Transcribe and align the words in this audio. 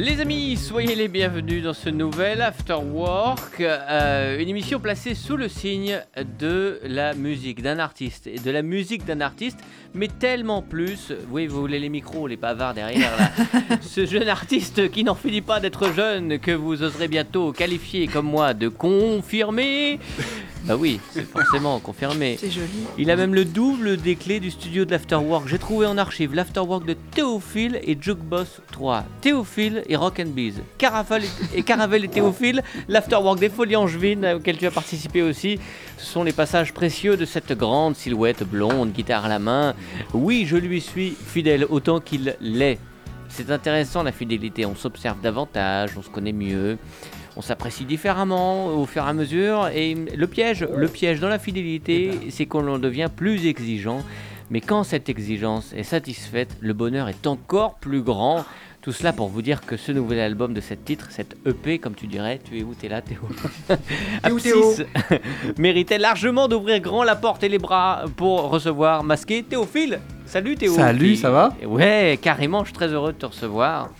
Les 0.00 0.20
amis, 0.20 0.56
soyez 0.56 0.94
les 0.94 1.08
bienvenus 1.08 1.64
dans 1.64 1.74
ce 1.74 1.88
nouvel 1.88 2.40
After 2.40 2.74
Work, 2.74 3.60
euh, 3.60 4.38
une 4.38 4.48
émission 4.48 4.78
placée 4.78 5.16
sous 5.16 5.36
le 5.36 5.48
signe 5.48 6.00
de 6.38 6.78
la 6.84 7.14
musique 7.14 7.62
d'un 7.62 7.80
artiste 7.80 8.28
et 8.28 8.38
de 8.38 8.50
la 8.52 8.62
musique 8.62 9.04
d'un 9.04 9.20
artiste, 9.20 9.58
mais 9.94 10.06
tellement 10.06 10.62
plus. 10.62 11.12
Oui, 11.32 11.48
vous 11.48 11.58
voulez 11.58 11.80
les 11.80 11.88
micros, 11.88 12.28
les 12.28 12.36
bavards 12.36 12.74
derrière 12.74 13.10
là. 13.18 13.76
Ce 13.80 14.06
jeune 14.06 14.28
artiste 14.28 14.88
qui 14.88 15.02
n'en 15.02 15.16
finit 15.16 15.40
pas 15.40 15.58
d'être 15.58 15.92
jeune, 15.92 16.38
que 16.38 16.52
vous 16.52 16.84
oserez 16.84 17.08
bientôt 17.08 17.50
qualifier 17.50 18.06
comme 18.06 18.26
moi 18.26 18.54
de 18.54 18.68
confirmé. 18.68 19.98
Bah 20.68 20.76
oui, 20.78 21.00
c'est 21.12 21.26
forcément 21.26 21.78
confirmé. 21.80 22.36
C'est 22.38 22.50
joli. 22.50 22.68
Il 22.98 23.10
a 23.10 23.16
même 23.16 23.34
le 23.34 23.46
double 23.46 23.96
des 23.96 24.16
clés 24.16 24.38
du 24.38 24.50
studio 24.50 24.84
de 24.84 24.90
l'Afterwork. 24.90 25.48
J'ai 25.48 25.58
trouvé 25.58 25.86
en 25.86 25.96
archive 25.96 26.34
l'Afterwork 26.34 26.84
de 26.84 26.92
Théophile 26.92 27.80
et 27.82 27.96
Jukeboss 27.98 28.60
3. 28.70 29.04
Théophile 29.22 29.82
et 29.88 29.96
Rock 29.96 30.20
and 30.20 30.28
Bees. 30.28 30.56
Caravel 30.76 31.24
et, 31.24 31.58
et 31.60 31.62
Caravel 31.62 32.04
et 32.04 32.08
Théophile, 32.08 32.62
l'Afterwork 32.86 33.38
des 33.38 33.48
Folies 33.48 33.76
Angevines 33.76 34.26
auquel 34.36 34.58
tu 34.58 34.66
as 34.66 34.70
participé 34.70 35.22
aussi. 35.22 35.58
Ce 35.96 36.04
sont 36.04 36.22
les 36.22 36.32
passages 36.32 36.74
précieux 36.74 37.16
de 37.16 37.24
cette 37.24 37.52
grande 37.54 37.96
silhouette 37.96 38.44
blonde, 38.44 38.92
guitare 38.92 39.24
à 39.24 39.28
la 39.28 39.38
main. 39.38 39.74
Oui, 40.12 40.44
je 40.46 40.58
lui 40.58 40.82
suis 40.82 41.12
fidèle 41.12 41.64
autant 41.70 41.98
qu'il 41.98 42.36
l'est. 42.42 42.78
C'est 43.30 43.50
intéressant 43.50 44.02
la 44.02 44.12
fidélité, 44.12 44.66
on 44.66 44.74
s'observe 44.74 45.20
davantage, 45.22 45.90
on 45.96 46.02
se 46.02 46.10
connaît 46.10 46.32
mieux 46.32 46.76
on 47.38 47.40
s'apprécie 47.40 47.84
différemment 47.84 48.66
au 48.66 48.84
fur 48.84 49.04
et 49.04 49.08
à 49.08 49.12
mesure. 49.12 49.68
Et 49.72 49.94
le 49.94 50.26
piège, 50.26 50.66
le 50.76 50.88
piège 50.88 51.20
dans 51.20 51.28
la 51.28 51.38
fidélité, 51.38 52.10
c'est 52.30 52.46
qu'on 52.46 52.66
en 52.66 52.78
devient 52.80 53.08
plus 53.14 53.46
exigeant. 53.46 54.02
Mais 54.50 54.60
quand 54.60 54.82
cette 54.82 55.08
exigence 55.08 55.72
est 55.76 55.84
satisfaite, 55.84 56.56
le 56.60 56.72
bonheur 56.72 57.08
est 57.08 57.28
encore 57.28 57.76
plus 57.76 58.02
grand. 58.02 58.44
Tout 58.80 58.90
cela 58.90 59.12
pour 59.12 59.28
vous 59.28 59.42
dire 59.42 59.60
que 59.60 59.76
ce 59.76 59.92
nouvel 59.92 60.18
album 60.18 60.52
de 60.52 60.60
cette 60.60 60.84
titre, 60.84 61.08
cette 61.10 61.36
EP, 61.46 61.78
comme 61.78 61.94
tu 61.94 62.08
dirais, 62.08 62.40
tu 62.42 62.58
es 62.58 62.62
où? 62.64 62.74
T'es 62.74 62.88
là, 62.88 63.02
Théo? 63.02 63.20
Abscisse 64.24 64.82
méritait 65.58 65.98
largement 65.98 66.48
d'ouvrir 66.48 66.80
grand 66.80 67.04
la 67.04 67.14
porte 67.14 67.44
et 67.44 67.48
les 67.48 67.58
bras 67.58 68.04
pour 68.16 68.50
recevoir 68.50 69.04
masqué 69.04 69.44
Théophile. 69.44 70.00
Salut 70.26 70.56
Théo. 70.56 70.74
Salut, 70.74 71.10
Qui- 71.12 71.16
ça 71.18 71.30
va? 71.30 71.52
Ouais, 71.64 72.18
carrément, 72.20 72.60
je 72.60 72.70
suis 72.70 72.74
très 72.74 72.88
heureux 72.88 73.12
de 73.12 73.18
te 73.18 73.26
recevoir. 73.26 73.90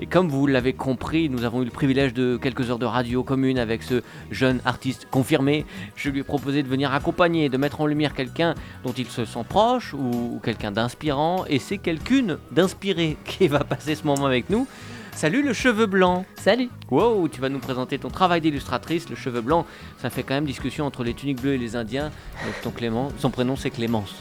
Et 0.00 0.06
comme 0.06 0.28
vous 0.28 0.46
l'avez 0.46 0.74
compris, 0.74 1.28
nous 1.28 1.44
avons 1.44 1.62
eu 1.62 1.64
le 1.64 1.70
privilège 1.70 2.14
de 2.14 2.36
quelques 2.36 2.70
heures 2.70 2.78
de 2.78 2.86
radio 2.86 3.24
commune 3.24 3.58
avec 3.58 3.82
ce 3.82 4.02
jeune 4.30 4.60
artiste 4.64 5.08
confirmé. 5.10 5.66
Je 5.96 6.10
lui 6.10 6.20
ai 6.20 6.22
proposé 6.22 6.62
de 6.62 6.68
venir 6.68 6.92
accompagner, 6.92 7.48
de 7.48 7.56
mettre 7.56 7.80
en 7.80 7.86
lumière 7.86 8.14
quelqu'un 8.14 8.54
dont 8.84 8.92
il 8.92 9.06
se 9.06 9.24
sent 9.24 9.44
proche 9.48 9.94
ou, 9.94 10.36
ou 10.36 10.40
quelqu'un 10.42 10.70
d'inspirant. 10.70 11.44
Et 11.48 11.58
c'est 11.58 11.78
quelqu'une 11.78 12.38
d'inspiré 12.52 13.16
qui 13.24 13.48
va 13.48 13.60
passer 13.60 13.96
ce 13.96 14.04
moment 14.04 14.26
avec 14.26 14.50
nous. 14.50 14.68
Salut 15.12 15.42
le 15.42 15.52
cheveu 15.52 15.86
blanc. 15.86 16.24
Salut. 16.36 16.68
Wow, 16.92 17.26
tu 17.26 17.40
vas 17.40 17.48
nous 17.48 17.58
présenter 17.58 17.98
ton 17.98 18.08
travail 18.08 18.40
d'illustratrice, 18.40 19.10
le 19.10 19.16
cheveu 19.16 19.40
blanc. 19.40 19.66
Ça 20.00 20.10
fait 20.10 20.22
quand 20.22 20.34
même 20.34 20.46
discussion 20.46 20.86
entre 20.86 21.02
les 21.02 21.12
tuniques 21.12 21.40
bleues 21.40 21.54
et 21.54 21.58
les 21.58 21.74
Indiens. 21.74 22.12
Donc 22.44 22.54
ton 22.62 22.70
Clément, 22.70 23.08
son 23.18 23.30
prénom 23.30 23.56
c'est 23.56 23.70
Clémence. 23.70 24.14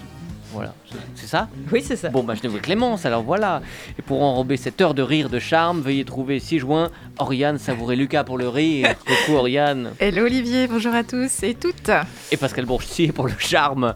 Voilà, 0.54 0.74
c'est- 1.16 1.28
ça? 1.28 1.50
Oui, 1.72 1.84
c'est 1.86 1.96
ça. 1.98 2.10
Bon, 2.10 2.24
bah, 2.24 2.34
je 2.42 2.48
veux 2.48 2.60
Clémence, 2.60 3.06
alors 3.06 3.22
voilà. 3.24 3.62
Et 4.00 4.02
pour 4.02 4.22
enrober 4.24 4.56
cette 4.58 4.80
heure 4.82 4.94
de 4.94 5.02
rire 5.02 5.30
de 5.30 5.40
charme, 5.40 5.82
veuillez 5.82 6.06
trouver 6.06 6.40
6 6.40 6.60
juin 6.60 6.90
Oriane 7.20 7.58
Savouré 7.60 7.96
Lucas 7.96 8.24
pour 8.24 8.38
le 8.38 8.48
rire. 8.48 8.96
Coucou 9.06 9.38
Oriane. 9.38 9.92
Hello 10.00 10.24
Olivier, 10.26 10.68
bonjour 10.68 10.94
à 10.94 11.04
tous 11.04 11.44
et 11.44 11.54
toutes. 11.54 11.92
Et 12.32 12.38
Pascal 12.38 12.66
Bourchier 12.66 13.12
pour 13.12 13.28
le 13.28 13.34
charme. 13.38 13.94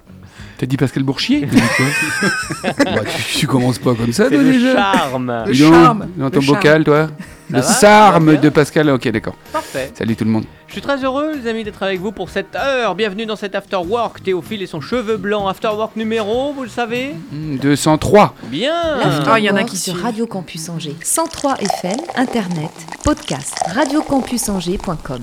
T'as 0.58 0.66
dit 0.66 0.78
Pascal 0.78 1.04
Bourchier 1.04 1.46
Bah, 2.64 3.02
tu, 3.06 3.40
tu 3.40 3.48
commences 3.48 3.80
pas 3.80 3.96
comme 3.96 4.14
ça, 4.14 4.28
toi, 4.30 4.38
le 4.38 4.52
déjà 4.52 4.74
charme. 4.74 5.44
Le 5.48 5.54
charme, 5.54 6.08
Dans 6.18 6.30
ton 6.30 6.42
charme. 6.42 6.56
bocal, 6.58 6.84
toi 6.84 7.10
Le 7.52 7.62
va 7.62 8.38
de 8.38 8.50
Pascal. 8.50 8.90
Ok, 8.90 9.08
d'accord. 9.10 9.36
Parfait. 9.52 9.92
Salut 9.98 10.16
tout 10.16 10.24
le 10.24 10.32
monde. 10.32 10.46
Je 10.68 10.74
suis 10.74 10.82
très 10.82 11.04
heureux, 11.04 11.34
les 11.36 11.50
amis, 11.50 11.64
d'être 11.66 11.84
avec 11.84 12.00
vous 12.00 12.14
pour 12.14 12.30
cette 12.30 12.56
heure. 12.56 12.96
Bienvenue 12.96 13.26
dans 13.26 13.36
cet 13.36 13.56
After 13.56 13.76
Work. 13.78 14.24
Théophile 14.24 14.62
et 14.62 14.68
son 14.68 14.80
cheveu 14.80 15.18
blanc. 15.18 15.48
After 15.48 15.68
Work 15.68 15.98
numéro, 15.98 16.54
vous 16.54 16.64
le 16.64 16.70
savez 16.70 17.16
Hmm, 17.32 17.58
203. 17.58 18.36
Bien. 18.44 18.74
Ah, 19.28 19.38
il 19.40 19.46
y 19.46 19.50
en 19.50 19.56
a 19.58 19.64
qui 19.64 19.76
sur 19.78 19.94
suivent. 19.94 20.06
Radio 20.06 20.28
Campus 20.28 20.70
Angers. 20.70 20.96
103 21.04 21.56
FM, 21.60 21.98
Internet, 22.16 22.72
podcast, 23.04 23.54
radiocampusangers.com. 23.76 25.22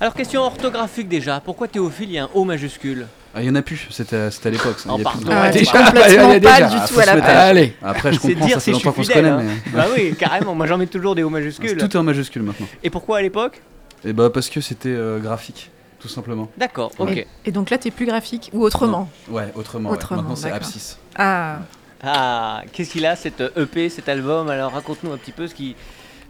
Alors, 0.00 0.14
question 0.14 0.40
orthographique 0.42 1.08
déjà. 1.08 1.40
Pourquoi 1.40 1.68
Théophile, 1.68 2.08
il 2.08 2.14
y 2.14 2.18
a 2.18 2.24
un 2.24 2.30
O 2.34 2.44
majuscule? 2.44 3.06
Ah, 3.34 3.42
il 3.42 3.46
y 3.46 3.50
en 3.50 3.54
a 3.54 3.62
plus, 3.62 3.86
c'était 3.90 4.16
à 4.16 4.50
l'époque. 4.50 4.78
ça, 4.80 4.88
Oh, 4.92 4.96
il 4.98 5.02
y 5.04 5.06
a 5.06 5.10
plus 5.10 5.24
de-. 5.24 5.30
Ah, 5.30 5.50
déjà. 5.52 5.72
complètement 5.84 6.28
pas 6.40 6.68
du 6.68 6.76
Ah, 6.80 6.86
tout 6.88 6.98
à 6.98 7.06
la 7.06 7.16
page. 7.16 7.36
Allez. 7.36 7.74
Après, 7.82 8.12
je 8.12 8.18
C'est 8.18 8.32
comprends, 8.32 8.46
dire 8.46 8.54
ça 8.56 8.60
fait 8.60 8.70
longtemps 8.72 8.92
qu'on 8.92 9.02
se 9.04 9.12
fidèle. 9.12 9.24
connaît, 9.34 9.50
hein. 9.52 9.56
mais 9.66 9.72
Bah 9.72 9.86
oui, 9.94 10.14
carrément. 10.18 10.54
Moi, 10.54 10.66
j'en 10.66 10.78
mets 10.78 10.86
toujours 10.86 11.14
des 11.14 11.22
O 11.22 11.30
majuscules. 11.30 11.76
tout 11.76 11.84
est 11.86 11.96
en 11.96 12.02
majuscule 12.02 12.42
maintenant. 12.42 12.66
Et 12.82 12.90
pourquoi 12.90 13.18
à 13.18 13.22
l'époque 13.22 13.60
Et 14.04 14.12
bah, 14.12 14.30
parce 14.30 14.48
que 14.50 14.60
c'était 14.60 14.88
euh, 14.88 15.20
graphique, 15.20 15.70
tout 16.00 16.08
simplement. 16.08 16.50
D'accord, 16.58 16.90
ok. 16.98 17.10
Et, 17.10 17.26
et 17.46 17.52
donc 17.52 17.70
là, 17.70 17.78
t'es 17.78 17.92
plus 17.92 18.06
graphique 18.06 18.50
ou 18.52 18.62
autrement 18.64 19.08
Ouais, 19.28 19.44
autrement. 19.54 19.90
ouais. 19.90 19.96
Autrement, 19.96 20.22
Maintenant, 20.22 20.36
c'est 20.36 20.50
abscisse. 20.50 20.98
Ah, 21.16 21.60
Ah, 22.02 22.62
qu'est-ce 22.72 22.90
qu'il 22.90 23.06
a 23.06 23.14
cette 23.14 23.42
EP, 23.56 23.90
cet 23.90 24.08
album? 24.08 24.48
Alors 24.48 24.72
raconte-nous 24.72 25.12
un 25.12 25.18
petit 25.18 25.32
peu 25.32 25.46
ce 25.46 25.54
qui, 25.54 25.76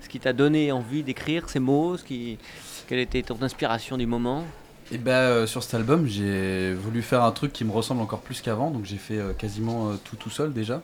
ce 0.03 0.09
qui 0.09 0.19
t'a 0.21 0.33
donné 0.35 0.71
envie 0.73 1.03
d'écrire 1.03 1.49
ces 1.49 1.61
mots, 1.61 1.97
ce 1.97 2.05
qui, 2.05 2.37
quelle 2.89 2.99
était 2.99 3.23
ton 3.23 3.39
inspiration 3.41 3.97
du 3.97 4.05
moment? 4.07 4.45
Et 4.93 4.99
euh, 5.07 5.47
sur 5.47 5.63
cet 5.63 5.75
album, 5.75 6.07
j'ai 6.07 6.75
voulu 6.75 7.03
faire 7.03 7.23
un 7.23 7.31
truc 7.31 7.53
qui 7.53 7.65
me 7.65 7.71
ressemble 7.71 8.01
encore 8.01 8.21
plus 8.21 8.41
qu'avant, 8.41 8.71
donc 8.71 8.85
j'ai 8.85 8.97
fait 8.97 9.19
euh, 9.19 9.33
quasiment 9.33 9.91
euh, 9.91 9.95
tout 10.03 10.17
tout 10.17 10.31
seul 10.31 10.53
déjà, 10.53 10.83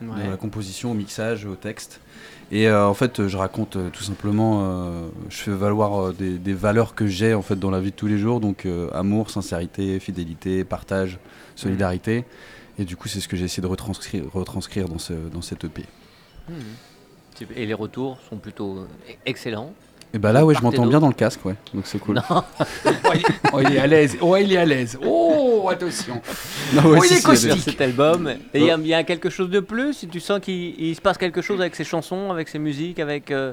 de 0.00 0.30
la 0.30 0.36
composition 0.36 0.92
au 0.92 0.94
mixage, 0.94 1.44
au 1.44 1.56
texte. 1.56 2.00
Et 2.52 2.70
en 2.70 2.94
fait, 2.94 3.26
je 3.26 3.36
raconte 3.36 3.76
tout 3.92 4.02
simplement, 4.04 4.92
je 5.28 5.36
fais 5.36 5.50
valoir 5.50 6.14
des, 6.14 6.38
des 6.38 6.54
valeurs 6.54 6.94
que 6.94 7.06
j'ai 7.06 7.34
en 7.34 7.42
fait 7.42 7.56
dans 7.56 7.70
la 7.70 7.80
vie 7.80 7.90
de 7.90 7.96
tous 7.96 8.06
les 8.06 8.16
jours, 8.16 8.38
donc 8.38 8.66
amour, 8.94 9.28
sincérité, 9.28 9.98
fidélité, 9.98 10.62
partage, 10.62 11.18
solidarité. 11.56 12.24
Et 12.78 12.84
du 12.84 12.96
coup, 12.96 13.08
c'est 13.08 13.18
ce 13.20 13.26
que 13.26 13.36
j'ai 13.36 13.44
essayé 13.44 13.60
de 13.60 13.66
retranscrire, 13.66 14.22
retranscrire 14.32 14.88
dans, 14.88 14.98
ce, 14.98 15.12
dans 15.12 15.42
cette 15.42 15.64
EP. 15.64 15.84
Mhm. 16.48 16.56
Et 17.56 17.66
les 17.66 17.74
retours 17.74 18.18
sont 18.30 18.36
plutôt 18.36 18.86
excellents. 19.26 19.74
Et 20.14 20.18
bah 20.18 20.32
là, 20.32 20.44
ouais, 20.46 20.54
je 20.54 20.62
m'entends 20.62 20.86
bien 20.86 21.00
dans 21.00 21.08
le 21.08 21.12
casque, 21.14 21.44
ouais. 21.44 21.54
Donc 21.74 21.86
c'est 21.86 21.98
cool. 21.98 22.14
Non, 22.16 22.22
Oh, 22.30 22.42
il- 23.14 23.22
oh, 23.52 23.60
il 23.60 23.74
est 23.76 23.78
à 23.78 23.86
l'aise. 23.86 24.16
Oh, 24.22 24.36
il 24.36 24.52
est 24.52 24.56
à 24.56 24.64
l'aise. 24.64 24.98
Oh, 25.04 25.68
attention. 25.70 26.20
Non, 26.72 26.82
ouais, 26.90 26.98
Oh, 27.00 27.04
il 27.04 27.16
est 27.16 27.22
caustique. 27.22 27.60
cet 27.62 27.80
album. 27.82 28.28
Et 28.54 28.60
il 28.60 28.64
y, 28.64 28.70
a- 28.70 28.76
il 28.78 28.86
y 28.86 28.94
a 28.94 29.04
quelque 29.04 29.28
chose 29.28 29.50
de 29.50 29.60
plus 29.60 29.92
Si 29.92 30.08
tu 30.08 30.18
sens 30.20 30.40
qu'il 30.40 30.74
il 30.80 30.94
se 30.96 31.00
passe 31.02 31.18
quelque 31.18 31.42
chose 31.42 31.60
avec 31.60 31.74
ses 31.76 31.84
chansons, 31.84 32.30
avec 32.30 32.48
ses 32.48 32.58
musiques, 32.58 33.00
avec 33.00 33.30
euh, 33.30 33.52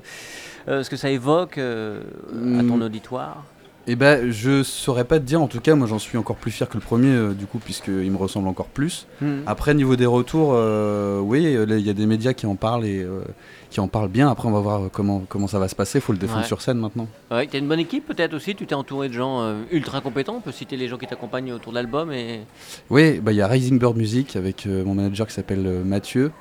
euh, 0.69 0.81
ce 0.83 0.89
que 0.89 0.95
ça 0.95 1.09
évoque 1.09 1.57
euh, 1.57 1.99
à 2.29 2.59
ton 2.63 2.77
Mm. 2.77 2.81
auditoire? 2.83 3.43
Et 3.87 3.95
ben, 3.95 4.31
je 4.31 4.63
saurais 4.63 5.03
pas 5.05 5.19
te 5.19 5.25
dire. 5.25 5.41
En 5.41 5.47
tout 5.47 5.59
cas, 5.59 5.75
moi, 5.75 5.85
j'en 5.87 5.99
suis 5.99 6.17
encore 6.17 6.37
plus 6.37 6.49
fier 6.51 6.67
que 6.67 6.73
le 6.73 6.79
premier, 6.81 7.09
euh, 7.09 7.33
du 7.33 7.45
coup, 7.45 7.59
puisqu'il 7.59 8.11
me 8.11 8.17
ressemble 8.17 8.47
encore 8.47 8.65
plus. 8.65 9.05
Mhm. 9.21 9.43
Après, 9.45 9.75
niveau 9.75 9.95
des 9.95 10.07
retours, 10.07 10.53
euh, 10.55 11.19
oui, 11.19 11.55
euh, 11.55 11.65
il 11.69 11.85
y 11.85 11.89
a 11.91 11.93
des 11.93 12.07
médias 12.07 12.33
qui 12.33 12.47
en 12.47 12.55
parlent 12.55 12.85
et 12.85 13.03
euh, 13.03 13.21
qui 13.69 13.79
en 13.79 13.87
parlent 13.87 14.09
bien. 14.09 14.27
Après, 14.29 14.47
on 14.47 14.51
va 14.51 14.59
voir 14.59 14.89
comment 14.91 15.23
comment 15.29 15.47
ça 15.47 15.59
va 15.59 15.67
se 15.67 15.75
passer. 15.75 15.99
Faut 15.99 16.13
le 16.13 16.17
défendre 16.17 16.41
Ouais. 16.41 16.47
sur 16.47 16.61
scène 16.61 16.79
maintenant. 16.79 17.07
Ouais, 17.29 17.45
tu 17.45 17.57
as 17.57 17.59
une 17.59 17.67
bonne 17.67 17.79
équipe 17.79 18.07
peut-être 18.07 18.33
aussi, 18.33 18.55
tu 18.55 18.65
t'es 18.65 18.73
entouré 18.75 19.07
de 19.07 19.13
gens 19.13 19.55
ultra 19.71 20.01
compétents, 20.01 20.35
on 20.37 20.41
peut 20.41 20.51
citer 20.51 20.77
les 20.77 20.87
gens 20.87 20.97
qui 20.97 21.05
t'accompagnent 21.07 21.53
autour 21.53 21.71
de 21.71 21.77
l'album 21.77 22.11
et... 22.11 22.41
Oui, 22.89 23.19
bah, 23.19 23.31
il 23.33 23.35
y 23.37 23.41
a 23.41 23.47
Rising 23.47 23.77
Bird 23.79 23.95
Music 23.97 24.35
avec 24.35 24.65
mon 24.65 24.95
manager 24.95 25.27
qui 25.27 25.33
s'appelle 25.33 25.83
Mathieu. 25.85 26.31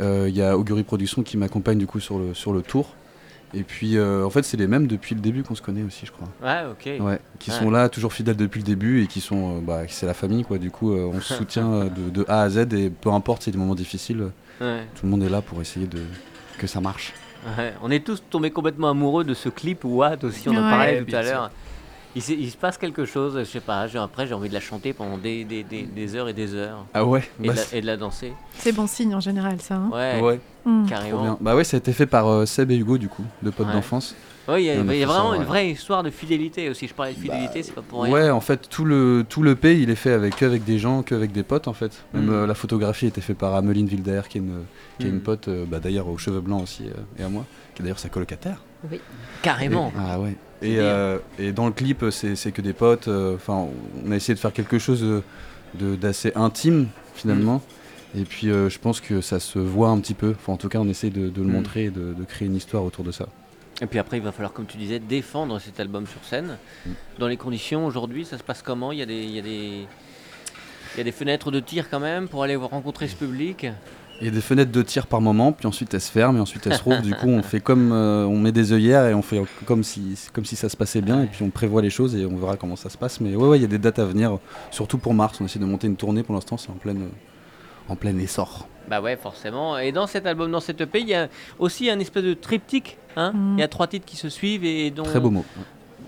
Euh, 0.00 0.26
Il 0.28 0.36
y 0.36 0.42
a 0.42 0.56
Augury 0.58 0.82
Productions 0.82 1.22
qui 1.22 1.36
m'accompagne 1.36 1.78
du 1.78 1.86
coup 1.86 2.00
sur 2.00 2.18
le 2.18 2.34
sur 2.34 2.52
le 2.52 2.62
tour. 2.62 2.94
Et 3.54 3.62
puis, 3.64 3.96
euh, 3.98 4.24
en 4.24 4.30
fait, 4.30 4.42
c'est 4.44 4.56
les 4.56 4.66
mêmes 4.66 4.86
depuis 4.86 5.14
le 5.14 5.20
début 5.20 5.42
qu'on 5.42 5.54
se 5.54 5.60
connaît 5.62 5.82
aussi, 5.82 6.06
je 6.06 6.12
crois. 6.12 6.28
Ouais, 6.42 6.62
ok. 6.70 7.04
Ouais, 7.04 7.18
qui 7.38 7.50
Ouais. 7.50 7.56
sont 7.58 7.70
là, 7.70 7.88
toujours 7.90 8.12
fidèles 8.12 8.36
depuis 8.36 8.60
le 8.60 8.64
début 8.66 9.02
et 9.02 9.06
qui 9.06 9.20
sont, 9.20 9.56
euh, 9.56 9.60
bah, 9.60 9.82
c'est 9.88 10.06
la 10.06 10.14
famille 10.14 10.42
quoi. 10.44 10.58
Du 10.58 10.70
coup, 10.70 10.92
euh, 10.92 11.10
on 11.12 11.20
se 11.20 11.34
soutient 11.38 11.84
de, 11.84 12.10
de 12.10 12.24
A 12.28 12.42
à 12.42 12.48
Z 12.48 12.72
et 12.72 12.88
peu 12.90 13.10
importe, 13.10 13.42
c'est 13.42 13.50
des 13.50 13.58
moments 13.58 13.74
difficiles, 13.74 14.28
Ouais. 14.60 14.86
tout 14.94 15.04
le 15.06 15.10
monde 15.10 15.22
est 15.22 15.28
là 15.28 15.42
pour 15.42 15.60
essayer 15.60 15.86
de 15.86 16.00
que 16.58 16.66
ça 16.66 16.80
marche. 16.80 17.12
Ouais, 17.58 17.74
on 17.82 17.90
est 17.90 18.04
tous 18.06 18.22
tombés 18.30 18.50
complètement 18.52 18.88
amoureux 18.90 19.24
de 19.24 19.34
ce 19.34 19.48
clip 19.48 19.84
Watt 19.84 20.22
aussi, 20.24 20.48
on 20.48 20.52
en 20.56 20.70
parlait 20.70 21.02
tout 21.04 21.14
à 21.16 21.22
l'heure. 21.22 21.50
Il, 22.14 22.20
se 22.22 22.56
passe 22.58 22.76
quelque 22.76 23.06
chose, 23.06 23.38
je 23.38 23.44
sais 23.44 23.60
pas, 23.60 23.86
après 24.02 24.26
j'ai 24.26 24.34
envie 24.34 24.48
de 24.50 24.54
la 24.54 24.60
chanter 24.60 24.92
pendant 24.92 25.16
des, 25.16 25.44
des, 25.44 25.62
des, 25.62 25.82
des 25.84 26.14
heures 26.14 26.28
et 26.28 26.34
des 26.34 26.54
heures 26.54 26.84
Ah 26.92 27.04
ouais. 27.06 27.22
et, 27.42 27.46
bah, 27.46 27.54
de, 27.54 27.58
la, 27.58 27.78
et 27.78 27.80
de 27.80 27.86
la 27.86 27.96
danser. 27.96 28.32
c'est 28.58 28.72
bon 28.72 28.86
signe 28.86 29.14
en 29.14 29.20
général 29.20 29.60
ça. 29.62 29.76
hein. 29.76 29.90
Ouais. 29.92 30.20
ouais. 30.20 30.40
Mm. 30.66 30.82
Trop 30.84 30.88
carrément. 30.90 31.22
bien. 31.22 31.38
Bah 31.40 31.56
ouais, 31.56 31.64
ça 31.64 31.76
a 31.76 31.78
été 31.78 31.92
fait 31.94 32.06
par 32.06 32.28
euh, 32.28 32.44
Seb 32.46 32.70
et 32.70 32.76
Hugo, 32.76 32.98
du 32.98 33.08
coup, 33.08 33.24
deux 33.42 33.50
potes 33.50 33.66
Ouais. 33.68 33.72
d'enfance. 33.72 34.14
Ouais, 34.48 34.62
il 34.62 34.66
y 34.66 34.70
a, 34.70 34.74
y 34.74 35.04
vraiment 35.04 35.30
ouais. 35.30 35.36
une 35.36 35.44
vraie 35.44 35.70
histoire 35.70 36.02
de 36.02 36.10
fidélité 36.10 36.68
aussi. 36.68 36.88
Je 36.88 36.94
parlais 36.94 37.14
de 37.14 37.18
fidélité, 37.18 37.62
c'est 37.62 37.72
pas 37.72 37.80
pour 37.80 38.02
rien. 38.02 38.12
Ouais, 38.12 38.28
en 38.30 38.40
fait, 38.40 38.68
tout 38.68 38.84
le, 38.84 39.24
tout 39.28 39.42
le 39.44 39.54
P, 39.54 39.80
il 39.80 39.88
est 39.88 39.94
fait 39.94 40.10
avec, 40.12 40.34
que 40.36 40.44
avec 40.44 40.64
des 40.64 40.78
gens, 40.80 41.02
que 41.04 41.14
avec 41.14 41.30
des 41.32 41.44
potes, 41.44 41.68
en 41.68 41.72
fait. 41.72 41.92
Même 42.12 42.26
Mm. 42.26 42.30
euh, 42.30 42.46
la 42.48 42.54
photographie 42.54 43.06
était 43.06 43.20
faite 43.20 43.38
par 43.38 43.54
Ameline 43.54 43.86
Wilder, 43.86 44.22
qui 44.28 44.38
est 44.38 44.40
une, 44.40 44.64
qui 44.98 45.06
est 45.06 45.10
une 45.10 45.20
pote, 45.20 45.46
euh, 45.48 45.64
bah, 45.66 45.78
d'ailleurs, 45.78 46.08
aux 46.08 46.18
cheveux 46.18 46.40
blancs 46.40 46.64
aussi, 46.64 46.84
euh, 46.88 47.20
et 47.20 47.24
à 47.24 47.28
moi, 47.28 47.44
qui 47.74 47.82
est 47.82 47.84
d'ailleurs 47.84 47.98
sa 47.98 48.08
colocataire. 48.08 48.62
Carrément. 49.42 49.92
Ah 49.98 50.18
ouais. 50.20 50.36
Et, 50.62 50.78
euh, 50.78 51.18
et 51.38 51.52
dans 51.52 51.66
le 51.66 51.72
clip, 51.72 52.04
c'est 52.10 52.36
c'est 52.36 52.52
que 52.52 52.62
des 52.62 52.72
potes. 52.72 53.08
euh, 53.08 53.34
Enfin, 53.36 53.66
on 54.04 54.10
a 54.12 54.16
essayé 54.16 54.34
de 54.34 54.38
faire 54.38 54.52
quelque 54.52 54.78
chose 54.78 55.00
de- 55.02 55.22
de- 55.74 55.96
d'assez 55.96 56.32
intime 56.34 56.88
finalement. 57.14 57.62
Et 58.16 58.24
puis, 58.24 58.50
euh, 58.50 58.68
je 58.68 58.78
pense 58.78 59.00
que 59.00 59.20
ça 59.20 59.40
se 59.40 59.58
voit 59.58 59.88
un 59.88 59.98
petit 59.98 60.14
peu. 60.14 60.34
Enfin, 60.38 60.52
en 60.52 60.56
tout 60.56 60.68
cas, 60.68 60.78
on 60.78 60.88
essaie 60.88 61.10
de, 61.10 61.28
de 61.30 61.40
le 61.42 61.48
Mm. 61.48 61.52
montrer 61.52 61.84
et 61.84 61.90
de, 61.90 62.12
de 62.12 62.24
créer 62.24 62.46
une 62.46 62.56
histoire 62.56 62.84
autour 62.84 63.04
de 63.04 63.10
ça. 63.12 63.26
Et 63.80 63.86
puis 63.86 63.98
après, 63.98 64.18
il 64.18 64.22
va 64.22 64.30
falloir, 64.32 64.52
comme 64.52 64.66
tu 64.66 64.76
disais, 64.76 64.98
défendre 65.00 65.58
cet 65.58 65.80
album 65.80 66.06
sur 66.06 66.22
scène. 66.24 66.58
Mm. 66.86 66.90
Dans 67.18 67.26
les 67.28 67.36
conditions 67.38 67.86
aujourd'hui, 67.86 68.24
ça 68.24 68.36
se 68.38 68.42
passe 68.44 68.62
comment? 68.62 68.92
Il 68.92 68.98
y 68.98 69.02
a 69.02 69.06
des. 69.06 69.22
Il 69.22 69.30
y 69.30 69.38
a 69.38 69.42
des... 69.42 69.86
Il 70.94 70.98
y 70.98 71.00
a 71.00 71.04
des 71.04 71.12
fenêtres 71.12 71.50
de 71.50 71.58
tir 71.58 71.88
quand 71.88 72.00
même 72.00 72.28
pour 72.28 72.42
aller 72.42 72.54
rencontrer 72.54 73.08
ce 73.08 73.16
public? 73.16 73.66
Il 74.20 74.26
y 74.26 74.28
a 74.28 74.30
des 74.30 74.40
fenêtres 74.40 74.70
de 74.70 74.82
tir 74.82 75.06
par 75.06 75.20
moment, 75.20 75.52
puis 75.52 75.66
ensuite 75.66 75.92
elles 75.94 76.00
se 76.00 76.10
ferment 76.10 76.38
et 76.38 76.40
ensuite 76.40 76.66
elles 76.66 76.76
se 76.76 76.82
rouvrent. 76.82 77.02
du 77.02 77.14
coup, 77.14 77.28
on 77.28 77.42
fait 77.42 77.60
comme 77.60 77.90
euh, 77.92 78.24
on 78.24 78.38
met 78.38 78.52
des 78.52 78.72
œillères 78.72 79.06
et 79.06 79.14
on 79.14 79.22
fait 79.22 79.42
comme 79.64 79.82
si, 79.82 80.16
comme 80.32 80.44
si 80.44 80.54
ça 80.54 80.68
se 80.68 80.76
passait 80.76 81.00
bien. 81.00 81.22
Et 81.22 81.26
puis 81.26 81.42
on 81.42 81.50
prévoit 81.50 81.82
les 81.82 81.90
choses 81.90 82.14
et 82.14 82.24
on 82.24 82.36
verra 82.36 82.56
comment 82.56 82.76
ça 82.76 82.88
se 82.90 82.98
passe. 82.98 83.20
Mais 83.20 83.34
ouais, 83.34 83.48
ouais, 83.48 83.58
il 83.58 83.62
y 83.62 83.64
a 83.64 83.68
des 83.68 83.78
dates 83.78 83.98
à 83.98 84.04
venir, 84.04 84.38
surtout 84.70 84.98
pour 84.98 85.14
mars. 85.14 85.40
On 85.40 85.44
essaie 85.44 85.58
de 85.58 85.64
monter 85.64 85.88
une 85.88 85.96
tournée. 85.96 86.22
Pour 86.22 86.34
l'instant, 86.34 86.56
c'est 86.56 86.70
en 86.70 86.74
pleine, 86.74 87.08
en 87.88 87.96
plein 87.96 88.16
essor. 88.18 88.68
Bah 88.88 89.00
ouais, 89.00 89.16
forcément. 89.16 89.78
Et 89.78 89.92
dans 89.92 90.06
cet 90.06 90.26
album, 90.26 90.50
dans 90.50 90.60
cette 90.60 90.80
EP, 90.80 91.00
il 91.00 91.08
y 91.08 91.14
a 91.14 91.28
aussi 91.58 91.90
un 91.90 91.98
espèce 91.98 92.24
de 92.24 92.34
triptyque. 92.34 92.98
Hein 93.16 93.32
Mm. 93.32 93.58
Il 93.58 93.60
y 93.60 93.64
a 93.64 93.68
trois 93.68 93.86
titres 93.86 94.06
qui 94.06 94.16
se 94.16 94.28
suivent 94.28 94.64
et 94.64 94.90
dont. 94.90 95.04
Très 95.04 95.20
beau 95.20 95.30
mot. 95.30 95.44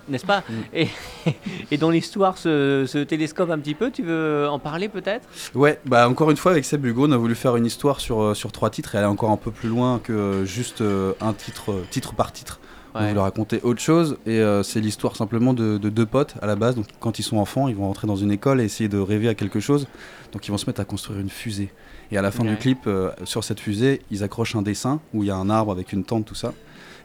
N'est-ce 0.09 0.27
pas 0.27 0.43
Mm. 0.49 0.53
et, 0.75 0.89
et 1.71 1.77
dont 1.79 1.91
l'histoire 1.91 2.37
se, 2.39 2.85
se 2.87 2.99
télescope 2.99 3.51
un 3.51 3.59
petit 3.59 3.75
peu. 3.75 3.91
Tu 3.91 4.03
veux 4.03 4.47
en 4.49 4.59
parler 4.59 4.89
peut-être? 4.89 5.27
Ouais, 5.55 5.81
bah 5.87 6.09
encore 6.09 6.31
une 6.31 6.37
fois 6.37 6.53
avec 6.53 6.65
Seb 6.65 6.85
Hugo, 6.85 7.07
on 7.09 7.13
a 7.13 7.17
voulu 7.17 7.35
faire 7.35 7.57
une 7.57 7.67
histoire 7.67 8.01
sur, 8.01 8.21
euh, 8.21 8.35
sur 8.35 8.53
trois 8.53 8.71
titres 8.71 8.95
et 8.95 8.99
aller 8.99 9.07
encore 9.07 9.31
un 9.31 9.37
peu 9.37 9.51
plus 9.51 9.69
loin 9.69 10.01
que 10.03 10.45
juste 10.45 10.81
euh, 10.81 11.13
un 11.21 11.33
titre, 11.33 11.73
euh, 11.73 11.85
titre 11.91 12.15
par 12.15 12.33
titre. 12.33 12.61
On 12.97 13.01
Ouais. 13.01 13.09
voulait 13.09 13.21
raconter 13.23 13.61
autre 13.65 13.81
chose 13.81 14.19
et 14.25 14.39
euh, 14.39 14.63
c'est 14.63 14.79
l'histoire 14.81 15.17
simplement 15.17 15.53
de, 15.53 15.79
de 15.79 15.89
deux 15.89 16.07
potes 16.07 16.35
à 16.41 16.47
la 16.47 16.55
base. 16.55 16.77
Donc 16.77 16.87
quand 17.01 17.19
ils 17.19 17.25
sont 17.25 17.39
enfants, 17.39 17.67
ils 17.67 17.75
vont 17.75 17.89
rentrer 17.89 18.07
dans 18.07 18.15
une 18.15 18.31
école 18.31 18.61
et 18.61 18.65
essayer 18.65 18.89
de 18.89 18.99
rêver 18.99 19.29
à 19.29 19.35
quelque 19.35 19.59
chose. 19.59 19.89
Donc 20.33 20.47
ils 20.47 20.53
vont 20.53 20.59
se 20.59 20.67
mettre 20.67 20.81
à 20.81 20.85
construire 20.85 21.19
une 21.19 21.29
fusée. 21.31 21.73
Et 22.13 22.19
à 22.19 22.23
la 22.23 22.31
fin 22.31 22.45
Ouais. 22.45 22.51
du 22.51 22.57
clip, 22.57 22.81
euh, 22.87 23.11
sur 23.25 23.43
cette 23.43 23.59
fusée, 23.59 24.01
ils 24.13 24.23
accrochent 24.23 24.55
un 24.55 24.63
dessin 24.63 25.01
où 25.13 25.25
il 25.25 25.27
y 25.27 25.31
a 25.33 25.37
un 25.37 25.51
arbre 25.51 25.73
avec 25.73 25.93
une 25.93 26.05
tente, 26.05 26.25
tout 26.27 26.37
ça. 26.37 26.53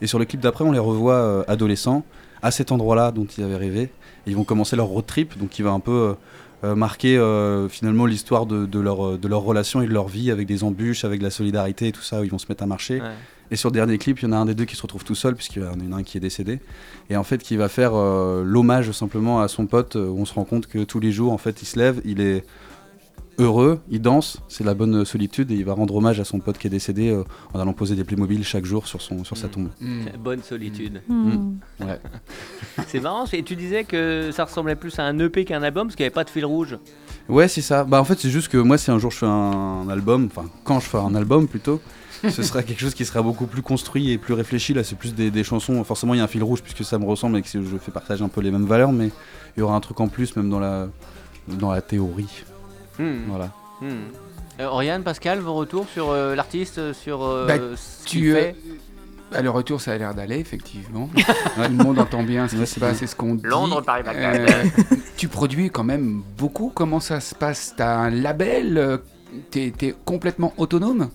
Et 0.02 0.06
sur 0.08 0.20
le 0.20 0.26
clip 0.26 0.42
d'après, 0.42 0.64
on 0.64 0.72
les 0.72 0.78
revoit 0.80 1.14
euh, 1.16 1.44
adolescents 1.48 2.04
à 2.42 2.52
cet 2.52 2.72
endroit-là 2.72 3.12
dont 3.12 3.26
ils 3.26 3.44
avaient 3.44 3.56
rêvé. 3.56 3.82
Et 3.82 4.32
ils 4.32 4.36
vont 4.36 4.44
commencer 4.44 4.76
leur 4.76 4.88
road 4.88 5.06
trip, 5.06 5.38
donc 5.38 5.60
il 5.60 5.64
va 5.64 5.72
un 5.72 5.80
peu 5.80 5.92
euh, 5.92 6.14
euh, 6.64 6.76
marquer 6.76 7.18
euh, 7.18 7.70
finalement 7.70 8.06
l'histoire 8.06 8.46
de, 8.46 8.66
de 8.66 8.80
leur, 8.80 9.18
de 9.18 9.28
leur 9.28 9.42
relation 9.42 9.82
et 9.82 9.88
de 9.88 9.94
leur 9.94 10.08
vie 10.08 10.32
avec 10.32 10.48
des 10.48 10.64
embûches, 10.64 11.06
avec 11.06 11.20
de 11.20 11.24
la 11.24 11.32
solidarité 11.32 11.88
et 11.88 11.92
tout 11.92 12.02
ça, 12.02 12.22
où 12.22 12.24
ils 12.24 12.32
vont 12.32 12.38
se 12.38 12.48
mettre 12.50 12.64
à 12.64 12.68
marcher. 12.68 13.02
Ouais. 13.02 13.08
Et 13.52 13.56
sur 13.56 13.70
le 13.70 13.74
dernier 13.74 13.98
clip, 13.98 14.20
il 14.20 14.26
y 14.26 14.28
en 14.28 14.32
a 14.32 14.38
un 14.38 14.46
des 14.46 14.54
deux 14.54 14.66
qui 14.66 14.76
se 14.76 14.82
retrouve 14.82 15.04
tout 15.04 15.16
seul, 15.16 15.36
puisqu'il 15.36 15.64
y 15.64 15.66
en 15.66 15.92
a 15.92 15.96
un 15.96 16.04
qui 16.04 16.18
est 16.18 16.22
décédé. 16.22 16.60
Et 17.10 17.18
en 17.18 17.24
fait, 17.24 17.40
qui 17.40 17.58
va 17.58 17.68
faire 17.68 17.94
euh, 17.96 18.44
l'hommage 18.46 18.92
simplement 18.92 19.42
à 19.42 19.48
son 19.48 19.66
pote, 19.66 19.96
où 19.96 20.16
on 20.20 20.26
se 20.26 20.34
rend 20.34 20.44
compte 20.44 20.68
que 20.68 20.84
tous 20.84 21.00
les 21.00 21.12
jours, 21.12 21.34
en 21.34 21.38
fait, 21.40 21.62
il 21.62 21.66
se 21.66 21.80
lève, 21.80 22.00
il 22.06 22.22
est 22.22 22.44
heureux, 23.40 23.80
il 23.90 24.02
danse, 24.02 24.42
c'est 24.48 24.64
la 24.64 24.74
bonne 24.74 25.06
solitude, 25.06 25.50
et 25.52 25.56
il 25.56 25.66
va 25.66 25.74
rendre 25.74 25.96
hommage 25.96 26.20
à 26.20 26.26
son 26.26 26.40
pote 26.40 26.58
qui 26.58 26.68
est 26.68 26.70
décédé 26.70 27.10
euh, 27.10 27.24
en 27.54 27.60
allant 27.60 27.74
poser 27.74 27.96
des 27.96 28.04
Playmobil 28.04 28.44
chaque 28.44 28.66
jour 28.66 28.86
sur, 28.86 29.02
son, 29.02 29.24
sur 29.24 29.38
sa 29.38 29.48
Mm. 29.48 29.52
tombe. 29.52 29.70
Mm. 29.80 30.06
Bonne 30.20 30.44
solitude. 30.44 31.02
Mm. 31.08 31.56
Ouais. 31.80 32.00
C'est 32.88 33.00
marrant. 33.00 33.26
Et 33.34 33.44
tu 33.44 33.56
disais 33.56 33.84
que 33.86 34.30
ça 34.32 34.46
ressemblait 34.46 34.76
plus 34.76 35.00
à 35.00 35.04
un 35.04 35.18
EP 35.20 35.46
qu'un 35.46 35.64
album 35.64 35.88
parce 35.88 35.96
qu'il 35.96 36.04
n'y 36.04 36.08
avait 36.08 36.14
pas 36.14 36.24
de 36.24 36.30
fil 36.30 36.46
rouge. 36.46 36.78
Ouais, 37.28 37.48
c'est 37.48 37.62
ça. 37.62 37.84
Bah, 37.84 38.02
en 38.02 38.04
fait, 38.04 38.20
c'est 38.20 38.30
juste 38.30 38.48
que 38.48 38.58
moi, 38.58 38.78
si 38.78 38.90
un 38.92 38.98
jour 39.00 39.12
je 39.12 39.18
fais 39.18 39.26
un, 39.28 39.88
album, 39.90 40.30
enfin, 40.36 40.50
quand 40.64 40.80
je 40.80 40.88
fais 40.88 40.98
un 40.98 41.14
album 41.16 41.48
plutôt, 41.48 41.80
ce 42.28 42.42
sera 42.42 42.64
quelque 42.64 42.80
chose 42.80 42.96
qui 42.96 43.06
sera 43.06 43.22
beaucoup 43.22 43.46
plus 43.46 43.62
construit 43.62 44.12
et 44.12 44.18
plus 44.18 44.34
réfléchi. 44.34 44.74
Là, 44.74 44.84
c'est 44.84 44.98
plus 44.98 45.14
des, 45.14 45.30
des 45.30 45.44
chansons. 45.44 45.84
Forcément, 45.84 46.16
il 46.16 46.18
y 46.18 46.22
a 46.22 46.24
un 46.24 46.28
fil 46.28 46.44
rouge 46.44 46.62
puisque 46.64 46.84
ça 46.84 46.98
me 46.98 47.06
ressemble 47.06 47.38
et 47.38 47.42
que 47.44 47.48
je 47.50 47.78
fais 47.78 47.92
partager 47.92 48.24
un 48.24 48.30
peu 48.30 48.42
les 48.42 48.52
mêmes 48.52 48.66
valeurs, 48.66 48.92
mais 48.92 49.12
il 49.56 49.60
y 49.60 49.64
aura 49.64 49.76
un 49.76 49.80
truc 49.80 50.00
en 50.00 50.08
plus, 50.08 50.36
même 50.36 50.50
dans 50.50 50.60
la, 50.60 50.88
dans 51.48 51.72
la 51.72 51.82
théorie. 51.82 52.44
Hmm. 53.00 53.26
Voilà. 53.28 53.52
Hmm. 53.82 54.10
Euh, 54.60 54.66
Oriane, 54.66 55.04
Pascal, 55.04 55.40
vos 55.40 55.54
retours 55.54 55.88
sur 55.88 56.10
euh, 56.10 56.36
l'artiste, 56.36 56.94
sur 56.94 57.24
euh, 57.24 57.48
Bah, 57.48 57.56
ce 57.76 58.06
qu'il 58.06 58.22
Tu, 58.22 58.32
euh, 58.32 58.36
fait 58.36 58.56
bah, 59.32 59.42
le 59.42 59.50
retour, 59.50 59.80
ça 59.80 59.92
a 59.92 59.98
l'air 59.98 60.14
d'aller, 60.16 60.38
effectivement. 60.40 61.10
Tout 61.16 61.62
le 61.62 61.84
monde 61.84 62.00
entend 62.00 62.24
bien 62.24 62.48
ce 62.48 62.56
qui 62.56 62.62
se 62.62 62.66
c'est 62.66 62.80
passe 62.80 63.02
et 63.02 63.08
ce 63.08 63.16
qu'on 63.16 63.36
dit. 63.36 63.44
Londres, 63.46 63.82
Paris, 63.82 64.04
Bagdad. 64.04 64.50
Euh, 64.50 64.64
tu 65.18 65.28
produis 65.28 65.70
quand 65.70 65.84
même 65.84 66.24
beaucoup. 66.38 66.72
Comment 66.74 67.00
ça 67.00 67.20
se 67.20 67.36
passe? 67.36 67.74
T'as 67.78 67.96
un 67.96 68.10
label? 68.10 69.00
T'es 69.52 69.72
es 69.82 69.96
complètement 70.04 70.54
autonome? 70.58 71.10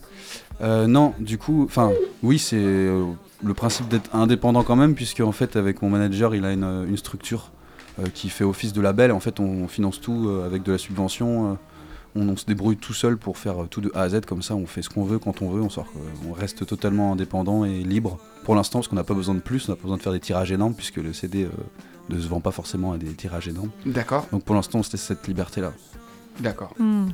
Euh, 0.60 0.86
non, 0.86 1.14
du 1.18 1.38
coup, 1.38 1.64
enfin, 1.64 1.90
oui, 2.22 2.38
c'est 2.38 2.56
euh, 2.56 3.04
le 3.44 3.54
principe 3.54 3.88
d'être 3.88 4.14
indépendant 4.14 4.62
quand 4.62 4.76
même, 4.76 4.94
puisque 4.94 5.20
en 5.20 5.32
fait, 5.32 5.56
avec 5.56 5.82
mon 5.82 5.90
manager, 5.90 6.34
il 6.36 6.44
a 6.44 6.52
une, 6.52 6.86
une 6.88 6.96
structure 6.96 7.50
euh, 7.98 8.04
qui 8.14 8.28
fait 8.28 8.44
office 8.44 8.72
de 8.72 8.80
label. 8.80 9.10
En 9.12 9.20
fait, 9.20 9.40
on 9.40 9.66
finance 9.66 10.00
tout 10.00 10.28
euh, 10.28 10.46
avec 10.46 10.62
de 10.62 10.72
la 10.72 10.78
subvention. 10.78 11.58
On, 12.14 12.28
on 12.28 12.36
se 12.36 12.44
débrouille 12.46 12.76
tout 12.76 12.94
seul 12.94 13.16
pour 13.16 13.38
faire 13.38 13.62
euh, 13.62 13.66
tout 13.66 13.80
de 13.80 13.90
A 13.94 14.02
à 14.02 14.08
Z, 14.08 14.20
comme 14.26 14.42
ça, 14.42 14.54
on 14.54 14.66
fait 14.66 14.82
ce 14.82 14.88
qu'on 14.90 15.04
veut 15.04 15.18
quand 15.18 15.42
on 15.42 15.50
veut. 15.50 15.62
On, 15.62 15.70
sort, 15.70 15.86
euh, 15.96 16.28
on 16.28 16.32
reste 16.32 16.66
totalement 16.66 17.12
indépendant 17.12 17.64
et 17.64 17.82
libre 17.82 18.18
pour 18.44 18.54
l'instant, 18.54 18.78
parce 18.80 18.88
qu'on 18.88 18.96
n'a 18.96 19.04
pas 19.04 19.14
besoin 19.14 19.34
de 19.34 19.40
plus, 19.40 19.68
on 19.68 19.72
n'a 19.72 19.76
pas 19.76 19.82
besoin 19.82 19.96
de 19.96 20.02
faire 20.02 20.12
des 20.12 20.20
tirages 20.20 20.52
énormes, 20.52 20.74
puisque 20.74 20.96
le 20.96 21.12
CD 21.12 21.44
euh, 21.44 21.48
ne 22.10 22.20
se 22.20 22.28
vend 22.28 22.40
pas 22.40 22.50
forcément 22.50 22.92
à 22.92 22.98
des 22.98 23.12
tirages 23.14 23.48
énormes. 23.48 23.70
D'accord, 23.86 24.26
Donc 24.32 24.44
pour 24.44 24.54
l'instant, 24.54 24.82
c'était 24.82 24.96
cette 24.98 25.26
liberté-là. 25.26 25.72
d'accord. 26.40 26.72
Mm. 26.78 27.08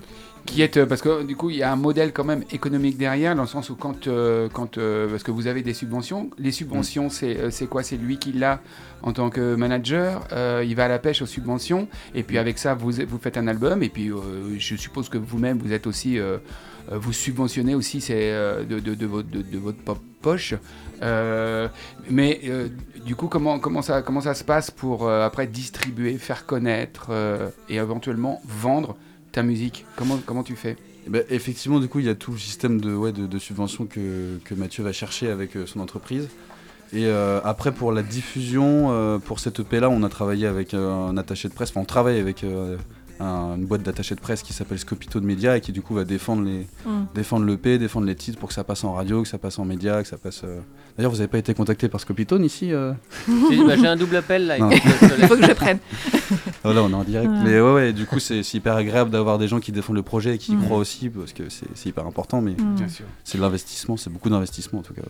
Qui 0.50 0.62
est 0.62 0.76
euh, 0.79 0.85
parce 0.87 1.00
que 1.00 1.23
du 1.23 1.37
coup 1.37 1.50
il 1.50 1.56
y 1.56 1.62
a 1.62 1.70
un 1.73 1.76
modèle 1.76 2.12
quand 2.12 2.25
même 2.25 2.43
économique 2.50 2.99
derrière 2.99 3.37
dans 3.37 3.43
le 3.43 3.49
sens 3.49 3.70
où 3.70 3.76
quand 3.76 4.08
euh, 4.08 4.49
quand 4.52 4.79
euh, 4.79 5.08
parce 5.08 5.23
que 5.23 5.31
vous 5.31 5.47
avez 5.47 5.62
des 5.62 5.75
subventions 5.75 6.29
les 6.38 6.50
subventions 6.50 7.08
c'est 7.08 7.37
euh, 7.38 7.50
c'est 7.50 7.67
quoi? 7.69 7.85
C'est 7.85 7.97
lui 7.97 8.19
qui 8.19 8.32
l'a 8.32 8.61
en 9.02 9.12
tant 9.12 9.31
que 9.31 9.55
manager 9.55 10.26
euh, 10.32 10.64
il 10.67 10.75
va 10.75 10.87
à 10.87 10.88
la 10.88 10.99
pêche 10.99 11.23
aux 11.23 11.26
subventions 11.26 11.87
et 12.17 12.25
puis 12.25 12.37
avec 12.37 12.58
ça 12.58 12.75
vous 12.75 12.91
vous 12.91 13.19
faites 13.19 13.37
un 13.38 13.47
album 13.47 13.85
et 13.85 13.88
puis 13.88 14.11
je 14.58 14.75
suppose 14.76 15.08
que 15.08 15.19
vous-même 15.19 15.58
vous 15.58 15.73
êtes 15.73 15.87
aussi 15.87 16.19
vous 16.91 17.12
subventionnez 17.12 17.76
aussi 17.76 18.00
c'est 18.00 18.32
de, 18.32 18.81
de, 18.81 18.94
de 18.94 19.06
votre 19.06 19.31
de, 19.31 19.58
votre 19.58 19.79
po- 19.79 19.99
poche. 20.20 20.55
Euh, 21.02 21.69
mais 22.11 22.41
euh, 22.44 22.69
du 23.06 23.14
coup 23.14 23.29
comment 23.29 23.58
comment 23.61 23.82
ça 23.82 24.02
comment 24.02 24.20
ça 24.20 24.35
se 24.35 24.44
passe 24.44 24.70
pour 24.70 25.06
euh, 25.06 25.25
après 25.25 25.47
distribuer 25.47 26.19
faire 26.19 26.44
connaître 26.44 27.11
et 27.69 27.76
éventuellement 27.76 28.43
vendre 28.44 28.97
ta 29.32 29.43
musique 29.43 29.87
Comment, 29.97 30.19
comment 30.25 30.43
tu 30.43 30.56
fais? 30.56 30.77
Eh 31.06 31.11
ben, 31.11 31.25
effectivement, 31.31 31.81
du 31.81 31.88
coup, 31.88 32.00
il 32.00 32.06
y 32.06 32.11
a 32.11 32.15
tout 32.15 32.32
le 32.32 32.38
système 32.38 32.81
de, 32.81 32.94
ouais, 32.94 33.12
de, 33.12 33.27
que, 33.27 34.38
que 34.44 34.55
Mathieu 34.55 34.85
va 34.85 34.93
chercher 34.93 35.31
avec 35.31 35.56
euh, 35.56 35.67
son 35.67 35.81
entreprise. 35.81 36.29
Et 36.93 37.06
euh, 37.06 37.40
après, 37.45 37.73
pour 37.73 37.93
la 37.93 38.02
diffusion, 38.02 38.88
euh, 38.90 39.19
pour 39.19 39.38
cette 39.40 39.61
EP-là, 39.61 39.88
on 39.88 40.02
a 40.02 40.09
travaillé 40.09 40.47
avec 40.47 40.75
un 40.75 41.16
attaché 41.16 41.49
de 41.49 41.55
presse, 41.55 41.71
enfin, 41.71 41.81
on 41.81 41.85
travaille 41.85 42.19
avec 42.19 42.45
un- 43.21 43.57
une 43.57 43.67
boîte 43.67 43.83
d'attaché 43.83 44.15
de 44.15 44.21
presse 44.21 44.43
qui 44.43 44.53
s'appelle 44.53 44.79
Scopito 44.79 45.21
de 45.21 45.27
Média 45.27 45.57
et 45.57 45.61
qui, 45.61 45.73
du 45.73 45.83
coup, 45.83 45.95
va 45.95 46.05
défendre 46.05 46.43
les, 46.43 46.67
Mm. 46.87 47.05
défendre 47.15 47.45
l'EP, 47.47 47.79
défendre 47.79 48.07
les 48.07 48.15
titres 48.17 48.39
pour 48.39 48.49
que 48.49 48.55
ça 48.55 48.65
passe 48.65 48.83
en 48.85 48.93
radio, 48.95 49.23
que 49.23 49.29
ça 49.29 49.39
passe 49.39 49.59
en 49.59 49.65
média, 49.65 50.03
que 50.03 50.09
ça 50.09 50.17
passe. 50.17 50.43
euh, 50.45 50.61
D'ailleurs, 50.97 51.12
vous 51.12 51.19
n'avez 51.19 51.29
pas 51.29 51.39
été 51.39 51.55
contacté 51.55 51.89
par 51.89 52.00
Scopito 52.00 52.39
ici 52.41 52.73
euh 52.73 52.93
J'ai 53.50 53.65
bah, 53.65 53.77
j'ai 53.77 53.87
un 53.87 53.97
double 53.97 54.17
appel 54.17 54.47
là. 54.47 54.57
Il 54.59 54.81
faut 55.29 55.37
que 55.37 55.47
je 55.47 55.53
prenne. 55.53 55.79
Ah, 56.65 56.73
Là, 56.75 56.83
on 56.83 56.91
est 56.91 56.95
en 56.95 57.05
direct. 57.05 57.31
Ouais. 57.31 57.39
Mais 57.45 57.61
ouais, 57.61 57.73
ouais, 57.73 57.93
du 57.93 58.07
coup, 58.07 58.19
c'est 58.19 58.41
hyper 58.55 58.75
agréable 58.77 59.11
d'avoir 59.11 59.39
des 59.39 59.49
gens 59.49 59.61
qui 59.61 59.73
défendent 59.73 59.97
le 59.97 60.03
projet 60.03 60.35
et 60.35 60.39
qui 60.39 60.53
y 60.53 60.57
Mm. 60.57 60.65
croient 60.65 60.79
aussi, 60.79 61.09
parce 61.09 61.33
que 61.33 61.49
c'est 61.49 61.67
c'est 61.75 61.89
hyper 61.91 62.07
important, 62.07 62.41
mais 62.43 62.53
Mm. 62.53 62.77
c'est 63.25 63.39
de 63.39 63.43
l'investissement, 63.43 63.97
c'est 63.97 64.11
beaucoup 64.11 64.29
d'investissement 64.31 64.81
en 64.81 64.83
tout 64.83 64.95
cas. 64.95 65.03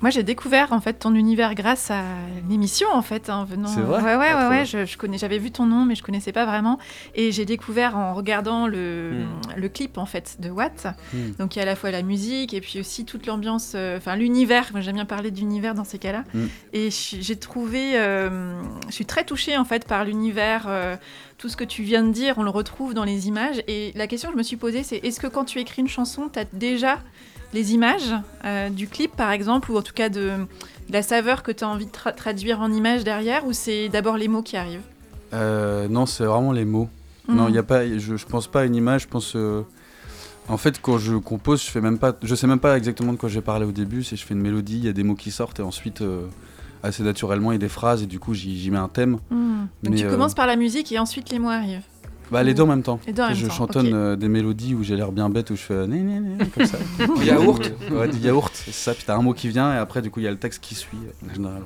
Moi, 0.00 0.10
j'ai 0.10 0.22
découvert 0.22 0.72
en 0.72 0.80
fait 0.80 0.92
ton 0.94 1.12
univers 1.14 1.56
grâce 1.56 1.90
à 1.90 2.02
l'émission 2.48 2.86
en 2.92 3.02
fait, 3.02 3.28
en 3.30 3.44
venant. 3.44 3.66
C'est 3.68 3.80
vrai 3.80 4.00
Ouais, 4.00 4.16
ouais, 4.16 4.26
Ah, 4.30 4.48
ouais, 4.48 4.58
ouais. 4.58 4.64
Je, 4.64 4.86
je 4.86 4.96
connais, 4.96 5.18
j'avais 5.18 5.38
vu 5.38 5.50
ton 5.50 5.66
nom, 5.66 5.84
mais 5.84 5.96
je 5.96 6.04
connaissais 6.04 6.30
pas 6.30 6.46
vraiment. 6.46 6.78
Et 7.16 7.19
j'ai 7.32 7.44
découvert 7.44 7.96
en 7.96 8.14
regardant 8.14 8.66
le, 8.66 9.10
Hmm. 9.24 9.26
le 9.60 9.68
clip 9.68 9.98
en 9.98 10.06
fait 10.06 10.36
de 10.40 10.48
Watt. 10.50 10.86
Hmm. 11.12 11.32
Donc 11.38 11.54
il 11.54 11.58
y 11.58 11.60
a 11.60 11.62
à 11.62 11.66
la 11.66 11.76
fois 11.76 11.90
la 11.90 12.02
musique 12.02 12.54
et 12.54 12.60
puis 12.60 12.80
aussi 12.80 13.04
toute 13.04 13.26
l'ambiance, 13.26 13.72
euh, 13.74 13.98
enfin 13.98 14.16
l'univers. 14.16 14.68
Moi, 14.72 14.80
j'aime 14.80 14.94
bien 14.96 15.04
parler 15.04 15.30
d'univers 15.30 15.74
dans 15.74 15.84
ces 15.84 15.98
cas-là. 15.98 16.24
Hmm. 16.34 16.46
Et 16.72 16.88
j'ai 16.90 17.36
trouvé, 17.36 17.98
euh, 17.98 18.60
je 18.88 18.92
suis 18.94 19.06
très 19.06 19.24
touchée 19.24 19.56
en 19.56 19.64
fait 19.64 19.86
par 19.86 20.04
l'univers. 20.04 20.64
euh, 20.68 20.96
tout 21.38 21.48
ce 21.48 21.56
que 21.56 21.64
tu 21.64 21.82
viens 21.82 22.02
de 22.04 22.12
dire, 22.12 22.34
on 22.36 22.42
le 22.42 22.50
retrouve 22.50 22.92
dans 22.92 23.04
les 23.04 23.26
images. 23.26 23.62
Et 23.66 23.92
la 23.94 24.06
question 24.06 24.28
que 24.28 24.34
je 24.34 24.38
me 24.38 24.42
suis 24.42 24.58
posée, 24.58 24.82
c'est 24.82 24.98
est-ce 24.98 25.18
que 25.20 25.26
quand 25.26 25.46
tu 25.46 25.58
écris 25.58 25.80
une 25.80 25.88
chanson, 25.88 26.28
tu 26.30 26.38
as 26.38 26.44
déjà 26.52 26.98
les 27.54 27.72
images 27.72 28.12
euh, 28.44 28.68
du 28.68 28.86
clip, 28.86 29.16
par 29.16 29.30
exemple, 29.30 29.72
ou 29.72 29.78
en 29.78 29.82
tout 29.82 29.94
cas 29.94 30.10
de, 30.10 30.32
de 30.36 30.92
la 30.92 31.02
saveur 31.02 31.42
que 31.42 31.50
tu 31.50 31.64
as 31.64 31.68
envie 31.68 31.86
de 31.86 31.90
tra- 31.90 32.14
traduire 32.14 32.60
en 32.60 32.70
images 32.70 33.04
derrière, 33.04 33.46
ou 33.46 33.54
c'est 33.54 33.88
d'abord 33.88 34.18
les 34.18 34.28
mots 34.28 34.42
qui 34.42 34.58
arrivent? 34.58 34.84
Euh, 35.32 35.88
non, 35.88 36.04
c'est 36.04 36.24
vraiment 36.26 36.52
les 36.52 36.66
mots. 36.66 36.90
Non, 37.28 37.46
Mm. 37.46 37.48
il 37.50 37.54
y 37.54 37.58
a 37.58 37.62
pas, 37.62 37.86
je, 37.98 38.16
je 38.16 38.26
pense 38.26 38.46
pas 38.48 38.60
à 38.60 38.64
une 38.64 38.74
image, 38.74 39.02
je 39.02 39.08
pense. 39.08 39.34
euh, 39.36 39.62
En 40.48 40.56
fait, 40.56 40.80
quand 40.82 40.98
je 40.98 41.14
compose, 41.16 41.62
je 41.64 41.70
fais 41.70 41.80
même 41.80 41.98
pas, 41.98 42.16
je 42.22 42.34
sais 42.34 42.46
même 42.48 42.58
pas 42.58 42.76
exactement 42.76 43.12
de 43.12 43.18
quoi 43.18 43.28
je 43.28 43.36
vais 43.36 43.40
parler 43.44 43.66
au 43.66 43.72
début. 43.72 44.02
Si 44.02 44.16
je 44.16 44.24
fais 44.26 44.34
une 44.34 44.40
mélodie, 44.40 44.78
il 44.78 44.84
y 44.84 44.88
a 44.88 44.92
des 44.92 45.04
mots 45.04 45.14
qui 45.14 45.30
sortent 45.30 45.60
et 45.60 45.62
ensuite, 45.62 46.00
euh, 46.02 46.26
assez 46.82 47.02
naturellement, 47.04 47.52
il 47.52 47.54
y 47.54 47.56
a 47.56 47.58
des 47.60 47.68
phrases 47.68 48.02
et 48.02 48.06
du 48.06 48.18
coup, 48.18 48.34
j'y 48.34 48.68
mets 48.70 48.78
un 48.78 48.88
thème. 48.88 49.18
Donc 49.30 49.60
Mais, 49.84 49.96
tu 49.96 50.06
euh, 50.06 50.10
commences 50.10 50.34
par 50.34 50.46
la 50.48 50.56
musique 50.56 50.90
et 50.90 50.98
ensuite 50.98 51.30
les 51.30 51.38
mots 51.38 51.50
arrivent. 51.50 51.82
Bah, 52.32 52.42
les 52.42 52.54
deux 52.54 52.62
en 52.62 52.66
même 52.68 52.82
temps. 52.82 52.98
Les 53.06 53.12
deux 53.12 53.22
en 53.22 53.28
même 53.28 53.36
je 53.36 53.46
temps, 53.46 53.52
chantonne 53.52 53.86
ok. 53.88 53.92
euh, 53.92 54.16
des 54.16 54.28
mélodies 54.28 54.74
où 54.74 54.82
j'ai 54.82 54.96
l'air 54.96 55.12
bien 55.12 55.28
bête, 55.28 55.50
où 55.50 55.56
je 55.56 55.62
fais 55.62 55.74
euh, 55.74 55.86
né, 55.86 55.98
né, 56.00 56.18
né, 56.20 56.46
comme 56.46 56.64
ça. 56.66 56.78
Du 57.18 57.24
yaourt 57.26 57.72
Ouais, 57.92 58.08
du 58.08 58.18
yaourt, 58.18 58.52
c'est 58.54 58.72
ça. 58.72 58.94
Puis 58.94 59.04
t'as 59.06 59.16
un 59.16 59.22
mot 59.22 59.34
qui 59.34 59.48
vient 59.48 59.72
et 59.74 59.76
après, 59.78 60.00
du 60.02 60.10
coup, 60.10 60.18
il 60.20 60.24
y 60.24 60.28
a 60.28 60.30
le 60.32 60.38
texte 60.38 60.60
qui 60.62 60.74
suit 60.74 60.98
euh, 61.04 61.28
en 61.30 61.34
général. 61.34 61.62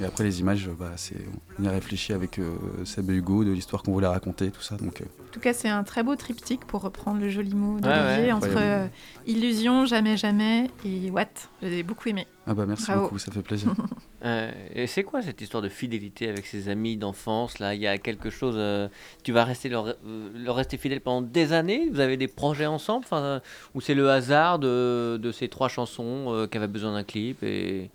Et 0.00 0.04
après, 0.04 0.22
les 0.24 0.38
images, 0.40 0.68
bah, 0.78 0.92
c'est, 0.96 1.16
on 1.58 1.64
y 1.64 1.66
a 1.68 1.72
réfléchi 1.72 2.12
avec 2.12 2.38
euh, 2.38 2.54
Seb 2.84 3.10
et 3.10 3.14
Hugo 3.14 3.42
de 3.44 3.50
l'histoire 3.50 3.82
qu'on 3.82 3.92
voulait 3.92 4.06
raconter, 4.06 4.50
tout 4.52 4.60
ça. 4.62 4.76
Donc, 4.76 5.00
euh, 5.00 5.04
En 5.26 5.32
tout 5.32 5.40
cas, 5.40 5.52
c'est 5.52 5.68
un 5.68 5.82
très 5.82 6.04
beau 6.04 6.14
triptyque 6.14 6.64
pour 6.66 6.82
reprendre 6.82 7.20
le 7.20 7.28
joli 7.28 7.52
mot 7.54 7.80
d'Olivier 7.80 8.26
ouais, 8.26 8.32
entre 8.32 8.48
euh, 8.56 8.86
illusion, 9.26 9.86
jamais, 9.86 10.16
jamais 10.16 10.68
et 10.84 11.10
what? 11.10 11.24
J'ai 11.62 11.82
beaucoup 11.82 12.08
aimé. 12.08 12.28
ah 12.46 12.54
bah 12.54 12.64
merci 12.66 12.84
Bravo. 12.86 13.02
beaucoup, 13.02 13.18
ça 13.18 13.32
fait 13.32 13.42
plaisir. 13.42 13.74
Euh, 14.24 14.50
et 14.74 14.88
c'est 14.88 15.04
quoi 15.04 15.22
cette 15.22 15.40
histoire 15.40 15.62
de 15.62 15.68
fidélité 15.68 16.28
avec 16.28 16.44
ses 16.44 16.68
amis 16.68 16.96
d'enfance 16.96 17.60
Là, 17.60 17.76
il 17.76 17.80
y 17.80 17.86
a 17.86 17.98
quelque 17.98 18.30
chose. 18.30 18.56
euh, 18.58 18.88
tu 19.22 19.30
vas 19.30 19.44
rester 19.44 19.68
leur, 19.68 19.86
euh, 19.86 19.94
leur 20.34 20.56
rester 20.56 20.76
fidèle 20.76 21.00
pendant 21.00 21.22
des 21.22 21.52
années? 21.52 21.88
Vous 21.88 22.00
avez 22.00 22.16
des 22.16 22.26
projets 22.26 22.66
ensemble? 22.66 23.06
Euh, 23.12 23.38
Ou 23.76 23.80
c'est 23.80 23.94
le 23.94 24.10
hasard 24.10 24.58
de, 24.58 25.20
de 25.22 25.30
ces 25.30 25.48
trois 25.48 25.68
chansons 25.68 26.32
euh, 26.34 26.48
qui 26.48 26.56
avaient 26.56 26.66
besoin 26.66 26.94
d'un 26.94 27.04
clip 27.04 27.44
et 27.44 27.92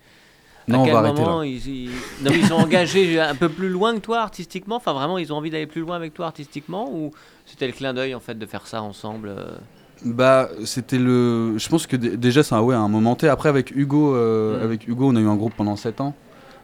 Non, 0.67 0.77
à 0.77 0.81
on 0.81 0.85
quel 0.85 0.95
arrêter 0.95 1.21
moment 1.21 1.39
là. 1.41 1.45
ils, 1.45 1.67
ils- 1.67 1.89
non, 2.21 2.31
mais 2.31 2.39
ils 2.39 2.45
sont 2.47 2.53
engagés 2.55 3.19
un 3.19 3.35
peu 3.35 3.49
plus 3.49 3.69
loin 3.69 3.93
que 3.95 3.99
toi 3.99 4.19
artistiquement? 4.21 4.77
Enfin, 4.77 4.93
vraiment, 4.93 5.17
ils 5.17 5.33
ont 5.33 5.37
envie 5.37 5.49
d'aller 5.49 5.67
plus 5.67 5.81
loin 5.81 5.95
avec 5.95 6.13
toi 6.13 6.27
artistiquement? 6.27 6.89
Ou 6.91 7.11
c'était 7.45 7.67
le 7.67 7.73
clin 7.73 7.93
d'œil 7.93 8.15
en 8.15 8.19
fait 8.19 8.37
de 8.37 8.45
faire 8.45 8.65
ça 8.67 8.81
ensemble 8.81 9.29
euh? 9.37 9.45
Bah, 10.05 10.49
c'était 10.65 10.97
le. 10.97 11.57
Je 11.57 11.69
pense 11.69 11.87
que 11.87 11.95
dé- 11.95 12.17
déjà, 12.17 12.43
c'est 12.43 12.55
un, 12.55 12.61
ouais, 12.61 12.75
un 12.75 12.87
moment 12.89 13.15
T. 13.15 13.27
Après, 13.29 13.47
avec 13.49 13.71
Hugo, 13.75 14.15
euh, 14.15 14.57
Mhm. 14.57 14.63
avec 14.63 14.87
Hugo, 14.87 15.07
on 15.09 15.15
a 15.15 15.19
eu 15.21 15.27
un 15.27 15.35
groupe 15.35 15.53
pendant 15.55 15.75
7 15.77 16.01
ans. 16.01 16.13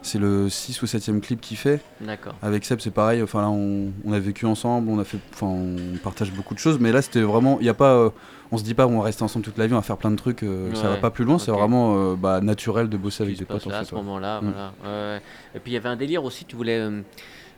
C'est 0.01 0.17
le 0.19 0.47
6 0.49 0.81
ou 0.81 0.85
7ème 0.85 1.19
clip 1.19 1.41
qu'il 1.41 1.57
fait. 1.57 1.81
D'accord. 1.99 2.33
Avec 2.41 2.63
Seb, 2.63 2.79
c'est 2.79 2.89
pareil. 2.91 3.21
Enfin, 3.21 3.41
là, 3.41 3.49
on, 3.49 3.91
on 4.05 4.13
a 4.13 4.19
vécu 4.19 4.45
ensemble, 4.45 4.89
on 4.89 4.97
a 4.99 5.03
fait. 5.03 5.17
Enfin, 5.33 5.47
on 5.47 5.75
partage 6.01 6.31
beaucoup 6.31 6.53
de 6.53 6.59
choses. 6.59 6.79
Mais 6.79 6.91
là, 6.93 7.01
c'était 7.01 7.21
vraiment. 7.21 7.57
Il 7.59 7.65
y 7.65 7.69
a 7.69 7.73
pas. 7.73 7.91
euh, 7.93 8.09
on 8.51 8.57
se 8.57 8.63
dit 8.63 8.73
pas, 8.73 8.87
on 8.87 8.97
va 8.99 9.03
rester 9.03 9.23
ensemble 9.23 9.43
toute 9.45 9.57
la 9.57 9.67
vie, 9.67 9.73
on 9.73 9.77
va 9.77 9.81
faire 9.81 9.97
plein 9.97 10.09
de 10.11 10.15
trucs. 10.15 10.41
euh, 10.43 10.73
Ça 10.73 10.83
va 10.87 10.93
Ouais, 10.95 10.99
pas 11.01 11.11
plus 11.11 11.25
loin. 11.25 11.37
C'est 11.37 11.51
vraiment 11.51 11.95
euh, 11.97 12.15
bah, 12.15 12.39
naturel 12.41 12.87
de 12.89 12.95
bosser 12.97 13.23
avec 13.23 13.37
des 13.37 13.43
potes. 13.45 13.67
en 13.67 13.71
à 13.71 13.83
ce 13.83 13.93
ouais. 13.93 14.01
moment-là. 14.01 14.39
Mm. 14.41 14.45
Voilà. 14.45 14.73
Ouais, 14.83 15.13
ouais. 15.15 15.21
Et 15.55 15.59
puis 15.59 15.71
il 15.71 15.75
y 15.75 15.77
avait 15.77 15.89
un 15.89 15.97
délire 15.97 16.23
aussi, 16.23 16.45
tu 16.45 16.55
voulais 16.55 16.81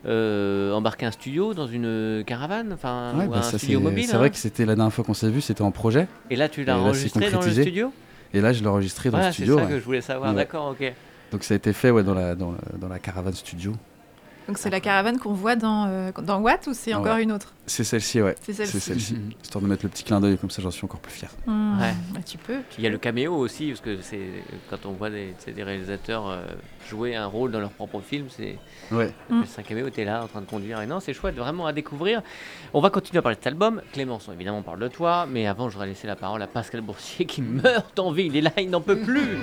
euh, 0.05 0.73
embarquer 0.73 1.05
un 1.05 1.11
studio 1.11 1.53
dans 1.53 1.67
une 1.67 2.23
caravane, 2.25 2.73
enfin 2.73 3.13
Ouais, 3.17 3.25
ou 3.27 3.29
bah, 3.29 3.37
un 3.37 3.41
ça, 3.43 3.57
studio 3.59 3.77
c'est 3.79 3.83
mobile. 3.83 4.05
c'est 4.05 4.15
hein. 4.15 4.17
vrai 4.17 4.29
que 4.31 4.37
c'était 4.37 4.65
la 4.65 4.75
dernière 4.75 4.91
fois 4.93 5.03
qu'on 5.05 5.13
s'est 5.13 5.29
vu, 5.29 5.41
c'était 5.41 5.61
en 5.61 5.71
projet. 5.71 6.07
Et 6.29 6.35
là 6.35 6.49
tu 6.49 6.63
l'as 6.63 6.73
là, 6.73 6.79
c'est 6.79 6.85
enregistré 6.87 7.29
dans 7.31 7.41
le 7.41 7.51
studio? 7.51 7.93
Et 8.33 8.39
là, 8.39 8.53
je 8.53 8.61
l'ai 8.61 8.67
enregistré 8.67 9.09
dans 9.11 9.17
Ouais, 9.17 9.25
le 9.25 9.31
c'est 9.31 9.43
studio. 9.43 9.57
ça 9.57 9.65
ouais. 9.65 9.69
que 9.71 9.79
je 9.79 9.83
voulais 9.83 9.99
savoir. 9.99 10.29
Ouais. 10.31 10.35
D'accord, 10.37 10.69
ok. 10.69 10.93
Donc 11.31 11.43
ça 11.43 11.53
a 11.53 11.57
été 11.57 11.73
fait 11.73 11.91
ouais, 11.91 12.03
dans, 12.03 12.13
la, 12.13 12.35
dans, 12.35 12.51
la- 12.51 12.77
dans 12.77 12.87
la 12.87 12.99
caravane 12.99 13.33
studio. 13.33 13.73
Donc 14.47 14.57
c'est 14.57 14.71
la 14.71 14.79
caravane 14.81 15.17
qu'on 15.19 15.33
voit 15.33 15.55
dans, 15.55 15.85
euh, 15.87 16.11
dans 16.23 16.39
Watt 16.41 16.65
ou 16.67 16.73
c'est 16.73 16.93
encore 16.95 17.15
ouais. 17.15 17.23
une 17.23 17.31
autre? 17.31 17.53
C'est 17.67 17.83
celle-ci, 17.83 18.21
ouais. 18.21 18.35
C'est 18.41 18.53
celle-ci. 18.53 18.71
C'est 18.73 18.79
celle-ci. 18.79 19.13
Mhm. 19.13 19.31
Histoire 19.41 19.61
de 19.61 19.67
mettre 19.69 19.83
le 19.85 19.89
petit 19.89 20.03
clin 20.03 20.19
d'œil, 20.19 20.37
comme 20.37 20.49
ça 20.49 20.61
j'en 20.63 20.71
suis 20.71 20.83
encore 20.83 20.99
plus 20.99 21.13
fier. 21.13 21.29
Hmm, 21.45 21.79
Ouais. 21.79 21.93
bah, 22.13 22.19
tu 22.25 22.37
peux. 22.39 22.57
Il 22.77 22.83
y 22.83 22.87
a 22.87 22.89
le 22.89 22.97
caméo 22.97 23.33
aussi, 23.35 23.67
parce 23.67 23.81
que 23.81 24.01
c'est 24.01 24.19
quand 24.69 24.85
on 24.87 24.93
voit 24.93 25.11
des, 25.11 25.35
des 25.55 25.63
réalisateurs 25.63 26.27
euh, 26.27 26.41
jouer 26.89 27.15
un 27.15 27.27
rôle 27.27 27.51
dans 27.51 27.59
leur 27.61 27.69
propre 27.69 28.01
film, 28.01 28.25
c'est 28.35 28.57
Ouais. 28.91 29.13
Mm. 29.29 29.43
c'est 29.45 29.61
un 29.61 29.63
caméo, 29.63 29.89
t'es 29.91 30.03
là 30.05 30.23
en 30.23 30.27
train 30.27 30.41
de 30.41 30.47
conduire. 30.47 30.81
Et 30.81 30.87
non, 30.87 30.99
c'est 30.99 31.13
chouette, 31.13 31.35
vraiment 31.35 31.67
à 31.67 31.71
découvrir. 31.71 32.21
On 32.73 32.81
va 32.81 32.89
continuer 32.89 33.19
à 33.19 33.21
parler 33.21 33.35
de 33.37 33.41
cet 33.41 33.47
album. 33.47 33.81
Clémenceau, 33.93 34.33
évidemment, 34.33 34.57
on 34.57 34.63
parle 34.63 34.79
de 34.79 34.87
toi, 34.89 35.27
mais 35.29 35.45
avant, 35.47 35.69
je 35.69 35.75
voudrais 35.75 35.87
laisser 35.87 36.07
la 36.07 36.15
parole 36.17 36.41
à 36.41 36.47
Pascal 36.47 36.81
Boursier 36.81 37.25
qui 37.25 37.41
meurt 37.43 37.95
d'envie. 37.95 38.25
Il 38.25 38.35
est 38.35 38.41
là, 38.41 38.51
il 38.57 38.69
n'en 38.71 38.81
peut 38.81 38.99
plus. 38.99 39.37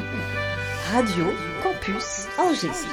Radio 0.93 1.35
Campus 1.63 2.27
Angers. 2.39 2.87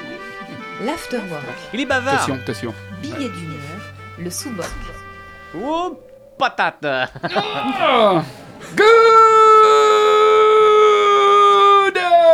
L'Afterwork. 0.83 1.43
Il 1.73 1.79
est 1.79 1.85
bavard. 1.85 2.15
Attention, 2.15 2.35
attention. 2.35 2.73
Billet 3.01 3.29
d'humeur. 3.29 3.59
Le 4.19 4.29
sous-boc. 4.29 4.65
Oh, 5.57 5.97
patate 6.37 6.83
Ah 6.83 8.23
Good 8.75 10.24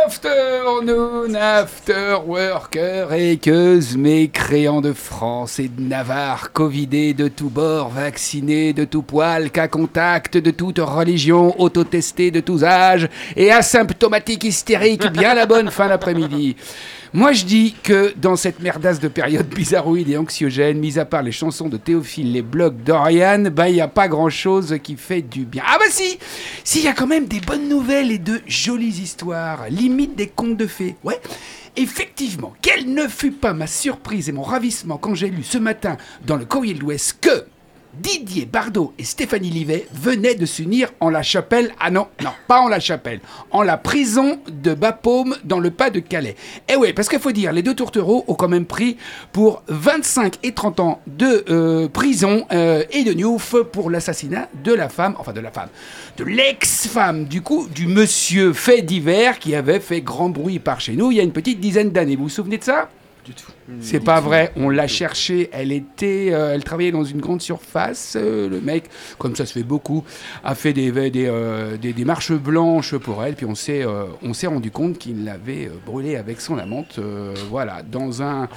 afternoon, 0.04 1.34
after 1.34 2.16
worker 2.26 3.12
et 3.12 3.36
queues 3.36 3.96
mécréants 3.96 4.80
de 4.80 4.92
France 4.92 5.58
et 5.60 5.68
de 5.68 5.80
Navarre, 5.80 6.52
covidés 6.52 7.14
de 7.14 7.28
tous 7.28 7.48
bords, 7.48 7.90
vaccinés 7.90 8.72
de 8.72 8.84
tout 8.84 9.02
poil, 9.02 9.50
cas 9.50 9.68
contact 9.68 10.36
de 10.36 10.50
toute 10.50 10.78
religion, 10.78 11.60
autotestés 11.60 12.30
de 12.30 12.40
tous 12.40 12.64
âges 12.64 13.08
et 13.36 13.52
asymptomatiques 13.52 14.44
hystériques, 14.44 15.06
bien 15.08 15.34
la 15.34 15.46
bonne 15.46 15.70
fin 15.70 15.88
d'après-midi. 15.88 16.56
Moi, 17.14 17.32
je 17.32 17.44
dis 17.44 17.74
que 17.82 18.14
dans 18.16 18.36
cette 18.36 18.60
merdasse 18.60 18.98
de 18.98 19.08
période 19.08 19.46
bizarroïde 19.54 20.08
et 20.08 20.16
anxiogène, 20.16 20.78
mis 20.78 20.98
à 20.98 21.04
part 21.04 21.22
les 21.22 21.30
chansons 21.30 21.68
de 21.68 21.76
Théophile, 21.76 22.32
les 22.32 22.40
blogs 22.40 22.82
d'Oriane, 22.82 23.50
bah, 23.50 23.68
il 23.68 23.74
n'y 23.74 23.82
a 23.82 23.88
pas 23.88 24.08
grand-chose 24.08 24.78
qui 24.82 24.96
fait 24.96 25.20
du 25.20 25.44
bien. 25.44 25.62
Ah 25.66 25.76
bah 25.78 25.84
si 25.90 26.18
Si, 26.64 26.78
il 26.78 26.84
y 26.86 26.88
a 26.88 26.94
quand 26.94 27.06
même 27.06 27.26
des 27.26 27.40
bonnes 27.40 27.68
nouvelles 27.68 28.10
et 28.12 28.18
de 28.18 28.40
jolies 28.46 29.02
histoires, 29.02 29.68
limite 29.68 30.16
des 30.16 30.28
contes 30.28 30.56
de 30.56 30.66
fées. 30.66 30.96
Ouais 31.04 31.20
Effectivement, 31.76 32.54
quelle 32.62 32.92
ne 32.94 33.06
fut 33.06 33.32
pas 33.32 33.52
ma 33.52 33.66
surprise 33.66 34.30
et 34.30 34.32
mon 34.32 34.42
ravissement 34.42 34.96
quand 34.96 35.14
j'ai 35.14 35.28
lu 35.28 35.42
ce 35.42 35.58
matin 35.58 35.98
dans 36.26 36.36
le 36.36 36.46
Courrier 36.46 36.72
de 36.72 36.80
l'Ouest 36.80 37.18
que 37.20 37.44
Didier 37.94 38.46
Bardot 38.46 38.94
et 38.98 39.04
Stéphanie 39.04 39.50
Livet 39.50 39.86
venaient 39.92 40.34
de 40.34 40.46
s'unir 40.46 40.88
en 41.00 41.10
la 41.10 41.22
chapelle. 41.22 41.72
Ah 41.78 41.90
non, 41.90 42.08
non, 42.22 42.30
pas 42.48 42.60
en 42.60 42.68
la 42.68 42.80
chapelle, 42.80 43.20
en 43.50 43.62
la 43.62 43.76
prison 43.76 44.40
de 44.48 44.74
Bapaume 44.74 45.36
dans 45.44 45.58
le 45.58 45.70
pas 45.70 45.90
de 45.90 46.00
Calais. 46.00 46.36
Eh 46.68 46.76
ouais, 46.76 46.92
parce 46.92 47.08
qu'il 47.08 47.18
faut 47.18 47.32
dire, 47.32 47.52
les 47.52 47.62
deux 47.62 47.74
tourtereaux 47.74 48.24
ont 48.28 48.34
quand 48.34 48.48
même 48.48 48.66
pris 48.66 48.96
pour 49.32 49.62
25 49.68 50.38
et 50.42 50.52
30 50.52 50.80
ans 50.80 51.00
de 51.06 51.44
euh, 51.50 51.88
prison 51.88 52.46
euh, 52.52 52.84
et 52.90 53.04
de 53.04 53.12
Newf 53.12 53.56
pour 53.72 53.90
l'assassinat 53.90 54.48
de 54.64 54.72
la 54.72 54.88
femme, 54.88 55.14
enfin 55.18 55.32
de 55.32 55.40
la 55.40 55.50
femme, 55.50 55.68
de 56.16 56.24
l'ex-femme, 56.24 57.26
du 57.26 57.42
coup, 57.42 57.68
du 57.68 57.86
monsieur 57.86 58.52
fait 58.52 58.82
divers 58.82 59.38
qui 59.38 59.54
avait 59.54 59.80
fait 59.80 60.00
grand 60.00 60.30
bruit 60.30 60.58
par 60.58 60.80
chez 60.80 60.94
nous 60.94 61.12
il 61.12 61.16
y 61.16 61.20
a 61.20 61.22
une 61.22 61.32
petite 61.32 61.60
dizaine 61.60 61.90
d'années. 61.90 62.16
Vous 62.16 62.24
vous 62.24 62.28
souvenez 62.28 62.58
de 62.58 62.64
ça? 62.64 62.88
Du 63.24 63.34
tout. 63.34 63.52
c'est 63.80 64.00
pas 64.00 64.20
vrai, 64.20 64.50
on 64.56 64.68
l'a 64.68 64.88
cherchée, 64.88 65.48
elle 65.52 65.70
était, 65.70 66.30
euh, 66.32 66.54
elle 66.54 66.64
travaillait 66.64 66.90
dans 66.90 67.04
une 67.04 67.20
grande 67.20 67.40
surface, 67.40 68.14
euh, 68.16 68.48
le 68.48 68.60
mec, 68.60 68.86
comme 69.16 69.36
ça 69.36 69.46
se 69.46 69.52
fait 69.52 69.62
beaucoup, 69.62 70.02
a 70.42 70.56
fait 70.56 70.72
des, 70.72 70.90
des, 71.08 71.26
euh, 71.28 71.76
des, 71.76 71.92
des 71.92 72.04
marches 72.04 72.32
blanches 72.32 72.96
pour 72.96 73.22
elle, 73.22 73.34
puis 73.36 73.46
on 73.46 73.54
s'est 73.54 73.86
euh, 73.86 74.06
on 74.24 74.34
s'est 74.34 74.48
rendu 74.48 74.72
compte 74.72 74.98
qu'il 74.98 75.24
l'avait 75.24 75.66
euh, 75.66 75.78
brûlée 75.86 76.16
avec 76.16 76.40
son 76.40 76.58
amante, 76.58 76.96
euh, 76.98 77.32
voilà, 77.48 77.82
dans 77.82 78.22
un... 78.22 78.48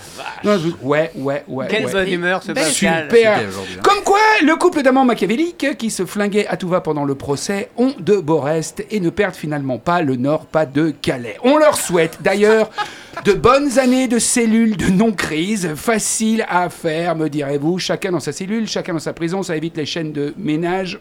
dans 0.43 0.51
un 0.53 0.57
truc- 0.57 0.75
ouais, 0.81 1.11
ouais, 1.15 1.43
ouais. 1.47 1.67
Quelle 1.69 1.85
ouais. 1.85 1.91
bonne 1.91 2.09
humeur 2.11 2.41
ce 2.41 2.51
Pascal. 2.53 3.03
Super. 3.03 3.37
Hein. 3.37 3.81
Comme 3.83 4.03
quoi, 4.03 4.17
le 4.41 4.55
couple 4.55 4.81
d'amants 4.81 5.05
machiavéliques 5.05 5.77
qui 5.77 5.91
se 5.91 6.07
flinguaient 6.07 6.47
à 6.47 6.57
tout 6.57 6.69
va 6.69 6.81
pendant 6.81 7.05
le 7.05 7.13
procès 7.13 7.69
ont 7.77 7.93
de 7.99 8.15
beaux 8.17 8.39
restes 8.39 8.83
et 8.89 8.99
ne 8.99 9.11
perdent 9.11 9.35
finalement 9.35 9.77
pas 9.77 10.01
le 10.01 10.15
nord, 10.15 10.47
pas 10.47 10.65
de 10.65 10.89
Calais. 10.89 11.37
On 11.43 11.57
leur 11.59 11.77
souhaite 11.77 12.17
d'ailleurs 12.23 12.71
de 13.23 13.33
bonnes 13.33 13.79
années 13.79 14.07
de 14.07 14.19
cellules 14.19 14.77
de 14.77 14.87
non-crise, 14.87 15.73
faciles 15.75 16.45
à 16.49 16.69
faire, 16.69 17.15
me 17.15 17.29
direz-vous, 17.29 17.79
chacun 17.79 18.11
dans 18.11 18.19
sa 18.19 18.31
cellule, 18.31 18.67
chacun 18.67 18.93
dans 18.93 18.99
sa 18.99 19.13
prison, 19.13 19.43
ça 19.43 19.55
évite 19.55 19.77
les 19.77 19.85
chaînes 19.85 20.11
de 20.11 20.33
ménage. 20.37 20.99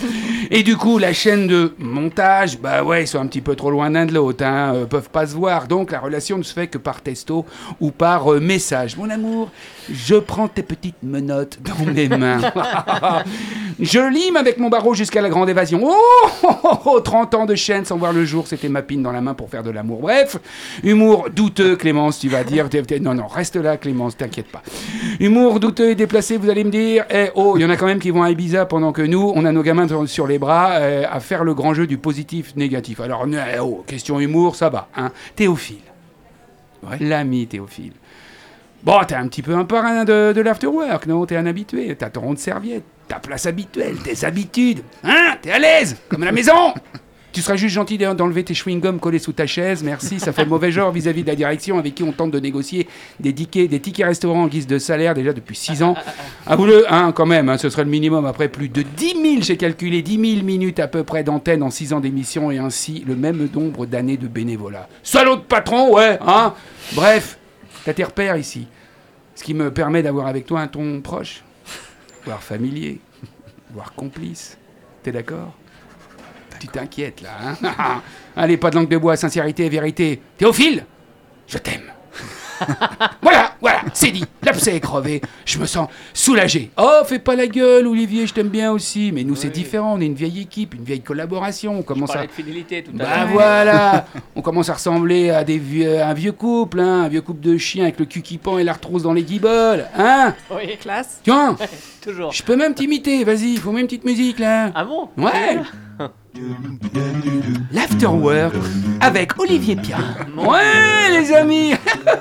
Et 0.50 0.62
du 0.62 0.76
coup, 0.76 0.98
la 0.98 1.12
chaîne 1.12 1.46
de 1.46 1.74
montage, 1.78 2.58
bah 2.58 2.82
ouais, 2.82 3.04
ils 3.04 3.06
sont 3.06 3.20
un 3.20 3.26
petit 3.26 3.40
peu 3.40 3.54
trop 3.54 3.70
loin 3.70 3.90
l'un 3.90 4.06
de 4.06 4.14
l'autre, 4.14 4.44
hein, 4.44 4.74
euh, 4.74 4.86
peuvent 4.86 5.10
pas 5.10 5.26
se 5.26 5.34
voir, 5.34 5.68
donc 5.68 5.92
la 5.92 6.00
relation 6.00 6.38
ne 6.38 6.42
se 6.42 6.52
fait 6.52 6.66
que 6.66 6.78
par 6.78 7.02
texto 7.02 7.44
ou 7.80 7.90
par 7.90 8.32
euh, 8.32 8.40
message. 8.40 8.96
Mon 8.96 9.10
amour, 9.10 9.50
je 9.90 10.16
prends 10.16 10.48
tes 10.48 10.62
petites 10.62 11.02
menottes 11.02 11.58
dans 11.62 11.92
mes 11.92 12.08
mains. 12.08 12.40
je 13.80 14.00
lime 14.00 14.36
avec 14.36 14.58
mon 14.58 14.68
barreau 14.68 14.94
jusqu'à 14.94 15.20
la 15.20 15.28
grande 15.28 15.48
évasion. 15.48 15.80
Oh, 15.82 15.96
oh, 16.42 16.48
oh, 16.64 16.78
oh, 16.86 17.00
30 17.00 17.34
ans 17.34 17.46
de 17.46 17.54
chaîne 17.54 17.84
sans 17.84 17.96
voir 17.96 18.12
le 18.12 18.24
jour, 18.24 18.46
c'était 18.46 18.68
ma 18.68 18.82
pine 18.82 19.02
dans 19.02 19.12
la 19.12 19.20
main 19.20 19.34
pour 19.34 19.48
faire 19.48 19.62
de 19.62 19.70
l'amour. 19.70 20.00
Bref, 20.00 20.36
humour 20.82 21.28
douteux, 21.34 21.76
Clémence, 21.76 22.18
tu 22.18 22.28
vas 22.28 22.44
dire. 22.44 22.68
Non, 23.00 23.14
non, 23.14 23.26
reste 23.26 23.56
là, 23.56 23.76
Clémence, 23.76 24.16
t'inquiète 24.16 24.48
pas. 24.48 24.62
Humour 25.18 25.60
douteux 25.60 25.90
et 25.90 25.94
déplacé, 25.94 26.36
vous 26.36 26.50
allez 26.50 26.64
me 26.64 26.70
dire. 26.70 27.04
Eh, 27.10 27.30
oh, 27.34 27.54
il 27.56 27.62
y 27.62 27.64
en 27.64 27.70
a 27.70 27.76
quand 27.76 27.86
même 27.86 27.98
qui 28.00 28.10
vont 28.10 28.22
à 28.22 28.30
Ibiza 28.30 28.66
pendant 28.66 28.92
que 28.92 29.02
nous, 29.02 29.32
on 29.34 29.44
a 29.44 29.52
nos 29.52 29.62
gamins 29.62 29.88
sur- 29.88 30.08
sur 30.08 30.26
les 30.26 30.38
bras 30.38 30.72
euh, 30.72 31.04
à 31.10 31.20
faire 31.20 31.44
le 31.44 31.54
grand 31.54 31.74
jeu 31.74 31.86
du 31.86 31.98
positif-négatif. 31.98 33.00
Alors, 33.00 33.26
eh, 33.26 33.58
oh, 33.60 33.84
question 33.86 34.20
humour, 34.20 34.56
ça 34.56 34.68
va. 34.68 34.88
Hein. 34.96 35.10
Théophile. 35.36 35.78
Ouais. 36.82 36.96
L'ami 37.00 37.46
Théophile. 37.46 37.92
Bon, 38.82 38.98
t'es 39.06 39.14
un 39.14 39.28
petit 39.28 39.42
peu 39.42 39.54
un 39.54 39.64
parrain 39.64 40.04
de, 40.04 40.32
de 40.34 40.40
l'afterwork, 40.40 41.06
non? 41.06 41.26
T'es 41.26 41.36
un 41.36 41.44
habitué, 41.44 41.94
t'as 41.98 42.08
ton 42.08 42.22
rond 42.22 42.32
de 42.32 42.38
serviette, 42.38 42.84
ta 43.10 43.18
place 43.18 43.46
habituelle, 43.46 43.96
tes 43.96 44.24
habitudes. 44.24 44.82
Hein 45.02 45.36
T'es 45.42 45.50
à 45.50 45.58
l'aise, 45.58 45.96
comme 46.08 46.22
à 46.22 46.26
la 46.26 46.32
maison 46.32 46.72
Tu 47.32 47.42
seras 47.42 47.54
juste 47.54 47.74
gentil 47.74 47.96
d'enlever 47.96 48.42
tes 48.42 48.54
chewing-gums 48.54 48.98
collés 48.98 49.20
sous 49.20 49.32
ta 49.32 49.46
chaise, 49.46 49.84
merci, 49.84 50.18
ça 50.18 50.32
fait 50.32 50.44
mauvais 50.44 50.72
genre 50.72 50.90
vis-à-vis 50.90 51.22
de 51.22 51.28
la 51.28 51.36
direction 51.36 51.78
avec 51.78 51.94
qui 51.94 52.02
on 52.02 52.10
tente 52.10 52.32
de 52.32 52.40
négocier 52.40 52.88
des 53.20 53.32
tickets, 53.32 53.70
des 53.70 53.78
tickets 53.78 54.06
restaurants 54.06 54.42
en 54.42 54.46
guise 54.48 54.66
de 54.66 54.78
salaire 54.78 55.14
déjà 55.14 55.32
depuis 55.32 55.54
6 55.54 55.84
ans. 55.84 55.94
Avoue-le, 56.44 56.92
hein, 56.92 57.12
quand 57.12 57.26
même, 57.26 57.48
hein, 57.48 57.56
ce 57.56 57.68
serait 57.68 57.84
le 57.84 57.90
minimum 57.90 58.26
après 58.26 58.48
plus 58.48 58.68
de 58.68 58.82
10 58.82 59.06
000, 59.22 59.42
j'ai 59.42 59.56
calculé, 59.56 60.02
10 60.02 60.34
000 60.34 60.44
minutes 60.44 60.80
à 60.80 60.88
peu 60.88 61.04
près 61.04 61.22
d'antenne 61.22 61.62
en 61.62 61.70
6 61.70 61.92
ans 61.92 62.00
d'émission 62.00 62.50
et 62.50 62.58
ainsi 62.58 63.04
le 63.06 63.14
même 63.14 63.48
nombre 63.54 63.86
d'années 63.86 64.16
de 64.16 64.26
bénévolat. 64.26 64.88
Salaud 65.04 65.36
de 65.36 65.42
patron, 65.42 65.94
ouais, 65.94 66.18
hein 66.26 66.54
Bref, 66.94 67.38
t'as 67.84 67.92
tes 67.92 68.04
repères 68.04 68.36
ici. 68.36 68.66
Ce 69.36 69.44
qui 69.44 69.54
me 69.54 69.72
permet 69.72 70.02
d'avoir 70.02 70.26
avec 70.26 70.46
toi 70.46 70.60
un 70.60 70.66
ton 70.66 71.00
proche, 71.00 71.44
voire 72.24 72.42
familier, 72.42 73.00
voire 73.72 73.92
complice. 73.92 74.58
T'es 75.02 75.12
d'accord? 75.12 75.54
Tu 76.58 76.68
t'inquiètes 76.68 77.22
là, 77.22 77.56
hein? 77.62 78.02
Allez, 78.36 78.56
pas 78.58 78.70
de 78.70 78.76
langue 78.76 78.88
de 78.88 78.98
bois, 78.98 79.16
sincérité 79.16 79.64
et 79.66 79.68
vérité. 79.70 80.20
Théophile, 80.36 80.84
je 81.46 81.58
t'aime. 81.58 81.90
voilà, 83.22 83.54
voilà, 83.60 83.80
c'est 83.94 84.10
dit. 84.10 84.24
L'abcès 84.42 84.76
est 84.76 84.80
crevé. 84.80 85.20
Je 85.44 85.58
me 85.58 85.66
sens 85.66 85.88
soulagé. 86.12 86.70
Oh, 86.76 87.02
fais 87.06 87.18
pas 87.18 87.34
la 87.36 87.46
gueule, 87.46 87.86
Olivier, 87.86 88.26
je 88.26 88.34
t'aime 88.34 88.48
bien 88.48 88.72
aussi. 88.72 89.12
Mais 89.12 89.24
nous, 89.24 89.36
c'est 89.36 89.48
différent. 89.50 89.94
On 89.96 90.00
est 90.00 90.06
une 90.06 90.14
vieille 90.14 90.40
équipe, 90.42 90.74
une 90.74 90.84
vieille 90.84 91.00
collaboration. 91.00 91.78
On 91.78 91.82
commence 91.82 92.14
à. 92.14 92.26
de 92.26 92.30
fidélité 92.30 92.82
tout 92.82 92.92
à 92.98 93.02
Bah 93.04 93.26
voilà 93.32 94.06
On 94.36 94.42
commence 94.42 94.68
à 94.68 94.74
ressembler 94.74 95.30
à 95.30 95.44
des 95.44 95.58
vieux, 95.58 96.00
un 96.02 96.14
vieux 96.14 96.32
couple, 96.32 96.80
hein, 96.80 97.02
un 97.04 97.08
vieux 97.08 97.22
couple 97.22 97.40
de 97.40 97.56
chiens 97.58 97.84
avec 97.84 97.98
le 97.98 98.04
cul 98.06 98.22
qui 98.22 98.38
pend 98.38 98.58
et 98.58 98.64
l'arthrose 98.64 99.02
dans 99.02 99.12
les 99.12 99.22
guibolles, 99.22 99.86
hein 99.96 100.34
Oui, 100.50 100.76
Classe. 100.78 101.20
Tiens, 101.24 101.56
toujours. 102.02 102.32
je 102.32 102.42
peux 102.42 102.56
même 102.56 102.74
t'imiter, 102.74 103.24
vas-y, 103.24 103.56
faut 103.56 103.72
même 103.72 103.80
une 103.82 103.86
petite 103.86 104.04
musique 104.04 104.38
là. 104.38 104.70
Ah 104.74 104.84
bon? 104.84 105.08
Ouais 105.16 105.58
L'Afterwork 107.72 108.54
avec 109.00 109.38
Olivier 109.38 109.76
Pia. 109.76 109.98
Ouais, 110.36 111.10
les 111.10 111.32
amis 111.32 111.74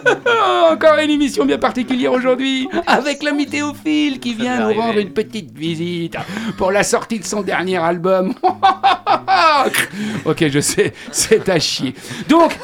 Encore 0.72 0.98
une 1.00 1.10
émission 1.10 1.46
bien 1.46 1.58
particulière 1.58 2.12
aujourd'hui 2.12 2.68
avec 2.88 3.24
l'ami 3.24 3.46
Théophile 3.46 4.20
qui 4.20 4.34
vient 4.34 4.58
nous 4.58 4.63
arriver. 4.66 4.82
rendre 4.82 5.00
une 5.00 5.12
petite 5.12 5.51
visite 5.58 6.16
pour 6.58 6.72
la 6.72 6.84
sortie 6.84 7.20
de 7.20 7.25
son 7.25 7.42
dernier 7.42 7.78
album. 7.78 8.34
ok, 10.25 10.48
je 10.48 10.60
sais, 10.60 10.94
c'est 11.12 11.48
à 11.50 11.60
chier. 11.60 11.94
Donc, 12.28 12.58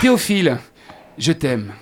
Théophile, 0.00 0.58
je 1.18 1.32
t'aime. 1.32 1.72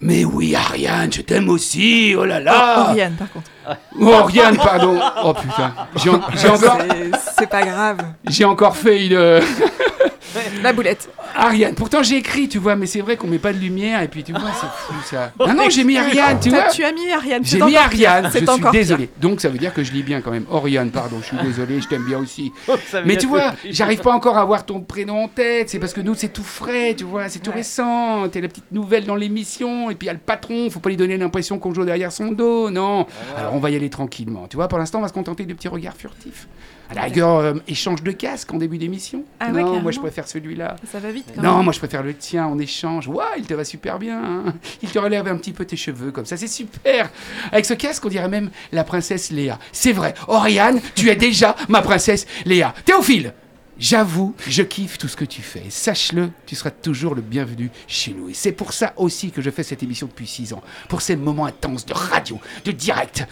Mais 0.00 0.24
oui, 0.24 0.54
Ariane, 0.54 1.10
je 1.12 1.22
t'aime 1.22 1.48
aussi, 1.48 2.14
oh 2.18 2.24
là 2.24 2.38
là 2.38 2.88
Oriane, 2.90 3.14
par 3.14 3.30
contre. 3.32 3.50
Oh, 3.98 4.12
Ariane, 4.12 4.56
pardon 4.56 4.98
Oh 5.24 5.32
putain, 5.32 5.72
j'ai 5.96 6.10
en- 6.10 6.20
j'ai 6.36 6.48
encore, 6.48 6.78
C'est- 6.80 7.10
C'est 7.38 7.46
pas 7.48 7.62
grave. 7.62 7.96
j'ai 8.28 8.44
encore 8.44 8.76
fait 8.76 9.06
une... 9.06 9.14
La 10.62 10.72
boulette. 10.72 11.08
Ariane, 11.34 11.74
pourtant 11.74 12.02
j'ai 12.02 12.16
écrit, 12.16 12.48
tu 12.48 12.58
vois, 12.58 12.76
mais 12.76 12.86
c'est 12.86 13.00
vrai 13.00 13.16
qu'on 13.16 13.26
met 13.26 13.38
pas 13.38 13.52
de 13.52 13.58
lumière 13.58 14.02
et 14.02 14.08
puis 14.08 14.22
tu 14.24 14.32
vois, 14.32 14.52
c'est 14.60 14.66
fou 14.66 14.94
ça. 15.04 15.32
Ah 15.48 15.54
non, 15.54 15.70
j'ai 15.70 15.84
mis 15.84 15.96
Ariane, 15.96 16.40
tu 16.40 16.50
vois. 16.50 16.68
Tu 16.68 16.82
as 16.84 16.92
mis 16.92 17.10
Ariane. 17.10 17.44
J'ai 17.44 17.60
mis. 17.60 17.76
Ariane, 17.76 18.26
je 18.26 18.38
C'est 18.38 18.50
suis 18.50 18.70
désolé. 18.72 19.08
Donc 19.20 19.40
ça 19.40 19.48
veut 19.48 19.58
dire 19.58 19.72
que 19.72 19.84
je 19.84 19.92
lis 19.92 20.02
bien 20.02 20.20
quand 20.20 20.30
même. 20.30 20.46
Oriane, 20.50 20.90
pardon, 20.90 21.18
je 21.20 21.26
suis 21.26 21.36
désolé, 21.42 21.80
je 21.80 21.88
t'aime 21.88 22.04
bien 22.04 22.18
aussi. 22.18 22.52
Ça 22.90 23.02
Mais 23.02 23.16
tu 23.16 23.26
vois, 23.26 23.52
j'arrive 23.68 24.00
pas 24.00 24.12
encore 24.12 24.38
à 24.38 24.40
avoir 24.40 24.66
ton 24.66 24.80
prénom 24.80 25.24
en 25.24 25.28
tête. 25.28 25.70
C'est 25.70 25.78
parce 25.78 25.92
que 25.92 26.00
nous, 26.00 26.14
c'est 26.14 26.28
tout 26.32 26.42
frais, 26.42 26.94
tu 26.96 27.04
vois, 27.04 27.28
c'est 27.28 27.38
tout 27.40 27.52
récent. 27.52 28.28
T'es 28.28 28.40
la 28.40 28.48
petite 28.48 28.72
nouvelle 28.72 29.04
dans 29.04 29.14
l'émission. 29.16 29.90
Et 29.90 29.94
puis 29.94 30.06
il 30.06 30.08
y 30.08 30.10
a 30.10 30.14
le 30.14 30.18
patron, 30.18 30.68
faut 30.70 30.80
pas 30.80 30.88
lui 30.90 30.96
donner 30.96 31.16
l'impression 31.16 31.58
qu'on 31.58 31.72
joue 31.74 31.84
derrière 31.84 32.12
son 32.12 32.32
dos, 32.32 32.70
non. 32.70 33.06
Alors 33.36 33.54
on 33.54 33.58
va 33.58 33.70
y 33.70 33.76
aller 33.76 33.90
tranquillement. 33.90 34.46
Tu 34.48 34.56
vois, 34.56 34.68
pour 34.68 34.78
l'instant, 34.78 34.98
on 34.98 35.02
va 35.02 35.08
se 35.08 35.12
contenter 35.12 35.44
de 35.44 35.54
petits 35.54 35.68
regards 35.68 35.96
furtifs. 35.96 36.48
À 36.88 36.94
la 36.94 37.02
rigueur, 37.02 37.36
euh, 37.38 37.54
échange 37.66 38.02
de 38.02 38.12
casque 38.12 38.52
en 38.54 38.58
début 38.58 38.78
d'émission. 38.78 39.24
Ah 39.40 39.50
ouais, 39.50 39.60
non, 39.62 39.80
moi 39.80 39.90
je 39.92 39.98
préfère 39.98 40.28
celui-là. 40.28 40.76
Ça 40.90 41.00
va 41.00 41.10
vite 41.10 41.26
quand 41.34 41.42
Non, 41.42 41.56
même. 41.56 41.64
moi 41.64 41.72
je 41.72 41.78
préfère 41.78 42.02
le 42.02 42.14
tien 42.14 42.46
en 42.46 42.58
échange. 42.58 43.08
Ouah, 43.08 43.30
il 43.36 43.44
te 43.44 43.54
va 43.54 43.64
super 43.64 43.98
bien. 43.98 44.22
hein. 44.22 44.54
Il 44.82 44.90
te 44.90 44.98
relève 44.98 45.26
un 45.26 45.36
petit 45.36 45.52
peu 45.52 45.64
tes 45.64 45.76
cheveux 45.76 46.12
comme 46.12 46.26
ça, 46.26 46.36
c'est 46.36 46.46
super. 46.46 47.10
Avec 47.50 47.64
ce 47.64 47.74
casque, 47.74 48.04
on 48.04 48.08
dirait 48.08 48.28
même 48.28 48.50
la 48.72 48.84
princesse 48.84 49.30
Léa. 49.30 49.58
C'est 49.72 49.92
vrai, 49.92 50.14
Oriane, 50.28 50.80
tu 50.94 51.08
es 51.10 51.16
déjà 51.16 51.56
ma 51.68 51.82
princesse 51.82 52.26
Léa. 52.44 52.72
Théophile, 52.84 53.32
j'avoue, 53.78 54.34
je 54.46 54.62
kiffe 54.62 54.96
tout 54.98 55.08
ce 55.08 55.16
que 55.16 55.24
tu 55.24 55.42
fais. 55.42 55.64
Sache-le, 55.70 56.30
tu 56.46 56.54
seras 56.54 56.70
toujours 56.70 57.14
le 57.16 57.22
bienvenu 57.22 57.70
chez 57.88 58.12
nous. 58.12 58.28
Et 58.28 58.34
c'est 58.34 58.52
pour 58.52 58.72
ça 58.72 58.92
aussi 58.96 59.32
que 59.32 59.42
je 59.42 59.50
fais 59.50 59.62
cette 59.64 59.82
émission 59.82 60.06
depuis 60.06 60.26
six 60.26 60.52
ans. 60.52 60.62
Pour 60.88 61.02
ces 61.02 61.16
moments 61.16 61.46
intenses 61.46 61.84
de 61.84 61.94
radio, 61.94 62.38
de 62.64 62.70
direct. 62.70 63.26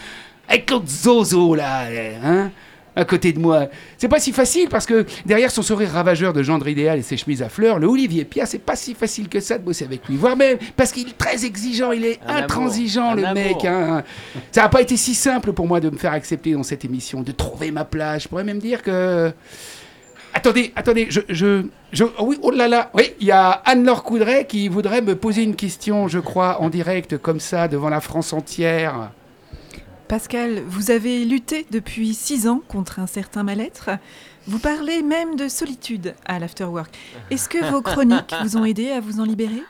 Avec 0.49 0.71
l'autre 0.71 0.89
zozo 0.89 1.55
là, 1.55 1.87
hein 2.23 2.51
à 2.97 3.05
côté 3.05 3.33
de 3.33 3.39
moi. 3.41 3.67
C'est 3.99 4.09
pas 4.09 4.21
si 4.21 4.33
facile 4.33 4.69
parce 4.69 4.87
que 4.87 5.05
derrière 5.27 5.51
son 5.51 5.63
sourire 5.63 5.91
ravageur 5.91 6.33
de 6.33 6.43
gendre 6.43 6.69
idéal 6.69 6.99
et 6.99 7.03
ses 7.03 7.17
chemises 7.17 7.43
à 7.43 7.49
fleurs, 7.49 7.79
le 7.79 7.87
Olivier 7.87 8.25
Pierre, 8.25 8.47
c'est 8.47 8.59
pas 8.59 8.77
si 8.77 8.95
facile 8.95 9.29
que 9.29 9.41
ça 9.41 9.59
de 9.59 9.65
bosser 9.65 9.85
avec 9.85 10.07
lui. 10.09 10.17
Voire 10.17 10.37
même 10.37 10.59
parce 10.77 10.93
qu'il 10.93 11.09
est 11.09 11.19
très 11.19 11.45
exigeant, 11.45 11.93
il 11.93 12.05
est 12.05 12.21
Un 12.27 12.37
intransigeant 12.37 13.11
amour, 13.11 13.27
le 13.29 13.35
mec. 13.35 13.65
hein. 13.65 14.03
Ça 14.53 14.63
n'a 14.63 14.69
pas 14.69 14.81
été 14.83 14.97
si 14.97 15.15
simple 15.15 15.53
pour 15.53 15.67
moi 15.67 15.81
de 15.81 15.91
me 15.91 15.97
faire 15.97 16.13
accepter 16.13 16.53
dans 16.53 16.63
cette 16.63 16.85
émission, 16.85 17.23
de 17.23 17.33
trouver 17.33 17.71
ma 17.71 17.85
place. 17.85 18.23
Je 18.25 18.29
pourrais 18.29 18.45
même 18.45 18.59
dire 18.61 18.83
que. 18.83 19.33
Attendez, 20.37 20.73
attendez, 20.75 21.07
je. 21.11 21.21
je, 21.29 21.63
je- 21.93 22.05
oh 22.19 22.25
oui, 22.27 22.39
oh 22.43 22.51
là 22.51 22.67
là, 22.67 22.91
oui, 22.95 23.13
il 23.21 23.27
y 23.29 23.31
a 23.31 23.51
Anne-Laure 23.51 24.03
Coudray 24.03 24.47
qui 24.47 24.67
voudrait 24.69 25.01
me 25.01 25.15
poser 25.15 25.43
une 25.45 25.55
question, 25.55 26.09
je 26.09 26.19
crois, 26.19 26.61
en 26.61 26.71
direct, 26.71 27.19
comme 27.19 27.39
ça, 27.39 27.69
devant 27.69 27.89
la 27.89 28.01
France 28.01 28.33
entière. 28.33 29.11
Pascal, 30.09 30.63
vous 30.67 30.91
avez 30.91 31.25
lutté 31.25 31.67
depuis 31.71 32.15
six 32.15 32.47
ans 32.47 32.61
contre 32.69 32.99
un 32.99 33.07
certain 33.07 33.43
mal-être. 33.43 33.91
Vous 34.47 34.59
parlez 34.59 35.03
même 35.03 35.37
de 35.37 35.49
solitude 35.49 36.15
à 36.27 36.39
l'afterwork. 36.39 36.95
Est-ce 37.31 37.49
que 37.49 37.71
vos 37.71 37.81
chroniques 37.81 38.35
vous 38.43 38.57
ont 38.57 38.65
aidé 38.65 38.91
à 38.91 39.01
vous 39.01 39.21
en 39.21 39.25
libérer? 39.25 39.63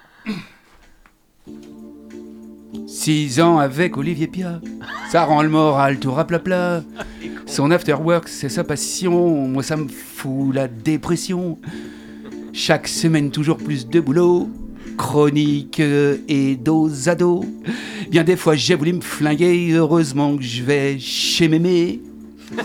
Six 2.88 3.40
ans 3.40 3.58
avec 3.58 3.96
Olivier 3.96 4.26
Pia. 4.26 4.60
Ça 5.10 5.24
rend 5.24 5.42
le 5.42 5.48
moral 5.48 6.00
tout 6.00 6.12
raplapla. 6.12 6.82
Son 7.46 7.70
afterwork, 7.70 8.28
c'est 8.28 8.48
sa 8.48 8.64
passion. 8.64 9.46
Moi, 9.46 9.62
ça 9.62 9.76
me 9.76 9.88
fout 9.88 10.54
la 10.54 10.66
dépression. 10.66 11.58
Chaque 12.52 12.88
semaine, 12.88 13.30
toujours 13.30 13.58
plus 13.58 13.88
de 13.88 14.00
boulot. 14.00 14.50
Chronique 14.96 15.80
euh, 15.80 16.16
et 16.28 16.56
dos 16.56 17.08
à 17.08 17.14
dos. 17.14 17.44
Bien 18.10 18.24
des 18.24 18.36
fois, 18.36 18.54
j'ai 18.54 18.74
voulu 18.74 18.92
me 18.94 19.00
flinguer. 19.00 19.72
Heureusement 19.72 20.36
que 20.36 20.42
je 20.42 20.62
vais 20.62 20.98
chez 20.98 21.48
mémé. 21.48 22.00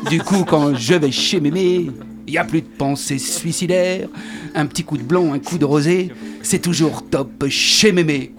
Du 0.09 0.19
coup, 0.19 0.43
quand 0.45 0.75
je 0.75 0.93
vais 0.95 1.11
chez 1.11 1.39
mémé, 1.39 1.89
il 2.27 2.31
n'y 2.31 2.37
a 2.37 2.43
plus 2.43 2.61
de 2.61 2.67
pensée 2.67 3.17
suicidaire. 3.17 4.07
Un 4.53 4.65
petit 4.65 4.83
coup 4.83 4.97
de 4.97 5.03
blanc, 5.03 5.33
un 5.33 5.39
coup 5.39 5.57
de 5.57 5.65
rosé. 5.65 6.11
C'est 6.43 6.59
toujours 6.59 7.03
top 7.09 7.47
chez 7.49 7.91
mémé. 7.91 8.31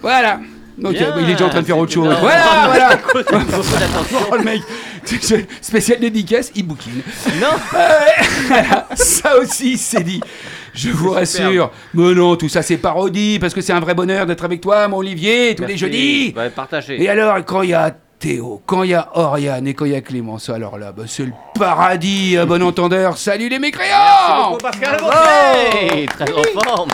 Voilà. 0.00 0.40
Donc, 0.78 0.92
Bien, 0.92 1.08
euh, 1.08 1.20
il 1.20 1.30
est 1.30 1.32
déjà 1.32 1.46
en 1.46 1.48
train 1.48 1.60
de 1.60 1.66
faire 1.66 1.78
autre 1.78 1.92
chose. 1.92 2.14
Voilà, 2.20 2.68
voilà. 2.68 2.98
Oh, 4.30 4.36
le 4.36 4.44
mec, 4.44 4.62
spécial 5.60 5.98
dédicace, 5.98 6.52
bouquine. 6.62 7.02
Non, 7.40 7.48
Voilà, 8.48 8.86
ça 8.94 9.38
aussi, 9.38 9.76
c'est 9.76 10.04
dit. 10.04 10.20
Je 10.74 10.90
vous 10.90 11.10
rassure. 11.10 11.70
Mais 11.94 12.14
non, 12.14 12.36
tout 12.36 12.48
ça, 12.48 12.62
c'est 12.62 12.76
parodie, 12.76 13.38
parce 13.38 13.54
que 13.54 13.60
c'est 13.60 13.72
un 13.72 13.80
vrai 13.80 13.94
bonheur 13.94 14.26
d'être 14.26 14.44
avec 14.44 14.60
toi, 14.60 14.88
mon 14.88 14.98
Olivier, 14.98 15.54
tous 15.54 15.64
les 15.64 15.76
jeudis. 15.76 16.32
Bah, 16.32 16.50
partagez. 16.50 17.02
Et 17.02 17.08
alors, 17.08 17.44
quand 17.44 17.62
il 17.62 17.70
y 17.70 17.74
a 17.74 17.94
Théo, 18.18 18.60
quand 18.66 18.82
il 18.82 18.90
y 18.90 18.94
a 18.94 19.08
Oriane 19.14 19.68
et 19.68 19.74
quand 19.74 19.84
il 19.84 19.92
y 19.92 19.94
a 19.94 20.00
Clémence, 20.00 20.48
alors 20.50 20.76
là, 20.76 20.90
bah, 20.92 21.04
c'est 21.06 21.24
le 21.24 21.32
paradis, 21.54 22.36
à 22.36 22.46
bon 22.46 22.62
entendeur. 22.62 23.16
Salut 23.16 23.48
les 23.48 23.60
mécréants 23.60 24.50
Beaucoup, 24.50 24.58
Pascal. 24.58 24.96
Très 26.08 26.32
en 26.32 26.60
forme. 26.60 26.90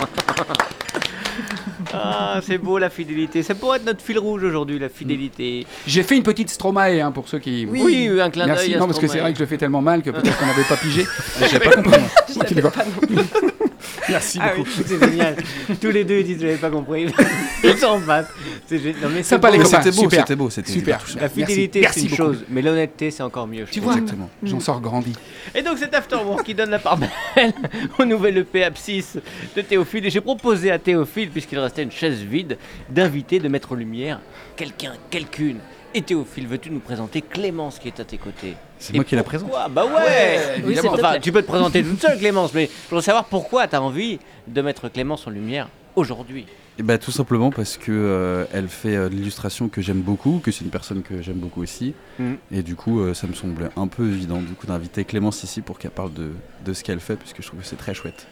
Ah, 1.95 2.39
c'est 2.45 2.57
beau 2.57 2.77
la 2.77 2.89
fidélité. 2.89 3.43
Ça 3.43 3.55
pourrait 3.55 3.77
être 3.77 3.85
notre 3.85 4.01
fil 4.01 4.19
rouge 4.19 4.43
aujourd'hui, 4.43 4.79
la 4.79 4.89
fidélité. 4.89 5.65
J'ai 5.87 6.03
fait 6.03 6.17
une 6.17 6.23
petite 6.23 6.49
Stromae, 6.49 7.01
hein, 7.01 7.11
pour 7.11 7.27
ceux 7.27 7.39
qui... 7.39 7.65
Oui, 7.65 8.09
un 8.19 8.29
clin 8.29 8.45
Merci, 8.45 8.67
d'œil. 8.67 8.75
à 8.75 8.79
non, 8.79 8.87
parce 8.87 8.99
que 8.99 9.07
c'est 9.07 9.19
vrai 9.19 9.31
que 9.31 9.37
je 9.37 9.43
le 9.43 9.47
fais 9.47 9.57
tellement 9.57 9.81
mal 9.81 10.01
que 10.01 10.09
peut-être 10.09 10.37
qu'on 10.37 10.45
n'avait 10.45 10.63
pas 10.63 10.77
pigé. 10.77 11.05
J'ai 11.51 11.59
pas 11.59 11.71
compris. 11.71 12.01
Merci 14.09 14.39
Ah 14.41 14.49
beaucoup. 14.55 14.69
oui, 14.77 14.83
c'est 14.87 14.99
génial. 14.99 15.35
Tous 15.81 15.89
les 15.91 16.03
deux 16.03 16.19
ils 16.19 16.25
disent 16.25 16.41
j'avais 16.41 16.57
pas 16.57 16.69
compris. 16.69 17.07
Ils 17.63 17.77
s'en 17.77 17.99
battent. 17.99 18.29
C'est 18.67 18.77
génial. 18.79 19.01
Non, 19.01 19.09
mais 19.09 19.23
c'est 19.23 19.29
Sympa, 19.29 19.49
beau. 19.51 19.57
les 19.57 19.65
C'était 19.65 19.91
beau, 19.91 20.09
c'était 20.09 20.35
beau, 20.35 20.49
c'était 20.49 20.71
Super. 20.71 21.03
La 21.19 21.29
fidélité 21.29 21.87
c'est 21.91 22.01
une 22.01 22.05
beaucoup. 22.09 22.15
chose, 22.15 22.45
mais 22.49 22.61
l'honnêteté 22.61 23.11
c'est 23.11 23.23
encore 23.23 23.47
mieux. 23.47 23.65
je 23.65 23.71
Tu 23.71 23.79
vois, 23.79 23.93
Exactement. 23.93 24.29
j'en 24.43 24.59
sors 24.59 24.79
grandi. 24.81 25.13
Et 25.55 25.61
donc 25.61 25.77
cet 25.77 25.93
afterwork 25.95 26.43
qui 26.45 26.53
donne 26.53 26.69
la 26.69 26.79
part 26.79 26.97
belle 26.97 27.09
au 27.99 28.05
nouvel 28.05 28.37
EP 28.37 28.63
Abscisse 28.63 29.17
de 29.55 29.61
Théophile. 29.61 30.05
Et 30.05 30.09
j'ai 30.09 30.21
proposé 30.21 30.71
à 30.71 30.77
Théophile, 30.79 31.29
puisqu'il 31.29 31.59
restait 31.59 31.83
une 31.83 31.91
chaise 31.91 32.19
vide, 32.21 32.57
d'inviter, 32.89 33.39
de 33.39 33.47
mettre 33.47 33.71
en 33.71 33.75
lumière 33.75 34.19
quelqu'un, 34.55 34.93
quelqu'une. 35.09 35.57
Et 35.93 36.01
Théophile, 36.01 36.47
veux-tu 36.47 36.69
nous 36.71 36.79
présenter 36.79 37.21
Clémence 37.21 37.79
qui 37.79 37.87
est 37.87 37.99
à 37.99 38.03
tes 38.03 38.17
côtés? 38.17 38.55
C'est 38.79 38.93
moi 38.93 39.03
qui 39.03 39.15
la 39.15 39.23
présente. 39.23 39.49
Bah 39.71 39.85
ouais, 39.85 40.59
évidemment. 40.59 40.93
enfin, 40.93 41.19
Tu 41.19 41.31
peux 41.31 41.41
te 41.41 41.47
présenter 41.47 41.83
toute 41.83 42.01
seule 42.01 42.17
Clémence, 42.17 42.53
mais 42.53 42.65
je 42.65 42.89
voudrais 42.89 43.03
savoir 43.03 43.25
pourquoi 43.25 43.67
tu 43.67 43.75
as 43.75 43.81
envie 43.81 44.19
de 44.47 44.61
mettre 44.61 44.89
Clémence 44.89 45.25
en 45.27 45.29
lumière 45.31 45.69
aujourd'hui. 45.95 46.45
Et 46.77 46.83
bah, 46.83 46.97
tout 46.97 47.11
simplement 47.11 47.51
parce 47.51 47.77
que 47.77 47.91
euh, 47.91 48.43
elle 48.51 48.67
fait 48.67 48.97
euh, 48.97 49.07
de 49.07 49.15
l'illustration 49.15 49.69
que 49.69 49.81
j'aime 49.81 50.01
beaucoup, 50.01 50.41
que 50.43 50.51
c'est 50.51 50.65
une 50.65 50.71
personne 50.71 51.03
que 51.03 51.21
j'aime 51.21 51.37
beaucoup 51.37 51.61
aussi. 51.61 51.93
Mhm. 52.19 52.37
Et 52.51 52.63
du 52.63 52.75
coup, 52.75 52.99
euh, 52.99 53.13
ça 53.13 53.27
me 53.27 53.33
semblait 53.33 53.69
un 53.77 53.87
peu 53.87 54.05
évident 54.05 54.41
du 54.41 54.53
coup 54.53 54.67
d'inviter 54.67 55.05
Clémence 55.05 55.41
ici 55.43 55.61
pour 55.61 55.79
qu'elle 55.79 55.91
parle 55.91 56.13
de, 56.13 56.31
de 56.65 56.73
ce 56.73 56.83
qu'elle 56.83 56.99
fait, 56.99 57.15
puisque 57.15 57.41
je 57.41 57.47
trouve 57.47 57.61
que 57.61 57.65
c'est 57.65 57.77
très 57.77 57.93
chouette. 57.93 58.27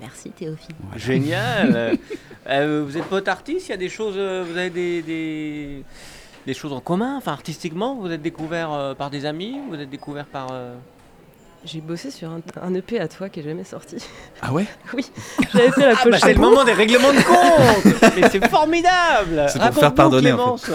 Merci 0.00 0.30
Théophile. 0.30 0.74
Génial. 0.96 1.96
Euh, 2.46 2.84
vous 2.86 2.96
êtes 2.98 3.04
pote 3.04 3.26
artiste 3.26 3.68
Il 3.68 3.70
y 3.70 3.74
a 3.74 3.78
des 3.78 3.88
choses, 3.88 4.16
euh, 4.18 4.44
vous 4.46 4.58
avez 4.58 4.68
des, 4.68 5.00
des, 5.00 5.82
des 6.46 6.54
choses 6.54 6.72
en 6.72 6.80
commun, 6.80 7.16
enfin 7.16 7.32
artistiquement. 7.32 7.94
Vous 7.96 8.10
êtes 8.10 8.22
découvert 8.22 8.72
euh, 8.72 8.94
par 8.94 9.10
des 9.10 9.24
amis, 9.26 9.56
vous 9.68 9.76
êtes 9.76 9.90
découvert 9.90 10.26
par. 10.26 10.48
euh, 10.52 10.74
J'ai 11.64 11.80
bossé 11.80 12.10
sur 12.10 12.28
un, 12.30 12.40
un 12.62 12.74
EP 12.74 13.00
à 13.00 13.08
toi 13.08 13.28
qui 13.28 13.40
est 13.40 13.42
jamais 13.42 13.64
sorti. 13.64 13.96
Ah 14.42 14.52
ouais? 14.52 14.66
Oui, 14.94 15.10
j'avais 15.52 15.70
fait 15.70 15.80
la 15.86 15.88
Ah 15.92 15.94
bah 15.94 16.00
pochette. 16.04 16.20
c'est 16.24 16.34
le 16.34 16.40
moment 16.40 16.64
des 16.64 16.72
règlements 16.74 17.12
de 17.12 17.22
compte 17.22 18.12
Mais 18.16 18.28
c'est 18.30 18.46
formidable 18.48 19.46
C'est 19.48 19.58
pour 19.60 19.74
faire 19.74 19.94
pardonner, 19.94 20.32
en 20.32 20.36
Clémence. 20.56 20.70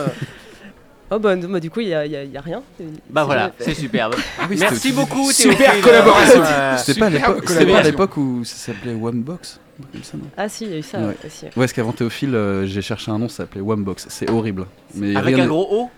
Oh 1.12 1.18
bah, 1.18 1.36
non, 1.36 1.50
bah, 1.50 1.60
du 1.60 1.72
coup, 1.72 1.80
il 1.80 1.88
y 1.88 1.94
a, 1.96 2.06
il 2.06 2.12
y 2.12 2.16
a- 2.16 2.24
il 2.24 2.32
y 2.32 2.38
a 2.38 2.42
rien. 2.42 2.62
Bah 3.10 3.22
C'est 3.22 3.26
voilà, 3.26 3.42
jamais 3.42 3.54
fait. 3.58 3.64
c'est 3.64 3.74
superbe. 3.74 4.16
Ah 4.40 4.44
oui, 4.48 4.58
Merci 4.60 4.92
beaucoup 4.92 5.32
Super 5.32 5.82
collaboration. 5.82 6.44
C'était 6.78 7.00
pas 7.00 7.08
à 7.08 7.10
Superbe 7.10 7.14
l'époque- 7.14 7.20
c'était 7.20 7.48
pas 7.48 7.80
à 7.80 7.82
collaboration. 7.82 7.92
l'époque 7.92 8.18
où 8.18 8.44
ça 8.46 8.56
s'appelait 8.56 8.94
One-Box 8.94 9.54
un 9.54 9.56
truc 9.56 9.69
comme 9.92 10.04
ça, 10.04 10.18
non 10.18 10.26
Ah 10.38 10.50
si, 10.50 10.66
il 10.66 10.72
y 10.72 10.74
a 10.76 10.78
eu 10.78 10.84
ça 10.84 11.00
Ouais. 11.00 11.06
ouais, 11.08 11.18
aussi. 11.26 11.46
Ouais, 11.46 11.52
parce 11.56 11.74
qu'avant 11.74 11.92
Théophile, 11.92 12.36
euh, 12.36 12.66
j'ai 12.66 12.82
cherché 12.82 13.12
un 13.12 13.20
nom, 13.20 13.30
ça 13.30 13.38
s'appelait 13.38 13.62
One-Box. 13.62 14.08
C'est 14.10 14.30
horrible. 14.30 14.66
Mais 14.96 15.16
Avec 15.16 15.36
rien 15.36 15.46
un 15.46 15.48
gros 15.48 15.68
O 15.70 15.90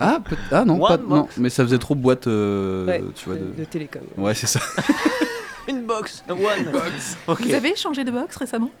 Ah, 0.00 0.18
peut- 0.24 0.36
ah 0.52 0.64
non, 0.64 0.78
pas... 0.78 0.96
Non, 0.96 1.20
Box. 1.22 1.36
mais 1.38 1.48
ça 1.50 1.62
faisait 1.64 1.78
trop 1.78 1.94
boîte, 1.94 2.26
euh, 2.26 2.86
Ouais, 2.86 3.02
tu 3.14 3.28
vois. 3.28 3.36
de, 3.38 3.64
télécom. 3.64 4.02
Ouais, 4.16 4.34
c'est 4.34 4.46
ça. 4.46 4.60
Une 5.68 5.82
box, 5.84 6.22
un 6.28 6.34
one. 6.34 6.72
Ok. 7.26 7.40
Vous 7.42 7.52
avez 7.54 7.74
changé 7.74 8.04
de 8.04 8.12
box 8.12 8.36
récemment? 8.36 8.70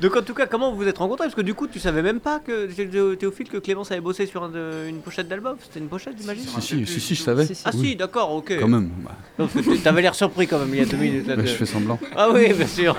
Donc 0.00 0.14
en 0.16 0.22
tout 0.22 0.32
cas, 0.34 0.46
comment 0.46 0.70
vous 0.70 0.76
vous 0.78 0.86
êtes 0.88 0.98
rencontrés? 0.98 1.24
Parce 1.26 1.34
que 1.34 1.40
du 1.40 1.54
coup, 1.54 1.66
tu 1.66 1.80
savais 1.80 2.02
même 2.02 2.20
pas 2.20 2.38
que 2.38 2.66
Thé- 2.66 3.16
Théophile 3.18 3.48
que 3.48 3.56
Clémence 3.58 3.90
avait 3.90 4.00
bossé 4.00 4.26
sur 4.26 4.44
un 4.44 4.48
de- 4.48 4.86
une 4.88 5.00
pochette 5.00 5.26
d'album? 5.26 5.56
C'était 5.60 5.80
une 5.80 5.88
pochette, 5.88 6.14
j'imagine? 6.20 6.44
si, 6.60 6.60
si, 6.60 6.86
si, 6.86 7.00
si, 7.00 7.14
je 7.16 7.22
savais. 7.22 7.46
Ah 7.64 7.70
Oui. 7.74 7.80
si, 7.90 7.96
d'accord, 7.96 8.32
ok. 8.32 8.52
Quand 8.60 8.68
même. 8.68 8.90
Bah, 9.38 9.46
T'avais 9.82 10.02
l'air 10.02 10.14
surpris 10.14 10.46
quand 10.46 10.60
même 10.60 10.68
il 10.72 10.78
y 10.78 10.82
a 10.82 10.84
deux 10.84 10.96
minutes. 10.96 11.26
là, 11.26 11.34
bah, 11.34 11.42
de- 11.42 11.48
je 11.48 11.54
fais 11.54 11.66
semblant. 11.66 11.98
Ah 12.16 12.28
oui, 12.32 12.52
bien 12.52 12.66
sûr. 12.66 12.96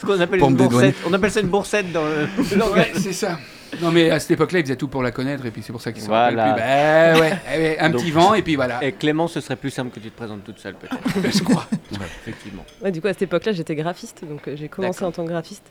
Ce 0.00 0.06
qu'on 0.06 0.20
appelle 0.20 0.38
Pour 0.38 0.50
une 0.50 0.56
boursette. 0.56 0.94
On 1.08 1.12
appelle 1.12 1.30
ça 1.32 1.40
une 1.40 1.48
boursette 1.48 1.90
dans 1.92 2.04
le 2.04 2.28
le 2.52 2.56
langage. 2.56 2.76
Ouais, 2.78 2.92
c'est 3.00 3.12
ça. 3.12 3.38
Non, 3.82 3.90
mais 3.90 4.10
à 4.10 4.20
cette 4.20 4.32
époque-là, 4.32 4.60
il 4.60 4.62
faisait 4.64 4.76
tout 4.76 4.88
pour 4.88 5.02
la 5.02 5.10
connaître, 5.10 5.44
et 5.46 5.50
puis 5.50 5.62
c'est 5.62 5.72
pour 5.72 5.80
ça 5.82 5.92
qu'il 5.92 6.02
se 6.02 6.06
Voilà. 6.06 6.52
plus. 6.54 6.60
Bah 6.62 7.20
ouais, 7.20 7.58
ouais, 7.58 7.78
un 7.80 7.90
Donc- 7.90 8.00
petit 8.00 8.10
vent, 8.10 8.34
et 8.34 8.42
puis 8.42 8.56
voilà. 8.56 8.82
Et 8.84 8.92
Clément, 8.92 9.28
ce 9.28 9.40
serait 9.40 9.56
plus 9.56 9.70
simple 9.70 9.90
que 9.90 10.00
tu 10.00 10.10
te 10.10 10.16
présentes 10.16 10.44
toute 10.44 10.58
seule, 10.58 10.74
peut-être. 10.74 10.96
Je 11.38 11.42
crois. 11.42 11.66
Effectivement. 11.92 12.64
Ouais, 12.82 12.90
du 12.92 13.00
coup, 13.00 13.08
à 13.08 13.12
cette 13.12 13.22
époque-là, 13.22 13.52
j'étais 13.52 13.74
graphiste, 13.74 14.24
donc 14.24 14.46
euh, 14.48 14.56
j'ai 14.56 14.68
commencé 14.68 14.98
D'accord. 15.00 15.08
en 15.08 15.12
tant 15.12 15.24
que 15.24 15.30
graphiste. 15.30 15.64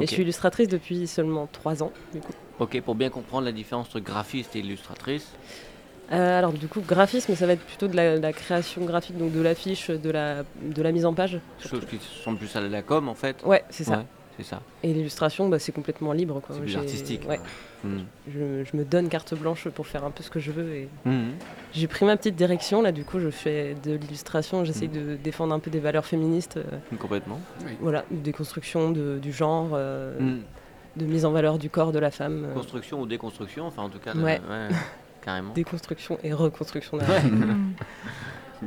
Et 0.00 0.06
je 0.06 0.12
suis 0.12 0.22
illustratrice 0.22 0.68
depuis 0.68 1.06
seulement 1.06 1.48
3 1.52 1.82
ans, 1.82 1.92
du 2.14 2.20
coup. 2.20 2.32
Ok, 2.58 2.80
pour 2.80 2.94
bien 2.94 3.10
comprendre 3.10 3.44
la 3.44 3.52
différence 3.52 3.86
entre 3.88 4.00
graphiste 4.00 4.56
et 4.56 4.60
illustratrice. 4.60 5.26
Euh, 6.12 6.38
alors, 6.38 6.52
du 6.52 6.68
coup, 6.68 6.80
graphisme, 6.86 7.34
ça 7.34 7.46
va 7.46 7.54
être 7.54 7.64
plutôt 7.64 7.88
de 7.88 7.96
la, 7.96 8.16
de 8.18 8.22
la 8.22 8.32
création 8.32 8.84
graphique, 8.84 9.16
donc 9.16 9.32
de 9.32 9.40
l'affiche, 9.40 9.88
de 9.88 10.10
la, 10.10 10.42
de 10.62 10.82
la 10.82 10.92
mise 10.92 11.06
en 11.06 11.14
page. 11.14 11.38
Chose 11.66 11.86
qui 11.88 11.96
ressemble 12.18 12.38
plus 12.38 12.54
à 12.56 12.60
la 12.60 12.82
com, 12.82 13.08
en 13.08 13.14
fait. 13.14 13.36
Ouais, 13.44 13.64
c'est 13.70 13.84
ça. 13.84 13.98
Ouais, 13.98 14.04
c'est 14.42 14.50
ça. 14.50 14.60
Et 14.82 14.92
l'illustration, 14.92 15.48
bah, 15.48 15.58
c'est 15.58 15.72
complètement 15.72 16.12
libre. 16.12 16.40
quoi. 16.40 16.54
C'est 16.54 16.60
plus 16.60 16.70
J'ai- 16.70 16.78
artistique. 16.78 17.28
Ouais, 17.28 17.40
Hmm. 17.84 17.98
je, 18.28 18.62
je 18.64 18.76
me 18.76 18.84
donne 18.84 19.08
carte 19.08 19.34
blanche 19.34 19.68
pour 19.68 19.86
faire 19.86 20.04
un 20.04 20.10
peu 20.10 20.22
ce 20.22 20.30
que 20.30 20.38
je 20.40 20.52
veux. 20.52 20.72
Et 20.74 20.88
Mhm. 21.04 21.32
j'ai 21.72 21.86
pris 21.88 22.04
ma 22.04 22.16
petite 22.16 22.36
direction, 22.36 22.80
là, 22.82 22.92
du 22.92 23.04
coup, 23.04 23.18
je 23.18 23.30
fais 23.30 23.74
de 23.84 23.92
l'illustration, 23.94 24.64
j'essaye 24.64 24.88
Mm. 24.88 24.92
de 24.92 25.16
défendre 25.16 25.52
un 25.54 25.58
peu 25.58 25.70
des 25.70 25.80
valeurs 25.80 26.04
féministes. 26.06 26.58
euh, 26.58 26.96
Complètement. 27.00 27.40
voilà, 27.80 28.04
des 28.10 28.32
constructions 28.32 28.90
de- 28.92 29.18
du 29.20 29.32
genre, 29.32 29.70
euh, 29.72 30.18
Mhm. 30.20 30.42
de 30.96 31.04
mise 31.06 31.24
en 31.24 31.32
valeur 31.32 31.58
du 31.58 31.70
corps 31.70 31.90
de 31.92 31.98
la 31.98 32.10
femme. 32.10 32.44
euh, 32.50 32.54
Construction 32.54 33.00
ou 33.00 33.06
déconstruction, 33.06 33.66
enfin 33.66 33.82
en 33.82 33.88
tout 33.88 33.98
cas, 33.98 34.14
Ouais. 34.14 34.40
carrément. 35.22 35.52
déconstruction 35.54 36.18
et 36.22 36.32
reconstruction 36.32 36.96
derrière. 36.98 37.24
Hmm. 37.24 37.72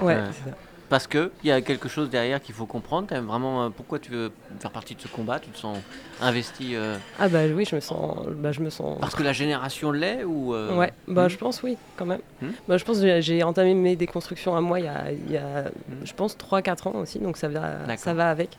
Ouais, 0.01 0.05
Ouais. 0.15 0.23
c'est 0.31 0.49
ça. 0.49 0.55
Parce 0.87 1.07
que 1.07 1.31
il 1.43 1.47
y 1.47 1.51
a 1.51 1.61
quelque 1.61 1.89
chose 1.89 2.09
derrière 2.11 2.39
qu'il 2.41 2.53
faut 2.53 2.67
comprendre. 2.67 3.07
Vraiment 3.21 3.63
euh, 3.63 3.69
pourquoi 3.69 3.97
tu 3.99 4.11
veux 4.11 4.31
faire 4.59 4.69
partie 4.71 4.93
de 4.95 5.01
ce 5.01 5.07
combat? 5.07 5.39
Tu 5.39 5.49
te 5.49 5.57
sens 5.57 5.77
investi 6.21 6.75
euh, 6.75 6.97
Ah 7.19 7.27
bah 7.27 7.39
oui, 7.53 7.65
je 7.65 7.75
me 7.75 7.81
sens, 7.81 8.19
bah, 8.37 8.51
je 8.51 8.61
me 8.61 8.69
sens. 8.69 8.97
parce 8.99 9.15
que 9.15 9.23
la 9.23 9.33
génération 9.33 9.91
l'est 9.91 10.23
ou 10.23 10.53
euh, 10.53 10.77
Ouais, 10.77 10.93
bah 11.07 11.25
hmm? 11.25 11.29
je 11.29 11.37
pense 11.37 11.63
oui, 11.63 11.77
quand 11.97 12.05
même. 12.05 12.21
Hmm? 12.41 12.49
Bah, 12.67 12.77
je 12.77 12.85
pense 12.85 12.99
que 12.99 13.21
j'ai- 13.21 13.43
entamé 13.43 13.73
mes 13.73 13.95
déconstructions 13.95 14.55
à 14.55 14.61
moi 14.61 14.79
il 14.79 14.85
y 14.85 14.89
a, 14.89 15.11
il 15.11 15.31
y 15.31 15.37
a, 15.37 15.63
Hmm. 15.63 16.03
je 16.05 16.13
pense, 16.13 16.37
3-4 16.37 16.87
ans 16.87 16.95
aussi, 16.99 17.17
donc 17.19 17.37
ça 17.37 17.47
va, 17.47 17.95
ça 17.97 18.13
va 18.13 18.29
avec. 18.29 18.57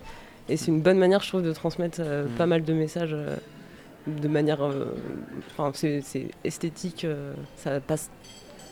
Et 0.48 0.56
c'est 0.56 0.68
une 0.72 0.80
bonne 0.80 0.98
manière, 0.98 1.22
je 1.22 1.28
trouve, 1.28 1.42
de 1.42 1.52
transmettre 1.52 1.98
euh, 2.00 2.26
pas 2.36 2.46
mal 2.46 2.64
de 2.64 2.72
messages 2.72 3.16
de 4.06 4.28
manière. 4.28 4.58
Enfin, 5.56 5.70
c'est 5.74 6.02
esthétique, 6.44 7.06
ça 7.56 7.80
passe 7.80 8.10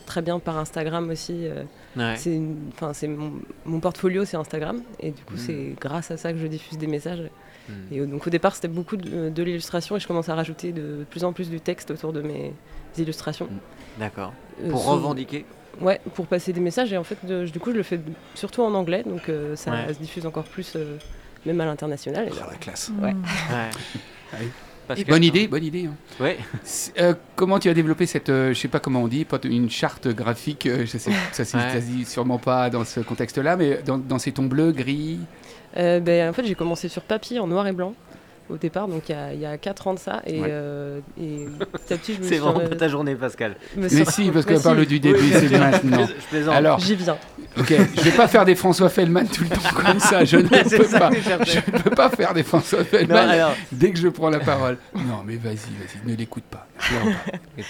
très 0.06 0.22
bien 0.22 0.38
par 0.38 0.58
Instagram 0.58 1.08
aussi. 1.10 1.46
euh, 1.46 1.62
Ouais. 1.96 2.14
C'est 2.16 2.34
une- 2.34 2.70
enfin, 2.74 2.92
c'est 2.92 3.06
mon, 3.08 3.32
mon 3.64 3.78
portfolio, 3.80 4.24
c'est 4.24 4.36
Instagram, 4.36 4.82
et 5.00 5.10
du 5.12 5.22
coup, 5.22 5.34
Mm. 5.34 5.38
c'est 5.38 5.74
grâce 5.80 6.10
à 6.10 6.16
ça 6.16 6.32
que 6.32 6.38
je 6.38 6.46
diffuse 6.48 6.76
des 6.78 6.86
messages. 6.88 7.22
Hmm. 7.68 7.72
Et 7.94 8.00
donc 8.04 8.26
au 8.26 8.30
départ, 8.30 8.54
c'était 8.54 8.68
beaucoup 8.68 8.96
de, 8.96 9.30
de 9.30 9.42
l'illustration, 9.42 9.96
et 9.96 10.00
je 10.00 10.06
commence 10.06 10.28
à 10.28 10.34
rajouter 10.34 10.72
de 10.72 11.06
plus 11.08 11.24
en 11.24 11.32
plus 11.32 11.48
du 11.48 11.60
texte 11.60 11.90
autour 11.92 12.12
de 12.12 12.20
mes 12.20 12.52
illustrations. 12.98 13.48
D'accord. 13.98 14.32
Euh, 14.62 14.70
Pour 14.70 14.82
sous- 14.82 14.90
revendiquer. 14.90 15.46
Ouais, 15.80 16.00
pour 16.14 16.26
passer 16.26 16.52
des 16.52 16.60
messages, 16.60 16.92
et 16.92 16.98
en 16.98 17.04
fait, 17.04 17.24
de- 17.24 17.46
du 17.46 17.58
coup, 17.60 17.70
je 17.72 17.76
le 17.76 17.82
fais 17.82 18.00
surtout 18.34 18.62
en 18.62 18.74
anglais, 18.74 19.02
donc 19.06 19.28
euh, 19.28 19.56
ça 19.56 19.70
Ouais. 19.70 19.94
se 19.94 19.98
diffuse 19.98 20.26
encore 20.26 20.44
plus, 20.44 20.74
euh, 20.76 20.98
même 21.46 21.60
à 21.60 21.64
l'international. 21.64 22.28
Oh, 22.32 22.36
la 22.50 22.56
classe. 22.58 22.90
Ouais. 23.00 23.14
Ouais. 23.14 24.40
Ouais. 24.84 24.88
Parce 24.88 25.00
Et 25.00 25.04
que- 25.04 25.10
bonne 25.10 25.24
idée, 25.24 25.48
bonne 25.48 25.64
idée. 25.64 25.86
hein. 25.86 25.94
Ouais. 26.22 26.38
C'est- 26.62 27.00
euh, 27.00 27.14
comment 27.36 27.58
tu 27.58 27.68
as 27.68 27.74
développé 27.74 28.06
cette, 28.06 28.28
euh, 28.28 28.52
je 28.52 28.58
sais 28.58 28.68
pas 28.68 28.80
comment 28.80 29.02
on 29.02 29.08
dit, 29.08 29.24
une 29.44 29.70
charte 29.70 30.08
graphique, 30.08 30.66
euh, 30.66 30.84
je 30.86 30.98
sais, 30.98 31.10
ça 31.32 31.44
se 31.44 31.56
Ouais. 31.56 32.04
sûrement 32.04 32.38
pas 32.38 32.68
dans 32.70 32.84
ce 32.84 33.00
contexte-là, 33.00 33.56
mais 33.56 33.80
dans, 33.84 33.98
dans 33.98 34.18
ces 34.18 34.32
tons 34.32 34.44
bleus, 34.46 34.72
gris? 34.72 35.18
Euh, 35.76 35.98
ben, 36.00 36.30
en 36.30 36.32
fait, 36.32 36.44
j'ai 36.44 36.54
commencé 36.54 36.88
sur 36.88 37.02
papier 37.02 37.38
en 37.40 37.46
noir 37.48 37.66
et 37.66 37.72
blanc 37.72 37.94
au 38.50 38.56
départ, 38.56 38.88
donc 38.88 39.08
il 39.08 39.12
y 39.12 39.14
a- 39.18 39.32
il 39.32 39.40
y 39.40 39.46
a 39.46 39.56
4 39.58 39.86
ans 39.86 39.94
de 39.94 39.98
ça, 39.98 40.20
et, 40.26 40.40
Ouais. 40.40 40.48
euh, 40.50 41.00
et 41.20 41.46
petit 41.72 41.94
à 41.94 41.96
petit, 41.96 42.14
je 42.14 42.20
me 42.22 42.26
C'est 42.28 42.38
vraiment 42.38 42.60
euh, 42.60 42.68
pas 42.68 42.76
ta 42.76 42.88
journée, 42.88 43.14
Pascal. 43.14 43.56
Mais 43.76 43.88
si, 43.88 44.30
parce 44.30 44.44
qu'elle 44.46 44.58
si. 44.58 44.62
parle 44.64 44.84
du 44.86 45.00
début, 45.00 45.18
Oui, 45.18 45.30
c'est 45.32 45.58
maintenant. 45.58 46.06
Je 46.06 46.26
plaisante. 46.28 46.54
Alors, 46.54 46.78
J'y 46.78 46.94
viens. 46.96 47.16
ok, 47.58 47.74
je 47.96 48.00
vais 48.02 48.10
pas 48.16 48.28
faire 48.28 48.44
des 48.44 48.54
François 48.54 48.88
Feldman 48.90 49.26
tout 49.28 49.44
le 49.44 49.50
temps 49.50 49.60
comme 49.84 49.98
ça, 50.00 50.24
je 50.24 50.36
ne 50.36 50.42
peux 50.42 50.88
pas. 50.98 51.10
je 51.44 51.56
ne 51.72 51.78
peux 51.82 51.90
pas 51.90 52.10
faire 52.10 52.34
des 52.34 52.42
François 52.42 52.80
Non, 53.08 53.16
alors. 53.16 53.54
dès 53.72 53.90
que 53.92 53.98
je 53.98 54.08
prends 54.08 54.30
la 54.30 54.40
parole. 54.40 54.76
Non, 54.94 55.22
mais 55.24 55.36
vas-y, 55.36 55.54
vas-y, 55.54 56.10
ne 56.10 56.14
l'écoute 56.16 56.44
pas. 56.44 56.66
Pas. 56.78 57.62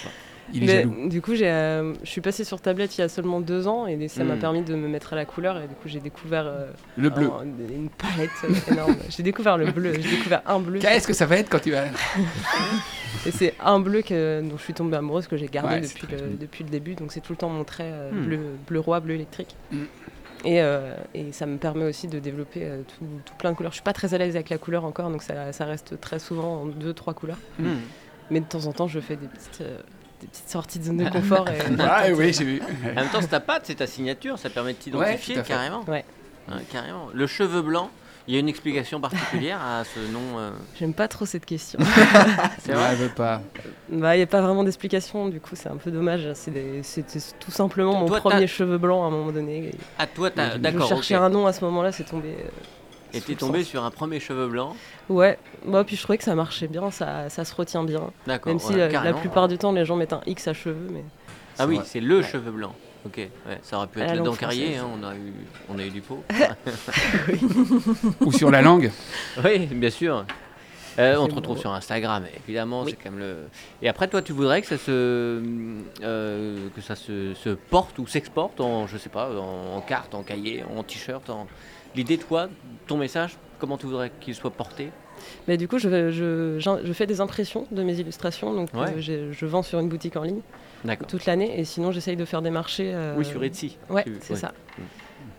Il 0.53 0.63
est 0.63 0.67
Mais, 0.67 0.73
jaloux. 0.83 1.09
du 1.09 1.21
coup, 1.21 1.33
j'ai, 1.35 1.49
euh, 1.49 1.93
je 2.03 2.09
suis 2.09 2.21
passée 2.21 2.43
sur 2.43 2.61
tablette 2.61 2.97
il 2.97 3.01
y 3.01 3.03
a 3.03 3.09
seulement 3.09 3.41
deux 3.41 3.67
ans 3.67 3.87
et 3.87 4.07
ça 4.07 4.23
m'a 4.23 4.35
Hmm. 4.35 4.39
permis 4.39 4.61
de 4.61 4.75
me 4.75 4.87
mettre 4.87 5.13
à 5.13 5.15
la 5.15 5.25
couleur. 5.25 5.57
Et 5.57 5.67
du 5.67 5.73
coup, 5.75 5.87
j'ai 5.87 5.99
découvert 5.99 6.45
euh, 6.45 6.67
Le 6.97 7.09
bleu. 7.09 7.27
un- 7.27 7.43
une 7.43 7.89
palette 7.89 8.29
euh, 8.43 8.49
énorme. 8.71 8.95
j'ai 9.09 9.23
découvert 9.23 9.57
le 9.57 9.71
bleu, 9.71 9.93
j'ai 9.99 10.09
découvert 10.17 10.41
un 10.45 10.59
bleu. 10.59 10.79
Qu'est-ce 10.79 11.07
que 11.07 11.13
ça 11.13 11.25
va 11.25 11.37
être 11.37 11.49
quand 11.49 11.59
tu 11.61 11.71
vas. 11.71 11.85
Et 13.25 13.31
c'est 13.31 13.55
un 13.63 13.79
bleu 13.79 14.01
que, 14.01 14.41
dont 14.41 14.57
je 14.57 14.61
suis 14.63 14.73
tombée 14.73 14.97
amoureuse, 14.97 15.25
que 15.27 15.37
j'ai 15.37 15.47
gardé 15.47 15.75
Ouais, 15.75 15.81
depuis, 15.81 16.07
le, 16.11 16.37
depuis 16.39 16.63
le 16.63 16.69
début. 16.69 16.93
Donc 16.95 17.11
c'est 17.11 17.21
tout 17.21 17.33
le 17.33 17.37
temps 17.37 17.49
mon 17.49 17.63
trait 17.63 17.89
euh, 17.91 18.11
Hmm. 18.11 18.25
bleu, 18.25 18.39
bleu 18.67 18.79
roi, 18.79 18.99
bleu 18.99 19.15
électrique. 19.15 19.55
Hmm. 19.71 19.85
Et, 20.43 20.61
euh, 20.61 20.93
et 21.15 21.31
ça 21.31 21.47
me 21.47 21.57
permet 21.57 21.85
aussi 21.85 22.07
de 22.07 22.19
développer 22.19 22.65
euh, 22.65 22.81
tout, 22.83 23.05
tout 23.25 23.33
plein 23.39 23.49
de 23.51 23.55
couleurs. 23.55 23.71
Je 23.71 23.77
suis 23.77 23.83
pas 23.83 23.93
très 23.93 24.13
à 24.13 24.19
l'aise 24.19 24.35
avec 24.35 24.49
la 24.51 24.59
couleur 24.59 24.85
encore, 24.85 25.09
donc 25.09 25.23
ça, 25.23 25.51
ça 25.53 25.65
reste 25.65 25.99
très 25.99 26.19
souvent 26.19 26.61
en 26.61 26.65
deux, 26.67 26.93
trois 26.93 27.15
couleurs. 27.15 27.39
Mais 28.29 28.41
de 28.41 28.45
temps 28.45 28.65
en 28.67 28.71
temps, 28.73 28.87
je 28.87 28.99
fais 28.99 29.15
des 29.15 29.27
petites, 29.27 29.63
des 30.21 30.27
petites 30.27 30.49
sorties 30.49 30.79
de 30.79 30.83
zone 30.85 30.97
de 30.97 31.09
confort. 31.09 31.47
Et, 31.49 31.59
Ah 31.79 32.03
oui, 32.15 32.33
j'ai 32.33 32.43
vu. 32.45 32.61
En 32.91 32.93
même 32.95 33.09
temps, 33.09 33.21
c'est 33.21 33.27
ta 33.27 33.39
patte, 33.39 33.63
c'est 33.65 33.75
ta 33.75 33.87
signature, 33.87 34.37
ça 34.39 34.49
permet 34.49 34.73
de 34.73 34.77
t'identifier 34.77 35.41
carrément. 35.43 35.83
Ouais. 35.87 36.05
Carrément. 36.71 37.07
Le 37.13 37.25
cheveu 37.27 37.61
blanc, 37.61 37.89
il 38.27 38.33
y 38.33 38.37
a 38.37 38.39
une 38.39 38.49
explication 38.49 38.99
particulière 39.01 39.59
à 39.61 39.83
ce 39.83 39.99
nom. 40.11 40.39
euh, 40.39 40.51
J'aime 40.79 40.93
pas 40.93 41.07
trop 41.07 41.25
cette 41.25 41.45
question. 41.45 41.79
C'est 42.59 42.71
vrai 42.73 42.89
elle 42.91 42.97
veut 42.97 43.09
pas. 43.09 43.41
Bah, 43.89 44.15
il 44.15 44.19
n'y 44.19 44.23
a 44.23 44.27
pas 44.27 44.41
vraiment 44.41 44.63
d'explication, 44.63 45.27
du 45.29 45.39
coup, 45.39 45.55
c'est 45.55 45.69
un 45.69 45.77
peu 45.77 45.91
dommage. 45.91 46.27
C'était 46.33 46.81
tout 47.39 47.51
simplement 47.51 47.99
mon 47.99 48.07
Toi, 48.07 48.19
premier 48.19 48.47
cheveu 48.47 48.77
blanc 48.79 49.03
à 49.03 49.07
un 49.07 49.11
moment 49.11 49.31
donné. 49.31 49.67
Et 49.67 49.71
Ah, 49.99 50.07
toi, 50.07 50.31
t'as- 50.31 50.53
je 50.53 50.57
d'accord. 50.57 50.87
cherchais 50.87 51.15
un 51.15 51.29
nom 51.29 51.45
à 51.45 51.53
ce 51.53 51.63
moment-là, 51.65 51.91
c'est 51.91 52.03
tombé. 52.05 52.29
euh, 52.29 52.47
Et 53.15 53.21
t'es 53.21 53.35
tombé 53.35 53.63
sur 53.63 53.83
un 53.83 53.91
premier 53.91 54.19
cheveu 54.19 54.47
blanc. 54.47 54.75
Ouais, 55.09 55.39
bah, 55.65 55.83
puis 55.85 55.95
je 55.95 56.03
trouvais 56.03 56.17
que 56.17 56.23
ça 56.23 56.35
marchait 56.35 56.67
bien, 56.67 56.91
ça, 56.91 57.29
ça 57.29 57.45
se 57.45 57.55
retient 57.55 57.83
bien. 57.83 58.11
D'accord. 58.27 58.51
Même 58.51 58.59
si 58.59 58.73
ouais, 58.73 58.81
euh, 58.81 59.03
la 59.03 59.13
plupart 59.13 59.47
du 59.47 59.57
temps, 59.57 59.71
les 59.71 59.85
gens 59.85 59.95
mettent 59.95 60.13
un 60.13 60.21
X 60.25 60.47
à 60.47 60.53
cheveux, 60.53 60.89
mais 60.91 61.03
Ah 61.57 61.65
oui, 61.65 61.79
c'est 61.85 62.01
le 62.01 62.21
cheveu 62.21 62.51
blanc. 62.51 62.75
Ok, 63.05 63.17
ouais, 63.17 63.59
ça 63.61 63.77
aurait 63.77 63.87
pu 63.87 64.01
être 64.01 64.15
la 64.15 64.21
dent 64.21 64.33
carrier, 64.33 64.77
hein, 64.77 64.87
on, 64.99 65.03
a 65.03 65.15
eu, 65.15 65.33
on 65.69 65.77
a 65.77 65.85
eu 65.85 65.91
du 65.91 66.01
pot. 66.01 66.23
Ou 68.21 68.31
sur 68.31 68.49
la 68.49 68.63
langue. 68.63 68.91
oui, 69.45 69.59
bien 69.67 69.91
sûr. 69.91 70.25
Euh, 70.97 71.17
on 71.17 71.25
te 71.25 71.31
bon. 71.31 71.35
retrouve 71.37 71.59
sur 71.59 71.71
Instagram, 71.71 72.23
évidemment, 72.45 72.83
Oui. 72.83 72.91
c'est 72.91 73.03
quand 73.03 73.11
même 73.11 73.19
le. 73.19 73.35
Et 73.81 73.89
après, 73.89 74.07
toi, 74.07 74.21
tu 74.21 74.31
voudrais 74.31 74.61
que 74.61 74.67
ça 74.67 74.77
se, 74.77 75.43
euh, 76.01 76.67
que 76.75 76.81
ça 76.81 76.95
se, 76.95 77.33
se 77.33 77.49
porte 77.49 77.99
ou 77.99 78.07
s'exporte 78.07 78.59
en, 78.61 78.87
je 78.87 78.97
sais 78.97 79.09
pas, 79.09 79.29
en, 79.29 79.75
en 79.77 79.81
carte, 79.81 80.15
en 80.15 80.23
cahier, 80.23 80.63
en 80.75 80.81
t-shirt. 80.83 81.29
En... 81.29 81.47
L'idée, 81.95 82.17
toi, 82.17 82.49
ton 82.87 82.97
message, 82.97 83.37
comment 83.59 83.77
tu 83.77 83.85
voudrais 83.85 84.11
qu'il 84.19 84.35
soit 84.35 84.51
porté? 84.51 84.89
Mais 85.47 85.57
du 85.57 85.67
coup, 85.67 85.79
je, 85.79 86.11
je, 86.11 86.59
je, 86.59 86.93
fais 86.93 87.07
des 87.07 87.21
impressions 87.21 87.65
de 87.71 87.83
mes 87.83 87.99
illustrations, 87.99 88.53
donc 88.53 88.69
euh, 88.75 88.99
je 88.99 89.45
vends 89.45 89.63
sur 89.63 89.79
une 89.79 89.89
boutique 89.89 90.17
en 90.17 90.23
ligne 90.23 90.41
toute 91.07 91.25
l'année, 91.25 91.59
et 91.59 91.65
sinon 91.65 91.91
j'essaye 91.91 92.15
de 92.15 92.25
faire 92.25 92.41
des 92.41 92.51
marchés. 92.51 92.91
Euh, 92.93 93.15
oui, 93.17 93.25
sur 93.25 93.43
Etsy. 93.43 93.77
Ouais, 93.89 94.05
c'est 94.21 94.35
ça. 94.35 94.53
Mm. 94.77 94.81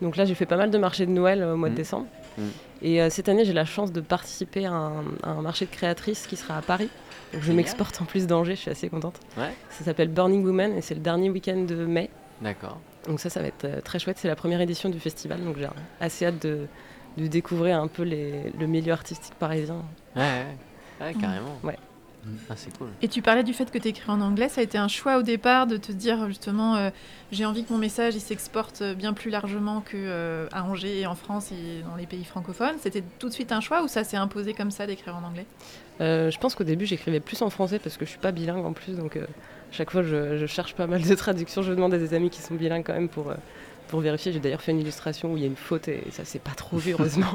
Donc 0.03 0.17
là, 0.17 0.25
j'ai 0.25 0.35
fait 0.35 0.47
pas 0.47 0.57
mal 0.57 0.71
de 0.71 0.79
marchés 0.79 1.07
de 1.07 1.11
Noël 1.11 1.43
au 1.43 1.57
mois 1.57 1.69
de 1.69 1.75
mm. 1.75 1.77
décembre. 1.77 2.07
Mm. 2.37 2.43
Et 2.83 3.03
euh, 3.03 3.11
cette 3.11 3.29
année, 3.29 3.45
j'ai 3.45 3.53
la 3.53 3.65
chance 3.65 3.93
de 3.93 4.01
participer 4.01 4.67
à 4.67 4.73
un, 4.73 5.05
à 5.23 5.31
un, 5.31 5.43
marché 5.43 5.67
de 5.67 5.71
créatrices 5.71 6.27
qui 6.27 6.37
sera 6.37 6.57
à 6.57 6.63
Paris. 6.63 6.89
Donc 7.33 7.43
je 7.43 7.53
m'exporte 7.53 8.01
en 8.01 8.05
plus 8.05 8.27
d'Angers, 8.27 8.55
je 8.55 8.61
suis 8.61 8.71
assez 8.71 8.89
contente. 8.89 9.21
Ça 9.37 9.85
s'appelle 9.85 10.09
Burning 10.09 10.45
Woman 10.45 10.73
et 10.77 10.81
c'est 10.81 10.95
le 10.95 11.01
dernier 11.01 11.31
week-end 11.31 11.65
de 11.67 11.85
mai. 11.87 12.11
D'accord. 12.41 12.79
Donc 13.07 13.21
ça, 13.21 13.31
ça 13.31 13.41
va 13.41 13.49
être 13.49 13.83
très 13.85 13.99
chouette. 13.99 14.19
C'est 14.19 14.29
la 14.29 14.37
première 14.37 14.61
édition 14.61 14.89
du 14.89 15.01
festival, 15.01 15.43
donc 15.45 15.57
j'ai 15.59 15.69
assez 16.01 16.27
hâte 16.27 16.43
de, 16.43 16.67
de 17.17 17.27
découvrir 17.27 17.81
un 17.81 17.89
peu 17.89 18.03
les, 18.03 18.51
le 18.59 18.67
milieu 18.67 18.93
artistique 18.93 19.35
parisien. 19.35 19.83
Ouais, 20.15 20.45
ouais. 21.01 21.15
carrément. 21.21 21.59
Ouais. 21.63 21.77
Ah, 22.51 22.55
c'est 22.57 22.77
cool. 22.77 22.89
Et 23.03 23.07
tu 23.07 23.23
parlais 23.23 23.45
du 23.45 23.53
fait 23.53 23.71
que 23.71 23.79
tu 23.79 23.87
écris 23.87 24.11
en 24.11 24.21
anglais, 24.21 24.49
ça 24.49 24.61
a 24.61 24.65
été 24.65 24.79
un 24.79 24.89
choix 24.89 25.17
au 25.17 25.23
départ 25.23 25.69
de 25.69 25.77
te 25.77 25.93
dire 25.93 26.27
justement 26.27 26.75
euh, 26.75 26.91
j'ai 27.31 27.45
envie 27.47 27.63
que 27.65 27.73
mon 27.73 27.79
message 27.79 28.17
il 28.17 28.21
s'exporte 28.21 28.83
bien 28.83 29.13
plus 29.13 29.31
largement 29.31 29.81
que 29.81 29.93
euh, 29.95 30.49
à 30.51 30.65
Angers 30.65 31.03
et 31.03 31.07
en 31.07 31.15
France 31.15 31.53
et 31.53 31.83
dans 31.89 31.95
les 31.95 32.07
pays 32.07 32.25
francophones. 32.25 32.75
C'était 32.81 33.05
tout 33.21 33.29
de 33.29 33.33
suite 33.33 33.53
un 33.53 33.61
choix 33.61 33.85
ou 33.85 33.87
ça 33.87 34.03
s'est 34.03 34.17
imposé 34.17 34.55
comme 34.55 34.73
ça 34.73 34.89
d'écrire 34.89 35.15
en 35.15 35.23
anglais? 35.23 35.47
Euh, 36.01 36.33
Je 36.33 36.39
pense 36.39 36.57
qu'au 36.57 36.65
début 36.65 36.85
j'écrivais 36.85 37.21
plus 37.21 37.41
en 37.43 37.51
français 37.51 37.79
parce 37.79 37.97
que 37.97 38.05
je 38.05 38.11
suis 38.11 38.19
pas 38.19 38.33
bilingue 38.33 38.67
en 38.67 38.73
plus 38.73 38.97
donc 38.97 39.17
chaque 39.73 39.91
fois 39.91 40.03
je, 40.03 40.39
je, 40.39 40.47
cherche 40.47 40.75
pas 40.75 40.87
mal 40.87 41.03
de 41.03 41.15
traductions. 41.15 41.63
Je 41.63 41.73
demande 41.73 41.95
à 41.95 41.99
des 41.99 42.15
amis 42.15 42.31
qui 42.31 42.41
sont 42.41 42.55
bilingues 42.55 42.85
quand 42.85 42.95
même 42.95 43.09
pour 43.09 43.33
pour 43.89 44.01
vérifier. 44.01 44.33
J'ai 44.33 44.41
d'ailleurs 44.41 44.63
fait 44.63 44.73
une 44.73 44.81
illustration 44.81 45.33
où 45.33 45.37
il 45.37 45.41
y 45.41 45.45
a 45.45 45.49
une 45.49 45.57
faute 45.57 45.89
et 45.89 46.03
ça 46.11 46.25
s'est 46.25 46.39
pas 46.39 46.53
trop 46.53 46.77
vu, 46.77 46.93
heureusement. 46.93 47.35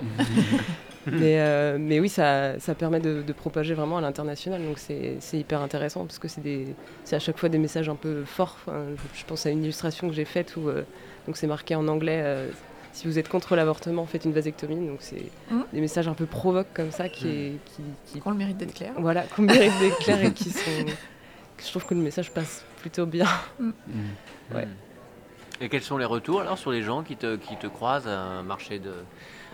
mais, 1.07 1.39
euh, 1.39 1.77
mais 1.79 1.99
oui, 1.99 2.09
ça, 2.09 2.59
ça 2.59 2.75
permet 2.75 2.99
de, 2.99 3.23
propager 3.33 3.73
vraiment 3.73 3.97
à 3.97 4.01
l'international. 4.01 4.63
Donc 4.63 4.77
c'est 4.77 5.17
hyper 5.33 5.61
intéressant 5.61 6.05
parce 6.05 6.19
que 6.19 6.27
c'est 6.27 7.15
à 7.15 7.19
chaque 7.19 7.37
fois 7.37 7.49
des 7.49 7.57
messages 7.57 7.89
un 7.89 7.95
peu 7.95 8.23
forts. 8.25 8.57
je 8.67 9.25
pense 9.25 9.45
à 9.45 9.49
une 9.49 9.63
illustration 9.63 10.07
que 10.07 10.13
j'ai 10.13 10.25
faite 10.25 10.55
où 10.57 10.69
euh, 10.69 10.83
c'est 11.33 11.47
marqué 11.47 11.75
en 11.75 11.87
anglais. 11.87 12.21
Euh, 12.23 12.49
si 12.93 13.07
vous 13.07 13.17
êtes 13.17 13.29
contre 13.29 13.55
l'avortement, 13.55 14.05
faites 14.05 14.25
une 14.25 14.33
vasectomie. 14.33 14.85
Donc 14.85 14.97
c'est 14.99 15.23
mmh. 15.49 15.61
des 15.71 15.79
messages 15.79 16.09
un 16.09 16.13
peu 16.13 16.25
provoques 16.25 16.73
comme 16.73 16.91
ça 16.91 17.07
qui, 17.07 17.27
est, 17.29 17.51
qui, 17.65 18.19
qui... 18.19 18.21
le 18.29 18.35
mérite 18.35 18.57
d'être 18.57 18.73
clair. 18.73 18.91
Voilà, 18.97 19.23
qu'on 19.23 19.43
mérite 19.43 19.71
d'être 19.79 19.99
clair 19.99 20.21
et 20.23 20.33
qui 20.33 20.49
sont. 20.49 20.85
Je 21.63 21.69
trouve 21.69 21.85
que 21.85 21.93
le 21.93 22.01
message 22.01 22.31
passe 22.31 22.65
plutôt 22.79 23.05
bien. 23.05 23.27
Mmh. 23.59 23.71
Ouais. 24.53 24.67
Et 25.61 25.69
quels 25.69 25.83
sont 25.83 25.97
les 25.97 26.05
retours 26.05 26.41
alors 26.41 26.57
sur 26.57 26.71
les 26.71 26.81
gens 26.81 27.03
qui 27.03 27.15
te, 27.15 27.35
qui 27.35 27.55
te 27.55 27.67
croisent 27.67 28.07
à 28.07 28.19
un 28.19 28.41
marché 28.41 28.79
de, 28.79 28.93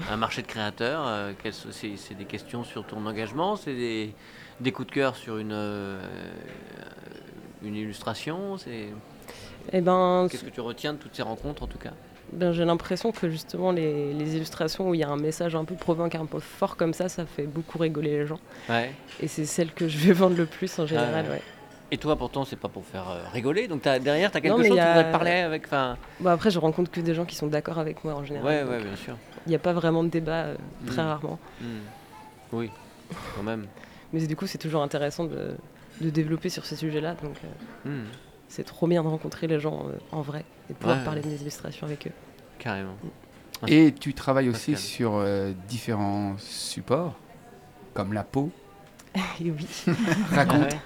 un 0.10 0.16
marché 0.16 0.42
de 0.42 0.48
créateurs 0.48 1.04
euh, 1.06 1.34
C'est 1.72 2.18
des 2.18 2.26
questions 2.26 2.64
sur 2.64 2.86
ton 2.86 3.06
engagement 3.06 3.58
C'est 3.58 3.74
des, 3.74 4.14
des, 4.62 4.72
coups 4.72 4.88
de 4.88 4.94
cœur 4.94 5.18
sur 5.18 5.38
une, 5.38 5.52
euh, 5.52 6.00
une 7.62 7.76
illustration 7.76 8.56
eh 9.74 9.82
ben, 9.82 10.28
Qu'est-ce 10.32 10.46
que 10.46 10.50
tu 10.50 10.62
retiens 10.62 10.94
de 10.94 10.98
toutes 10.98 11.16
ces 11.16 11.24
rencontres 11.24 11.64
en 11.64 11.68
tout 11.68 11.78
cas? 11.78 11.92
Ben, 12.32 12.54
J'ai 12.54 12.64
l'impression 12.64 13.12
que 13.12 13.30
justement 13.30 13.72
les, 13.74 14.14
les, 14.14 14.36
illustrations 14.38 14.90
où 14.90 14.94
il 14.94 15.02
y 15.02 15.04
a 15.04 15.10
un 15.10 15.18
message 15.18 15.56
un 15.56 15.66
peu 15.66 15.76
provoquant, 15.76 16.22
un 16.22 16.26
peu 16.26 16.40
fort 16.40 16.78
comme 16.78 16.94
ça, 16.94 17.10
ça 17.10 17.26
fait 17.26 17.48
beaucoup 17.48 17.80
rigoler 17.80 18.20
les 18.20 18.28
gens. 18.28 18.40
Ouais. 18.70 18.94
Et 19.22 19.28
c'est 19.28 19.46
celle 19.46 19.74
que 19.74 19.90
je 19.90 19.98
vais 19.98 20.14
vendre 20.14 20.38
le 20.38 20.46
plus 20.46 20.80
en 20.80 20.86
général. 20.86 21.26
ouais. 21.30 21.42
Et 21.90 21.98
toi, 21.98 22.18
pourtant, 22.18 22.44
c'est 22.44 22.58
pas 22.58 22.68
pour 22.68 22.86
faire 22.86 23.10
euh, 23.10 23.24
rigoler. 23.32 23.68
Donc 23.68 23.88
as, 23.88 24.00
derrière, 24.00 24.32
tu 24.32 24.38
as 24.38 24.42
quelque 24.42 24.58
chose, 24.58 24.66
tu 24.66 24.72
voudrais 24.72 25.12
parler 25.12 25.32
avec. 25.32 25.70
Bon, 26.20 26.30
après, 26.30 26.52
je 26.52 26.60
rencontre 26.60 26.92
que 26.92 27.00
des 27.00 27.14
gens 27.14 27.26
qui 27.26 27.36
sont 27.36 27.48
d'accord 27.48 27.80
avec 27.80 28.04
moi 28.04 28.14
en 28.16 28.26
général. 28.26 28.46
Ouais, 28.46 28.64
ouais, 28.64 28.84
bien 28.84 28.96
sûr. 28.96 29.16
Il 29.46 29.50
n'y 29.50 29.56
a 29.56 29.60
pas 29.60 29.74
vraiment 29.74 30.04
de 30.04 30.10
débat, 30.10 30.44
euh, 30.44 30.56
très 30.86 31.02
hmm. 31.02 31.08
rarement. 31.08 31.40
Hmm. 31.62 31.80
Oui, 32.52 32.70
quand 33.36 33.44
même. 33.44 33.68
Mais 34.12 34.26
du 34.26 34.36
coup, 34.36 34.48
c'est 34.48 34.58
toujours 34.58 34.82
intéressant 34.82 35.26
de, 35.26 35.56
de, 36.02 36.10
développer 36.10 36.50
sur 36.50 36.66
ces 36.66 36.76
sujets-là. 36.76 37.16
Donc, 37.24 37.38
euh, 37.86 37.90
hmm. 37.90 38.08
c'est 38.50 38.66
trop 38.66 38.88
bien 38.88 39.02
de 39.04 39.08
rencontrer 39.08 39.48
les 39.48 39.60
gens 39.60 39.86
en 40.12 40.22
vrai 40.22 40.44
et 40.70 40.74
de 40.74 40.78
pouvoir 40.78 41.04
parler 41.06 41.22
de 41.22 41.28
mes 41.28 41.36
illustrations 41.36 41.88
avec 41.88 42.08
eux. 42.08 42.14
Carrément. 42.60 42.98
Et 43.68 43.94
tu 43.94 44.14
travailles 44.14 44.50
aussi 44.50 44.76
sur 44.76 45.24
différents 45.70 46.36
supports, 46.38 47.16
comme 47.94 48.12
la 48.12 48.24
peau. 48.24 48.52
oui. 49.40 49.56
Raconte. 50.32 50.74
Ah 50.74 50.78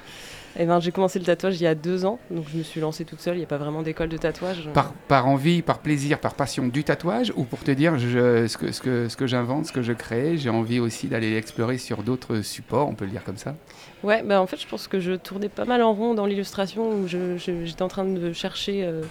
eh 0.57 0.65
ben, 0.65 0.79
j'ai 0.79 0.91
commencé 0.91 1.19
le 1.19 1.25
tatouage 1.25 1.59
il 1.59 1.63
y 1.63 1.67
a 1.67 1.75
deux 1.75 2.05
ans, 2.05 2.19
donc 2.29 2.45
je 2.51 2.57
me 2.57 2.63
suis 2.63 2.81
lancée 2.81 3.05
toute 3.05 3.21
seule. 3.21 3.35
Il 3.35 3.39
n'y 3.39 3.43
a 3.43 3.47
pas 3.47 3.57
vraiment 3.57 3.81
d'école 3.81 4.09
de 4.09 4.17
tatouage. 4.17 4.69
Par, 4.73 4.93
par, 4.93 5.27
envie, 5.27 5.61
par 5.61 5.79
plaisir, 5.79 6.19
par 6.19 6.33
passion 6.33 6.67
du 6.67 6.83
tatouage, 6.83 7.31
ou 7.35 7.43
pour 7.43 7.59
te 7.59 7.71
dire 7.71 7.97
je, 7.97 8.47
ce 8.47 8.57
que, 8.57 8.71
ce 8.71 8.81
que, 8.81 9.09
ce 9.09 9.15
que 9.15 9.27
j'invente, 9.27 9.67
ce 9.67 9.71
que 9.71 9.81
je 9.81 9.93
crée, 9.93 10.37
j'ai 10.37 10.49
envie 10.49 10.79
aussi 10.79 11.07
d'aller 11.07 11.35
explorer 11.35 11.77
sur 11.77 12.03
d'autres 12.03 12.41
supports, 12.41 12.89
on 12.89 12.95
peut 12.95 13.05
le 13.05 13.11
dire 13.11 13.23
comme 13.23 13.37
ça? 13.37 13.55
Ouais, 14.03 14.23
bah 14.23 14.41
en 14.41 14.47
fait, 14.47 14.59
je 14.59 14.67
pense 14.67 14.87
que 14.87 14.99
je 14.99 15.13
tournais 15.13 15.49
pas 15.49 15.65
mal 15.65 15.81
en 15.81 15.93
rond 15.93 16.13
dans 16.13 16.25
l'illustration, 16.25 16.89
où 16.89 17.07
j'étais 17.07 17.81
en 17.81 17.87
train 17.87 18.05
de 18.05 18.33
chercher. 18.33 18.83
Euh, 18.83 19.01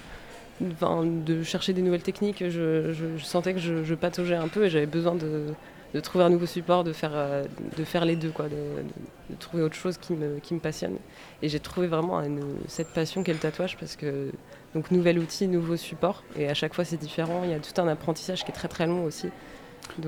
de 0.61 1.42
chercher 1.42 1.72
des 1.72 1.81
nouvelles 1.81 2.03
techniques, 2.03 2.44
je, 2.46 2.92
je 2.92 3.24
sentais 3.24 3.55
que 3.55 3.61
je, 3.61 3.94
pataugeais 3.94 4.35
un 4.35 4.48
peu 4.48 4.66
et 4.66 4.68
j'avais 4.68 4.85
besoin 4.85 5.14
de, 5.14 5.55
de 5.94 6.00
trouver 6.00 6.24
un 6.24 6.31
nouveau 6.31 6.46
support, 6.46 6.85
de 6.85 6.92
faire, 6.92 7.12
euh, 7.14 7.44
de 7.76 7.85
faire 7.85 8.05
les 8.05 8.16
deux, 8.16 8.31
quoi, 8.31 8.46
de, 8.48 9.35
trouver 9.38 9.62
autre 9.62 9.74
chose 9.74 9.98
qui 9.98 10.12
me, 10.12 10.38
qui 10.40 10.55
me 10.55 10.61
passionne. 10.61 10.96
Et 11.42 11.48
j'ai 11.48 11.61
trouvé 11.61 11.87
vraiment 11.87 12.22
cette 12.68 12.88
passion 12.88 13.22
qu'est 13.22 13.33
le 13.33 13.38
tatouage 13.38 13.76
parce 13.79 13.96
que, 13.96 14.31
donc, 14.74 14.90
nouvel 14.90 15.18
outil, 15.18 15.48
nouveau 15.48 15.76
support, 15.76 16.22
et 16.37 16.48
à 16.48 16.55
chaque 16.55 16.74
fois 16.74 16.85
c'est 16.85 16.96
différent. 16.96 17.42
Il 17.44 17.50
y 17.50 17.55
a 17.55 17.59
tout 17.59 17.81
un 17.81 17.88
apprentissage 17.88 18.44
qui 18.44 18.50
est 18.50 18.55
très 18.55 18.68
très 18.68 18.87
long 18.87 19.05
aussi. 19.05 19.29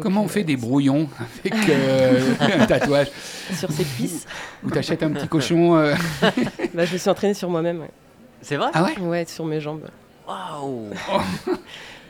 Comment 0.00 0.22
on 0.22 0.28
fait 0.28 0.42
euh, 0.42 0.44
des 0.44 0.56
brouillons 0.56 1.08
avec 1.44 1.68
euh, 1.68 2.34
un 2.40 2.66
tatouage 2.66 3.08
Sur 3.52 3.70
ses 3.72 3.84
cuisses 3.84 4.26
Ou 4.64 4.70
t'achètes 4.70 5.02
un 5.02 5.10
petit 5.10 5.28
cochon 5.28 5.72
bah, 6.74 6.84
Je 6.84 6.92
me 6.92 6.98
suis 6.98 7.10
entraînée 7.10 7.34
sur 7.34 7.48
moi-même. 7.48 7.86
C'est 8.42 8.56
vrai? 8.56 8.70
Ah 8.74 8.84
ouais? 8.84 8.98
Ouais, 9.00 9.24
sur 9.24 9.44
mes 9.44 9.60
jambes. 9.60 9.88
Waouh 10.26 10.90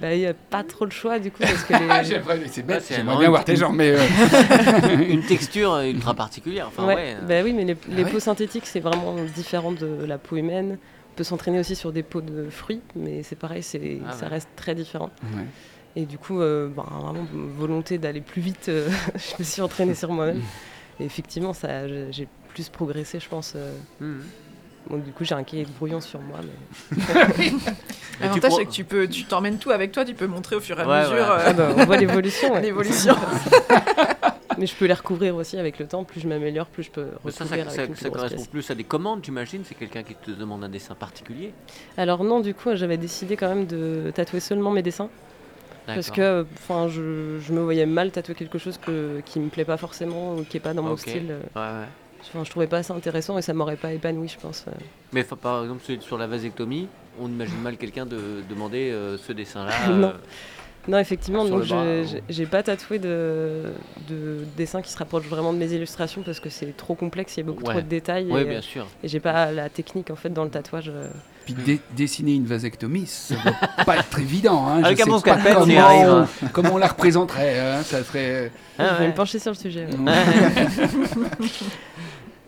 bah, 0.02 0.14
il 0.14 0.18
n'y 0.18 0.26
a 0.26 0.34
pas 0.34 0.64
trop 0.64 0.84
le 0.84 0.90
choix 0.90 1.20
du 1.20 1.30
coup. 1.30 1.38
Parce 1.38 1.62
que 1.62 1.74
les... 1.74 2.48
c'est 2.48 2.66
bête, 2.66 2.84
j'aimerais 2.90 3.18
bien 3.20 3.28
voir 3.28 3.44
tes 3.44 3.54
jambes, 3.54 3.76
mais. 3.76 3.92
Euh, 3.92 4.98
une 5.08 5.22
texture 5.22 5.78
ultra 5.78 6.12
particulière. 6.12 6.66
Enfin, 6.66 6.84
ouais. 6.84 7.16
Bah, 7.22 7.42
oui, 7.44 7.52
mais 7.52 7.64
les, 7.64 7.76
ah 8.04 8.08
peaux 8.10 8.18
synthétiques, 8.18 8.66
c'est 8.66 8.80
vraiment 8.80 9.14
différent 9.36 9.70
de 9.70 10.04
la 10.04 10.18
peau 10.18 10.34
humaine. 10.34 10.78
On 11.12 11.14
peut 11.14 11.22
s'entraîner 11.22 11.60
aussi 11.60 11.76
sur 11.76 11.92
des 11.92 12.02
peaux 12.02 12.20
de 12.20 12.50
fruits, 12.50 12.80
mais 12.96 13.22
c'est 13.22 13.36
pareil, 13.36 13.62
c'est, 13.62 14.00
ah 14.04 14.12
ça 14.12 14.26
reste 14.26 14.48
très 14.56 14.74
différent. 14.74 15.10
Et 15.94 16.04
du 16.04 16.18
coup, 16.18 16.40
euh, 16.40 16.68
bah, 16.68 16.84
vraiment, 16.90 17.24
volonté 17.32 17.98
d'aller 17.98 18.22
plus 18.22 18.42
vite, 18.42 18.70
euh, 18.70 18.88
je 19.14 19.34
me 19.38 19.44
suis 19.44 19.62
entraînée 19.62 19.94
sur 19.94 20.10
moi-même. 20.10 20.42
Et 20.98 21.04
effectivement, 21.04 21.52
ça, 21.52 21.86
j'ai 22.10 22.26
plus 22.48 22.68
progressé, 22.70 23.20
je 23.20 23.28
pense. 23.28 23.54
Mmh 24.90 25.01
du 25.01 25.12
coup, 25.12 25.25
j'ai 25.25 25.35
un 25.35 25.42
cahier 25.42 25.64
de 25.64 25.71
brouillon 25.71 26.01
sur 26.01 26.21
moi. 26.21 26.38
L'avantage, 28.21 28.53
c'est 28.53 28.64
que 28.66 28.71
tu 28.71 28.85
peux, 28.85 29.09
tu 29.09 29.25
t'emmènes 29.25 29.59
tout 29.59 29.71
avec 29.71 29.92
toi, 29.92 30.05
tu 30.05 30.14
peux 30.14 30.27
montrer 30.27 30.57
au 30.57 30.61
fur 30.61 30.79
et 30.79 30.83
à 30.83 31.03
mesure. 31.03 31.31
Euh, 31.31 31.38
ah 31.47 31.53
bah, 31.53 31.68
on 31.77 31.85
voit 31.85 31.97
l'évolution. 31.97 32.55
l'évolution. 32.61 33.14
Mais 34.59 34.66
je 34.66 34.75
peux 34.75 34.85
les 34.85 34.95
recouvrir 34.95 35.35
aussi 35.35 35.57
avec 35.57 35.79
le 35.79 35.87
temps. 35.87 36.05
Plus 36.05 36.21
je 36.21 36.29
m'améliore, 36.29 36.66
plus 36.66 36.83
je 36.83 36.90
peux 36.90 37.07
recouvrir. 37.25 37.71
Ça, 37.71 37.71
ça, 37.71 37.95
ça 37.95 38.11
correspond 38.11 38.45
plus 38.45 38.71
à 38.71 38.75
des 38.75 38.85
commandes, 38.85 39.25
j'imagine 39.25 39.62
C'est 39.64 39.75
quelqu'un 39.75 40.03
qui 40.03 40.14
te 40.14 40.31
demande 40.31 40.62
un 40.62 40.68
dessin 40.68 40.95
particulier 40.95 41.55
Alors 41.97 42.23
non, 42.23 42.40
du 42.40 42.53
coup, 42.53 42.71
j'avais 42.75 42.99
décidé 42.99 43.37
quand 43.37 43.49
même 43.49 43.66
de 43.66 44.12
tatouer 44.14 44.40
seulement 44.40 44.71
mes 44.71 44.83
dessins. 44.83 45.09
Parce 45.87 46.11
que 46.11 46.47
enfin, 46.55 46.88
je, 46.88 47.38
je, 47.40 47.53
me 47.53 47.61
voyais 47.61 47.87
mal 47.87 48.11
tatouer 48.12 48.35
quelque 48.35 48.59
chose 48.59 48.79
que, 48.79 49.21
qui 49.25 49.40
me 49.40 49.49
plaît 49.49 49.64
pas 49.64 49.77
forcément 49.77 50.37
ou 50.37 50.45
qui 50.45 50.59
est 50.59 50.61
pas 50.61 50.75
dans 50.75 50.83
mon 50.83 50.97
style. 50.97 51.37
Ouais, 51.57 51.61
ouais. 51.61 51.87
Enfin, 52.28 52.44
je 52.44 52.50
trouvais 52.50 52.66
pas 52.66 52.78
assez 52.78 52.92
intéressant 52.92 53.38
et 53.38 53.42
ça 53.42 53.52
m'aurait 53.52 53.76
pas 53.76 53.92
épanoui, 53.92 54.28
je 54.28 54.38
pense. 54.38 54.64
Mais 55.12 55.24
par 55.24 55.62
exemple, 55.62 55.82
sur 56.00 56.18
la 56.18 56.26
vasectomie, 56.26 56.88
on 57.20 57.28
imagine 57.28 57.61
mal 57.61 57.76
quelqu'un 57.76 58.06
de 58.06 58.42
demander 58.48 58.90
euh, 58.90 59.18
ce 59.18 59.32
dessin-là. 59.32 59.88
non. 59.88 60.08
Euh, 60.08 60.12
non, 60.88 60.98
effectivement, 60.98 61.44
donc 61.44 61.62
j'ai 62.28 62.46
pas 62.46 62.62
tatoué 62.64 62.98
de, 62.98 63.72
de 64.08 64.44
dessin 64.56 64.82
qui 64.82 64.90
se 64.90 64.98
rapproche 64.98 65.26
vraiment 65.26 65.52
de 65.52 65.58
mes 65.58 65.72
illustrations 65.72 66.22
parce 66.22 66.40
que 66.40 66.50
c'est 66.50 66.76
trop 66.76 66.96
complexe, 66.96 67.37
il 67.37 67.40
y 67.40 67.42
a 67.44 67.46
beaucoup 67.46 67.62
trop 67.62 67.74
de 67.74 67.80
détails. 67.82 68.26
Oui, 68.28 68.44
bien 68.44 68.61
sûr. 68.61 68.87
Et 69.04 69.08
j'ai 69.08 69.20
pas 69.20 69.52
la 69.52 69.68
technique 69.68 70.11
en 70.11 70.16
fait 70.16 70.30
dans 70.30 70.42
le 70.44 70.50
tatouage. 70.50 70.90
Euh. 70.92 71.08
Puis 71.44 71.80
dessiner 71.96 72.35
une 72.35 72.46
vasectomie, 72.46 73.06
ça 73.06 73.35
va 73.44 73.52
pas 73.85 73.96
être 73.96 74.18
évident. 74.18 74.66
Hein. 74.66 74.82
Avec 74.82 74.98
je 74.98 75.04
sais 75.04 75.11
pas 75.11 75.20
comment, 75.20 75.64
on, 75.64 75.76
arrive. 75.76 76.28
comment 76.52 76.74
on 76.74 76.78
la 76.78 76.88
représenterait. 76.88 77.61
Hein. 77.61 77.82
Ça 77.82 78.02
serait. 78.02 78.50
Ah, 78.78 78.94
je 78.94 79.02
vais 79.02 79.08
me 79.08 79.14
pencher 79.14 79.38
sur 79.38 79.52
le 79.52 79.56
sujet. 79.56 79.87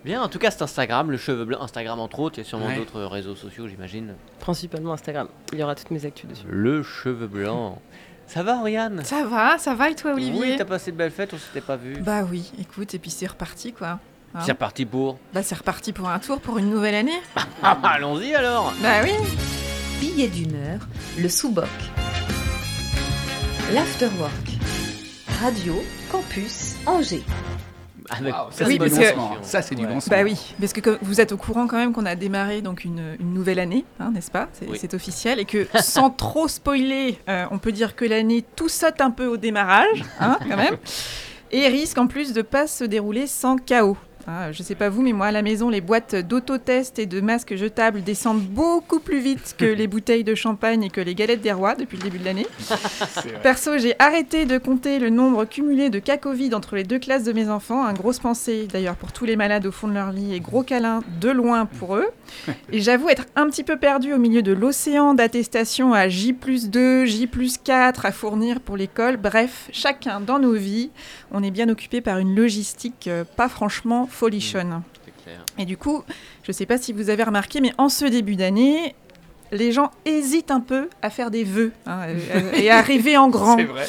Bien, 0.04 0.22
en 0.22 0.28
tout 0.28 0.38
cas, 0.38 0.50
c'est 0.50 0.62
Instagram, 0.62 1.10
le 1.10 1.16
cheveu 1.16 1.44
blanc. 1.46 1.62
Instagram, 1.62 1.98
entre 1.98 2.20
autres, 2.20 2.38
il 2.38 2.42
y 2.42 2.46
a 2.46 2.48
sûrement 2.48 2.74
d'autres 2.76 3.02
réseaux 3.04 3.34
sociaux, 3.34 3.66
j'imagine. 3.68 4.14
Principalement 4.38 4.92
Instagram. 4.92 5.28
Il 5.52 5.58
y 5.58 5.62
aura 5.62 5.74
toutes 5.74 5.90
mes 5.90 6.04
actus 6.04 6.28
dessus. 6.28 6.44
Le 6.48 6.82
cheveu 6.82 7.26
blanc. 7.26 7.80
Ça 8.26 8.42
va, 8.42 8.58
Oriane? 8.58 9.02
Ça 9.04 9.24
va, 9.24 9.56
ça 9.58 9.74
va, 9.74 9.90
et 9.90 9.94
toi, 9.94 10.12
Olivier? 10.12 10.40
Oui, 10.40 10.54
t'as 10.58 10.64
passé 10.66 10.92
de 10.92 10.96
belles 10.96 11.10
fêtes, 11.10 11.32
on 11.32 11.38
s'était 11.38 11.60
pas 11.62 11.76
vu. 11.76 11.96
Bah 12.00 12.22
oui, 12.30 12.52
écoute, 12.58 12.94
et 12.94 12.98
puis 12.98 13.10
c'est 13.10 13.26
reparti, 13.26 13.72
quoi. 13.72 13.98
Hein? 14.34 14.40
C'est 14.44 14.52
reparti 14.52 14.84
pour? 14.84 15.18
Bah 15.32 15.42
c'est 15.42 15.54
reparti 15.54 15.92
pour 15.92 16.08
un 16.08 16.18
tour, 16.18 16.40
pour 16.40 16.58
une 16.58 16.68
nouvelle 16.70 16.94
année. 16.96 17.20
Ah, 17.62 17.78
allons-y 17.84 18.34
alors 18.34 18.74
Bah 18.82 19.00
oui 19.02 19.12
Billet 20.00 20.28
d'humeur, 20.28 20.80
le 21.18 21.28
sous-boc. 21.30 21.64
L'afterwork. 23.72 24.32
Radio 25.40 25.82
Campus 26.12 26.74
Angers. 26.86 27.22
Avec- 28.10 28.34
ça, 28.50 28.64
Oui, 28.66 28.72
c'est 28.72 28.78
parce 28.78 28.92
du 28.92 28.98
que- 28.98 29.04
lancement. 29.04 29.30
Ça, 29.42 29.62
c'est 29.62 29.74
du 29.74 29.84
Ouais. 29.84 29.90
lancement. 29.92 30.16
Bah 30.16 30.22
oui, 30.24 30.36
parce 30.60 30.72
que 30.72 30.80
comme 30.80 30.98
vous 31.02 31.20
êtes 31.20 31.32
au 31.32 31.36
courant 31.36 31.66
quand 31.66 31.76
même 31.78 31.92
qu'on 31.92 32.04
a 32.06 32.14
démarré 32.14 32.60
donc 32.60 32.84
une, 32.84 33.16
une 33.18 33.32
nouvelle 33.32 33.58
année, 33.58 33.84
hein, 34.00 34.10
n'est-ce 34.12 34.30
pas? 34.30 34.48
C'est 34.52 34.68
Oui. 34.68 34.78
officiel 34.92 35.40
et 35.40 35.44
que 35.44 35.66
sans 35.80 36.10
trop 36.16 36.46
spoiler, 36.48 37.18
euh, 37.28 37.46
on 37.50 37.58
peut 37.58 37.72
dire 37.72 37.96
que 37.96 38.04
l'année 38.04 38.44
tout 38.56 38.68
saute 38.68 39.00
un 39.00 39.10
peu 39.10 39.26
au 39.26 39.36
démarrage, 39.36 40.04
hein, 40.20 40.38
quand 40.48 40.56
même, 40.56 40.76
et 41.50 41.66
risque 41.68 41.96
en 41.98 42.06
plus 42.06 42.32
de 42.32 42.42
pas 42.42 42.66
se 42.66 42.84
dérouler 42.84 43.26
sans 43.26 43.56
chaos. 43.56 43.96
Hein, 44.26 44.52
je 44.52 44.62
sais 44.62 44.74
pas 44.74 44.88
vous, 44.88 45.02
mais 45.02 45.12
moi 45.12 45.26
à 45.26 45.32
la 45.32 45.42
maison, 45.42 45.68
les 45.68 45.82
boîtes 45.82 46.14
d'autotest 46.14 46.98
et 46.98 47.04
de 47.04 47.20
masques 47.20 47.56
jetables 47.56 48.02
descendent 48.02 48.40
beaucoup 48.40 48.98
plus 48.98 49.20
vite 49.20 49.54
que 49.58 49.64
les 49.74 49.87
bouteilles 49.87 50.24
de 50.24 50.34
champagne 50.34 50.82
et 50.84 50.90
que 50.90 51.00
les 51.02 51.14
galettes 51.14 51.42
des 51.42 51.52
rois 51.52 51.74
depuis 51.74 51.98
le 51.98 52.04
début 52.04 52.18
de 52.18 52.24
l'année. 52.24 52.46
Perso, 53.42 53.76
j'ai 53.76 53.94
arrêté 53.98 54.46
de 54.46 54.56
compter 54.56 54.98
le 54.98 55.10
nombre 55.10 55.44
cumulé 55.44 55.90
de 55.90 55.98
cas 55.98 56.16
Covid 56.16 56.54
entre 56.54 56.74
les 56.74 56.84
deux 56.84 56.98
classes 56.98 57.24
de 57.24 57.32
mes 57.32 57.50
enfants. 57.50 57.84
Un 57.84 57.92
grosse 57.92 58.18
pensée 58.18 58.66
d'ailleurs 58.72 58.96
pour 58.96 59.12
tous 59.12 59.26
les 59.26 59.37
malades 59.37 59.66
au 59.66 59.72
fond 59.72 59.88
de 59.88 59.92
leur 59.92 60.10
lit 60.10 60.34
et 60.34 60.40
gros 60.40 60.62
câlin 60.62 61.00
de 61.20 61.28
loin 61.28 61.66
pour 61.66 61.96
eux. 61.96 62.08
Et 62.72 62.80
j'avoue 62.80 63.10
être 63.10 63.26
un 63.37 63.48
petit 63.50 63.62
peu 63.62 63.76
perdue 63.76 64.14
au 64.14 64.18
milieu 64.18 64.40
de 64.40 64.52
l'océan 64.52 65.12
d'attestations 65.12 65.92
à 65.92 66.08
J 66.08 66.32
plus 66.32 66.70
2, 66.70 67.04
J 67.04 67.26
plus 67.26 67.58
4 67.58 68.06
à 68.06 68.12
fournir 68.12 68.60
pour 68.60 68.78
l'école. 68.78 69.18
Bref, 69.18 69.68
chacun 69.70 70.20
dans 70.20 70.38
nos 70.38 70.54
vies, 70.54 70.90
on 71.30 71.42
est 71.42 71.50
bien 71.50 71.68
occupé 71.68 72.00
par 72.00 72.18
une 72.18 72.34
logistique 72.34 73.08
euh, 73.08 73.24
pas 73.37 73.48
franchement 73.48 74.06
folichonne. 74.14 74.83
Clair. 75.24 75.44
Et 75.59 75.64
du 75.64 75.77
coup, 75.77 76.03
je 76.42 76.50
ne 76.50 76.53
sais 76.53 76.66
pas 76.66 76.79
si 76.79 76.92
vous 76.92 77.11
avez 77.11 77.22
remarqué, 77.22 77.61
mais 77.61 77.72
en 77.79 77.88
ce 77.88 78.05
début 78.05 78.37
d'année, 78.37 78.94
les 79.53 79.72
gens 79.72 79.90
hésitent 80.05 80.50
un 80.50 80.61
peu 80.61 80.88
à 81.03 81.11
faire 81.11 81.31
des 81.31 81.44
vœux 81.44 81.72
hein, 81.87 82.00
euh, 82.09 82.53
et 82.53 82.70
à 82.70 82.81
rêver 82.81 83.16
en 83.16 83.29
grand. 83.31 83.57
C'est 83.57 83.64
vrai. 83.64 83.87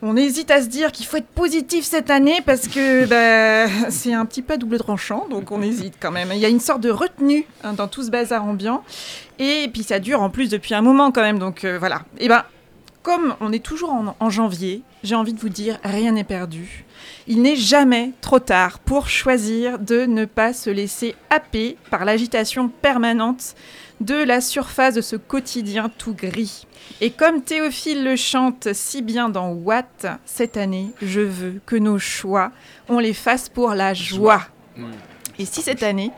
On 0.00 0.16
hésite 0.16 0.52
à 0.52 0.62
se 0.62 0.68
dire 0.68 0.92
qu'il 0.92 1.06
faut 1.06 1.16
être 1.16 1.26
positif 1.26 1.84
cette 1.84 2.08
année 2.08 2.40
parce 2.46 2.68
que 2.68 3.04
bah, 3.06 3.68
c'est 3.90 4.12
un 4.12 4.24
petit 4.26 4.42
peu 4.42 4.52
à 4.52 4.56
double 4.56 4.78
tranchant, 4.78 5.26
donc 5.28 5.50
on 5.50 5.60
hésite 5.60 5.94
quand 5.98 6.12
même. 6.12 6.30
Il 6.32 6.38
y 6.38 6.44
a 6.44 6.48
une 6.48 6.60
sorte 6.60 6.80
de 6.80 6.90
retenue 6.90 7.44
hein, 7.64 7.72
dans 7.72 7.88
tout 7.88 8.04
ce 8.04 8.10
bazar 8.10 8.44
ambiant, 8.44 8.84
et 9.40 9.68
puis 9.72 9.82
ça 9.82 9.98
dure 9.98 10.22
en 10.22 10.30
plus 10.30 10.50
depuis 10.50 10.74
un 10.74 10.82
moment 10.82 11.10
quand 11.10 11.22
même, 11.22 11.40
donc 11.40 11.64
euh, 11.64 11.80
voilà. 11.80 12.02
Et 12.18 12.28
ben, 12.28 12.44
comme 13.08 13.36
on 13.40 13.52
est 13.52 13.64
toujours 13.64 13.94
en, 14.20 14.28
janvier, 14.28 14.82
j'ai 15.02 15.14
envie 15.14 15.32
de 15.32 15.40
vous 15.40 15.48
dire, 15.48 15.78
rien 15.82 16.12
n'est 16.12 16.24
perdu. 16.24 16.84
Il 17.26 17.40
n'est 17.40 17.56
jamais 17.56 18.12
trop 18.20 18.38
tard 18.38 18.80
pour 18.80 19.08
choisir 19.08 19.78
de 19.78 20.04
ne 20.04 20.26
pas 20.26 20.52
se 20.52 20.68
laisser 20.68 21.14
happer 21.30 21.78
par 21.90 22.04
l'agitation 22.04 22.68
permanente 22.68 23.54
de 24.02 24.14
la 24.14 24.42
surface 24.42 24.92
de 24.92 25.00
ce 25.00 25.16
quotidien 25.16 25.88
tout 25.88 26.12
gris. 26.12 26.66
Et 27.00 27.10
comme 27.10 27.40
Théophile 27.40 28.04
le 28.04 28.14
chante 28.14 28.74
si 28.74 29.00
bien 29.00 29.30
dans 29.30 29.52
Watt, 29.52 30.06
cette 30.26 30.58
année, 30.58 30.90
je 31.00 31.22
veux 31.22 31.62
que 31.64 31.76
nos 31.76 31.98
choix, 31.98 32.52
on 32.90 32.98
les 32.98 33.14
fasse 33.14 33.48
pour 33.48 33.70
la 33.70 33.94
joie. 33.94 34.42
Et 35.38 35.46
si 35.46 35.62
cette 35.62 35.82
année, 35.82 36.12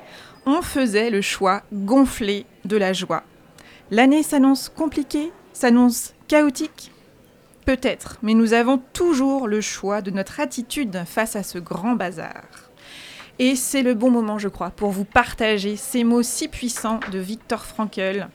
on 0.44 0.60
faisait 0.60 1.10
le 1.10 1.20
choix 1.20 1.62
gonflé 1.72 2.46
de 2.64 2.76
la 2.76 2.92
joie? 2.92 3.22
L'année 3.92 4.24
s'annonce 4.24 4.68
compliquée, 4.68 5.30
s'annonce 5.52 6.14
chaotique 6.30 6.92
Peut-être, 7.64 8.18
mais 8.22 8.34
nous 8.34 8.52
avons 8.52 8.80
toujours 8.92 9.48
le 9.48 9.60
choix 9.60 10.00
de 10.00 10.12
notre 10.12 10.38
attitude 10.38 11.02
face 11.04 11.34
à 11.34 11.42
ce 11.42 11.58
grand 11.58 11.96
bazar. 11.96 12.44
Et 13.40 13.56
c'est 13.56 13.82
le 13.82 13.94
bon 13.94 14.12
moment, 14.12 14.38
je 14.38 14.46
crois, 14.46 14.70
pour 14.70 14.92
vous 14.92 15.04
partager 15.04 15.74
ces 15.74 16.04
mots 16.04 16.22
si 16.22 16.46
puissants 16.46 17.00
de 17.10 17.18
Viktor 17.18 17.64
Frankl. 17.64 18.28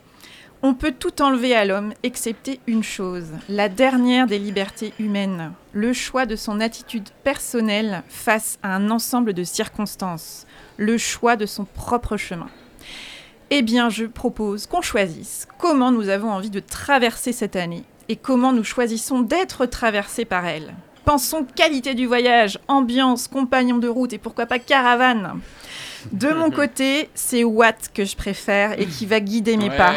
On 0.62 0.74
peut 0.74 0.92
tout 0.92 1.22
enlever 1.22 1.56
à 1.56 1.64
l'homme, 1.64 1.94
excepté 2.04 2.60
une 2.68 2.84
chose, 2.84 3.28
la 3.48 3.70
dernière 3.70 4.28
des 4.28 4.40
libertés 4.40 4.92
humaines, 5.00 5.54
le 5.72 5.94
choix 5.94 6.26
de 6.26 6.36
son 6.36 6.60
attitude 6.60 7.08
personnelle 7.24 8.04
face 8.10 8.60
à 8.62 8.76
un 8.76 8.90
ensemble 8.90 9.32
de 9.32 9.46
circonstances, 9.46 10.46
le 10.76 10.98
choix 10.98 11.38
de 11.38 11.46
son 11.46 11.64
propre 11.64 12.18
chemin. 12.18 12.50
Eh 13.52 13.62
bien, 13.62 13.90
je 13.90 14.06
propose 14.06 14.66
qu'on 14.66 14.82
choisisse 14.82 15.48
comment 15.60 15.92
nous 15.92 16.10
avons 16.10 16.32
envie 16.32 16.50
de 16.50 16.60
traverser 16.60 17.32
cette 17.32 17.56
année 17.56 17.84
et 18.10 18.16
comment 18.16 18.54
nous 18.54 18.64
choisissons 18.64 19.22
d'être 19.22 19.66
traversés 19.68 20.26
par 20.26 20.46
elle. 20.46 20.74
Pensons 21.06 21.46
qualité 21.56 21.94
du 21.94 22.08
voyage, 22.08 22.58
ambiance, 22.68 23.28
compagnon 23.28 23.78
de 23.78 23.88
route 23.88 24.14
et 24.14 24.18
pourquoi 24.18 24.48
pas 24.48 24.58
caravane. 24.58 25.40
De 26.12 26.30
mon 26.30 26.52
côté, 26.52 27.10
c'est 27.16 27.44
Watt 27.44 27.92
que 27.94 28.06
je 28.06 28.16
préfère 28.16 28.80
et 28.80 28.86
qui 28.86 29.06
va 29.06 29.20
guider 29.20 29.58
mes 29.58 29.70
pas. 29.70 29.94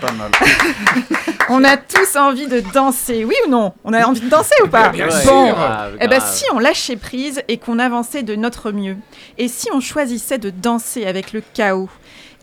Pas 0.00 0.12
mal. 0.12 0.30
On 1.48 1.62
a 1.64 1.76
tous 1.76 2.16
envie 2.16 2.46
de 2.46 2.60
danser, 2.72 3.24
oui 3.24 3.34
ou 3.46 3.50
non? 3.50 3.74
On 3.84 3.92
a 3.92 4.06
envie 4.06 4.20
de 4.20 4.28
danser 4.28 4.54
ou 4.64 4.68
pas? 4.68 4.88
Bien. 4.88 5.08
Bon, 5.26 5.50
grave, 5.50 5.96
eh 6.00 6.08
ben, 6.08 6.18
grave. 6.18 6.34
si 6.34 6.44
on 6.52 6.58
lâchait 6.58 6.96
prise 6.96 7.42
et 7.48 7.58
qu'on 7.58 7.78
avançait 7.78 8.22
de 8.22 8.34
notre 8.34 8.72
mieux, 8.72 8.96
et 9.36 9.48
si 9.48 9.68
on 9.70 9.80
choisissait 9.80 10.38
de 10.38 10.48
danser 10.48 11.04
avec 11.04 11.34
le 11.34 11.42
chaos, 11.52 11.90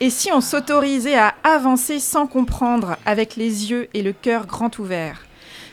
et 0.02 0.10
si 0.10 0.32
on 0.32 0.42
s'autorisait 0.42 1.16
à 1.16 1.36
avancer 1.44 2.00
sans 2.00 2.26
comprendre 2.26 2.98
avec 3.06 3.36
les 3.36 3.70
yeux 3.70 3.88
et 3.94 4.02
le 4.02 4.14
cœur 4.14 4.48
grand 4.48 4.80
ouverts, 4.80 5.22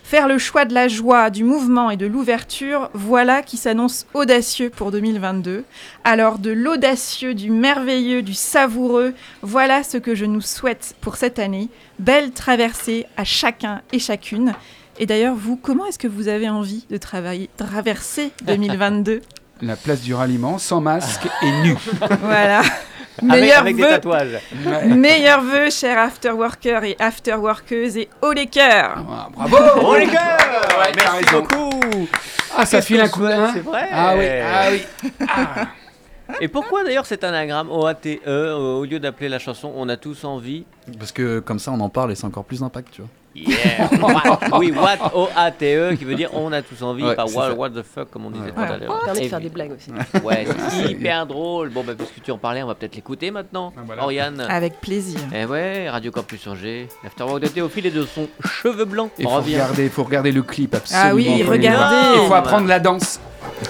faire 0.04 0.28
le 0.28 0.36
choix 0.36 0.66
de 0.66 0.74
la 0.74 0.86
joie, 0.86 1.30
du 1.30 1.44
mouvement 1.44 1.88
et 1.88 1.96
de 1.96 2.04
l'ouverture, 2.04 2.90
voilà 2.92 3.40
qui 3.40 3.56
s'annonce 3.56 4.04
audacieux 4.12 4.68
pour 4.68 4.90
2022. 4.90 5.64
Alors 6.04 6.38
de 6.38 6.50
l'audacieux, 6.50 7.32
du 7.32 7.50
merveilleux, 7.50 8.20
du 8.20 8.34
savoureux, 8.34 9.14
voilà 9.40 9.82
ce 9.82 9.96
que 9.96 10.14
je 10.14 10.26
nous 10.26 10.42
souhaite 10.42 10.94
pour 11.00 11.16
cette 11.16 11.38
année. 11.38 11.70
Belle 11.98 12.32
traversée 12.32 13.06
à 13.16 13.24
chacun 13.24 13.80
et 13.92 13.98
chacune. 13.98 14.52
Et 14.98 15.06
d'ailleurs, 15.06 15.36
vous, 15.36 15.56
comment 15.56 15.86
est-ce 15.86 15.98
que 15.98 16.08
vous 16.08 16.28
avez 16.28 16.50
envie 16.50 16.84
de 16.90 16.98
travailler, 16.98 17.48
traverser 17.56 18.32
2022 18.44 19.22
La 19.62 19.76
place 19.76 20.02
du 20.02 20.12
ralliement, 20.12 20.58
sans 20.58 20.82
masque 20.82 21.26
et 21.40 21.50
nu. 21.62 21.76
Voilà. 22.20 22.60
Avec, 23.18 23.40
Meilleur 23.42 23.60
avec 23.60 23.76
des 23.76 23.82
vœu, 23.82 23.88
tatouages. 23.90 24.38
Meilleur 24.86 25.40
vœu, 25.42 25.70
chers 25.70 25.98
afterworkers 25.98 26.84
et 26.84 26.96
afterworkeuses, 26.98 27.96
et 27.96 28.08
haut 28.22 28.32
les 28.32 28.46
cœurs 28.46 28.96
Ah, 29.10 29.28
bravo 29.34 29.56
Oh 29.84 29.96
les 29.96 30.06
Ouais, 30.06 30.12
t'as 30.14 30.92
Merci 30.94 31.24
raison. 31.26 31.40
beaucoup 31.42 32.08
Ah, 32.56 32.64
ça 32.66 32.80
file 32.80 33.00
un 33.00 33.08
coup 33.08 33.20
main. 33.20 33.50
C'est 33.52 33.60
vrai 33.60 33.88
Ah 33.92 34.14
oui, 34.16 34.24
ah 34.42 34.66
oui. 34.70 35.10
Ah. 35.28 35.66
Et 36.42 36.48
pourquoi 36.48 36.84
d'ailleurs 36.84 37.06
cet 37.06 37.24
anagramme 37.24 37.70
OATE 37.70 38.06
euh, 38.26 38.54
au 38.54 38.84
lieu 38.84 39.00
d'appeler 39.00 39.30
la 39.30 39.38
chanson 39.38 39.72
On 39.74 39.88
a 39.88 39.96
tous 39.96 40.24
envie? 40.24 40.66
Parce 40.98 41.10
que 41.10 41.38
comme 41.40 41.58
ça, 41.58 41.72
on 41.72 41.80
en 41.80 41.88
parle 41.88 42.12
et 42.12 42.14
c'est 42.14 42.26
encore 42.26 42.44
plus 42.44 42.60
d'impact, 42.60 42.88
tu 42.92 43.00
vois. 43.00 43.10
Yeah 43.34 43.88
What- 44.00 44.58
Oui, 44.58 44.72
what? 44.72 45.12
O-A-T-E 45.14 45.94
qui 45.96 46.04
veut 46.04 46.14
dire 46.14 46.30
on 46.34 46.50
a 46.52 46.62
tous 46.62 46.82
envie, 46.82 47.04
Ouais, 47.04 47.14
pas 47.14 47.26
what, 47.26 47.52
what 47.54 47.70
the 47.70 47.82
fuck 47.82 48.10
comme 48.10 48.26
on 48.26 48.30
disait 48.30 48.46
Ouais. 48.46 48.52
tout 48.52 48.60
à 48.60 48.76
l'heure. 48.76 49.00
Permet 49.04 49.20
de 49.20 49.28
faire 49.28 49.40
des 49.40 49.48
blagues 49.48 49.72
aussi. 49.72 49.90
Ouais, 50.24 50.46
c'est 50.70 50.84
hyper 50.92 51.26
drôle. 51.26 51.70
Bon, 51.70 51.84
bah, 51.84 51.92
puisque 51.96 52.22
tu 52.22 52.30
en 52.32 52.38
parlais, 52.38 52.62
on 52.62 52.66
va 52.66 52.74
peut-être 52.74 52.96
l'écouter 52.96 53.30
maintenant. 53.30 53.72
Ah, 53.76 53.80
voilà. 53.86 54.02
Oriane. 54.02 54.40
Avec 54.48 54.80
plaisir. 54.80 55.20
Eh 55.34 55.44
ouais, 55.44 55.88
Radio 55.88 56.10
Campus 56.10 56.46
Angers, 56.46 56.88
l'afterwork 57.04 57.40
de 57.42 57.48
Théophile 57.48 57.86
et 57.86 57.90
de 57.90 58.04
son 58.04 58.28
cheveux 58.44 58.84
blancs. 58.84 59.10
Il 59.18 59.26
On 59.26 59.30
faut 59.30 59.36
revient. 59.36 59.54
regarder, 59.54 59.88
faut 59.88 60.04
regarder 60.04 60.32
le 60.32 60.42
clip 60.42 60.74
absolument. 60.74 61.08
Ah 61.10 61.14
oui, 61.14 61.42
regardez. 61.42 62.20
Il 62.22 62.26
faut 62.28 62.34
apprendre 62.34 62.66
la 62.66 62.80
danse. 62.80 63.20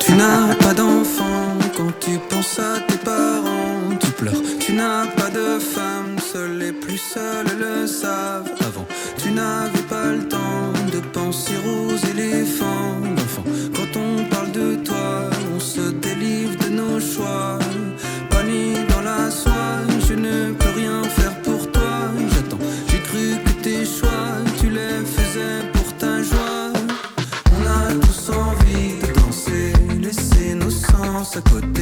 Tu 0.00 0.12
n'as 0.12 0.54
pas 0.56 0.74
d'enfant 0.74 1.24
quand 1.76 1.92
tu 2.00 2.18
penses 2.30 2.58
à 2.58 2.80
tes 2.80 2.96
parents, 2.98 3.96
tu 4.00 4.10
pleures. 4.12 4.34
Tu 4.60 4.72
n'as 4.72 5.06
pas 5.06 5.30
de 5.30 5.58
femme, 5.58 6.18
seuls 6.18 6.58
les 6.58 6.72
plus 6.72 6.98
seuls 6.98 7.46
le 7.58 7.86
savent. 7.86 8.50
N'avais 9.38 9.87
pas 9.88 10.11
le 10.11 10.27
temps 10.27 10.72
de 10.92 10.98
penser 11.12 11.55
aux 11.64 11.96
éléphants 12.11 12.98
d'enfants. 13.16 13.44
Quand 13.77 13.92
on 13.96 14.24
parle 14.24 14.51
de 14.51 14.74
toi, 14.85 15.31
on 15.55 15.61
se 15.61 15.92
délivre 15.92 16.57
de 16.64 16.70
nos 16.70 16.98
choix. 16.98 17.57
Pas 18.31 18.42
dans 18.92 19.03
la 19.03 19.31
soie, 19.31 19.77
je 20.09 20.14
ne 20.14 20.51
peux 20.55 20.72
rien 20.74 21.05
faire 21.05 21.40
pour 21.42 21.70
toi. 21.70 22.11
J'attends, 22.33 22.64
j'ai 22.88 22.98
cru 22.98 23.37
que 23.44 23.53
tes 23.62 23.85
choix, 23.85 24.29
tu 24.59 24.70
les 24.70 25.07
faisais 25.14 25.61
pour 25.72 25.88
ta 25.98 26.20
joie. 26.20 26.72
On 27.55 27.62
a 27.79 27.94
tous 28.05 28.31
envie 28.31 28.98
de 29.03 29.20
danser, 29.20 29.72
laisser 30.03 30.55
nos 30.57 30.70
sens 30.70 31.37
à 31.37 31.40
côté. 31.42 31.77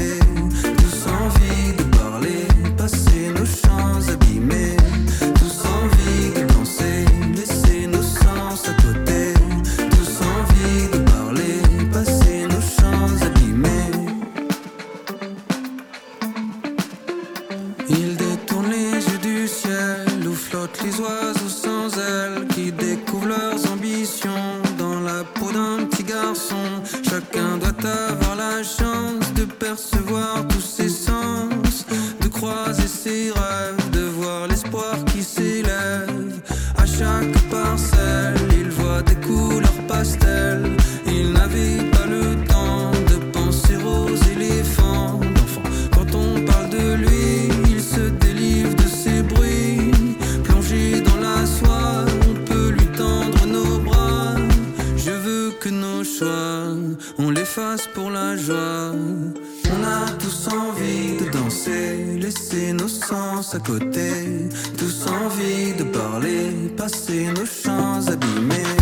On 58.49 59.83
a 59.85 60.11
tous 60.19 60.49
envie 60.49 61.17
de 61.19 61.31
danser, 61.31 62.19
laisser 62.21 62.73
nos 62.73 62.87
sens 62.87 63.55
à 63.55 63.59
côté. 63.59 64.49
Tous 64.79 65.07
envie 65.09 65.75
de 65.77 65.85
parler, 65.85 66.53
passer 66.77 67.27
nos 67.37 67.47
chants 67.47 68.07
abîmés. 68.07 68.76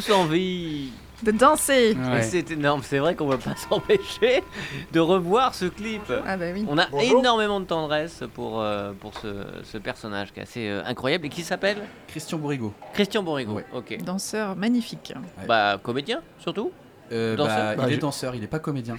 Tous 0.00 0.12
envie. 0.12 0.90
De 1.24 1.32
danser. 1.32 1.96
Ouais. 1.96 2.22
C'est 2.22 2.48
énorme. 2.52 2.82
C'est 2.84 2.98
vrai 3.00 3.16
qu'on 3.16 3.26
va 3.26 3.38
pas 3.38 3.56
s'empêcher 3.68 4.44
de 4.92 5.00
revoir 5.00 5.52
ce 5.54 5.64
clip. 5.64 6.02
Ah 6.24 6.36
bah 6.36 6.44
oui. 6.54 6.64
On 6.68 6.78
a 6.78 6.86
énormément 7.02 7.58
de 7.58 7.64
tendresse 7.64 8.22
pour, 8.34 8.60
euh, 8.60 8.92
pour 9.00 9.14
ce, 9.18 9.44
ce 9.64 9.78
personnage 9.78 10.32
qui 10.32 10.38
est 10.38 10.44
assez 10.44 10.68
euh, 10.68 10.82
incroyable 10.84 11.26
et 11.26 11.28
qui 11.28 11.42
s'appelle 11.42 11.78
Christian 12.06 12.38
Bourrigo. 12.38 12.72
Christian 12.94 13.24
Borrego. 13.24 13.54
Ouais. 13.54 13.66
Ok. 13.74 13.98
Danseur 14.04 14.54
magnifique. 14.54 15.12
Ouais. 15.16 15.46
Bah, 15.48 15.80
comédien 15.82 16.20
surtout 16.38 16.70
Euh, 17.10 17.34
Danseur 17.34 17.56
bah, 17.56 17.74
Bah, 17.76 17.84
il 17.88 17.92
est 17.92 17.96
je- 17.96 18.00
danseur, 18.00 18.34
il 18.36 18.44
est 18.44 18.48
pas 18.48 18.60
comédien. 18.60 18.96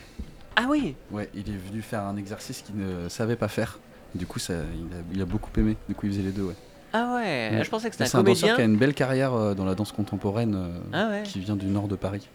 Ah 0.58 0.66
oui 0.68 0.95
Ouais, 1.12 1.30
il 1.34 1.47
est 1.50 1.58
venu 1.70 1.82
faire 1.82 2.04
un 2.04 2.18
exercice 2.18 2.62
qu'il 2.64 2.76
ne 2.76 3.08
savait 3.08 3.38
pas 3.38 3.47
faire. 3.47 3.80
Du 4.14 4.26
coup, 4.26 4.39
ça, 4.39 4.56
il, 4.56 4.93
a, 4.93 5.00
il 5.14 5.22
a 5.22 5.26
beaucoup 5.26 5.52
aimé. 5.58 5.78
Du 5.88 5.95
coup, 5.95 6.08
il 6.08 6.12
faisait 6.12 6.24
les 6.24 6.32
deux, 6.32 6.41
ouais. 6.43 6.56
Ah 6.94 7.14
ouais, 7.16 7.50
Ouais. 7.58 7.64
Je 7.64 7.70
pensais 7.70 7.90
que 7.90 7.96
c'était 7.96 8.08
C'est 8.10 8.18
un 8.18 8.22
un 8.22 8.24
danseur 8.24 8.56
qui 8.56 8.62
a 8.62 8.66
une 8.66 8.78
belle 8.78 8.94
carrière 8.94 9.34
euh, 9.34 9.54
dans 9.54 9.66
la 9.66 9.76
danse 9.76 9.92
contemporaine, 9.92 10.56
euh, 10.56 10.80
Ah 10.94 11.10
ouais 11.10 11.24
qui 11.24 11.40
vient 11.40 11.56
du 11.56 11.68
nord 11.68 11.88
de 11.88 11.96
Paris. 11.96 12.28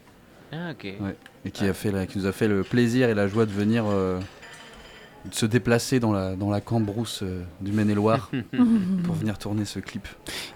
Ah 0.53 0.71
ok. 0.71 0.85
Ouais. 1.01 1.17
Et 1.45 1.51
qui, 1.51 1.67
a 1.67 1.75
fait 1.75 1.91
la- 1.91 2.07
qui 2.07 2.19
nous 2.19 2.27
a 2.27 2.33
fait 2.33 2.47
le 2.49 2.63
plaisir 2.63 3.09
et 3.09 3.15
la 3.15 3.27
joie 3.27 3.47
de 3.47 3.51
venir 3.51 3.85
euh, 3.89 4.21
de 5.29 5.35
se 5.35 5.47
déplacer 5.47 5.99
dans 6.01 6.13
la, 6.13 6.37
dans 6.37 6.51
la 6.51 6.61
Cambrousse 6.61 7.21
euh, 7.23 7.43
du 7.61 7.73
Maine-et-Loire 7.73 8.31
pour 9.05 9.15
venir 9.15 9.39
tourner 9.39 9.65
ce 9.65 9.79
clip. 9.81 10.07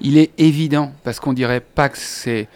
Il 0.01 0.17
est 0.19 0.31
évident 0.39 0.93
parce 1.05 1.19
qu'on 1.21 1.33
dirait 1.33 1.61
pas 1.61 1.89
que 1.89 1.99
c'est. 1.99 2.49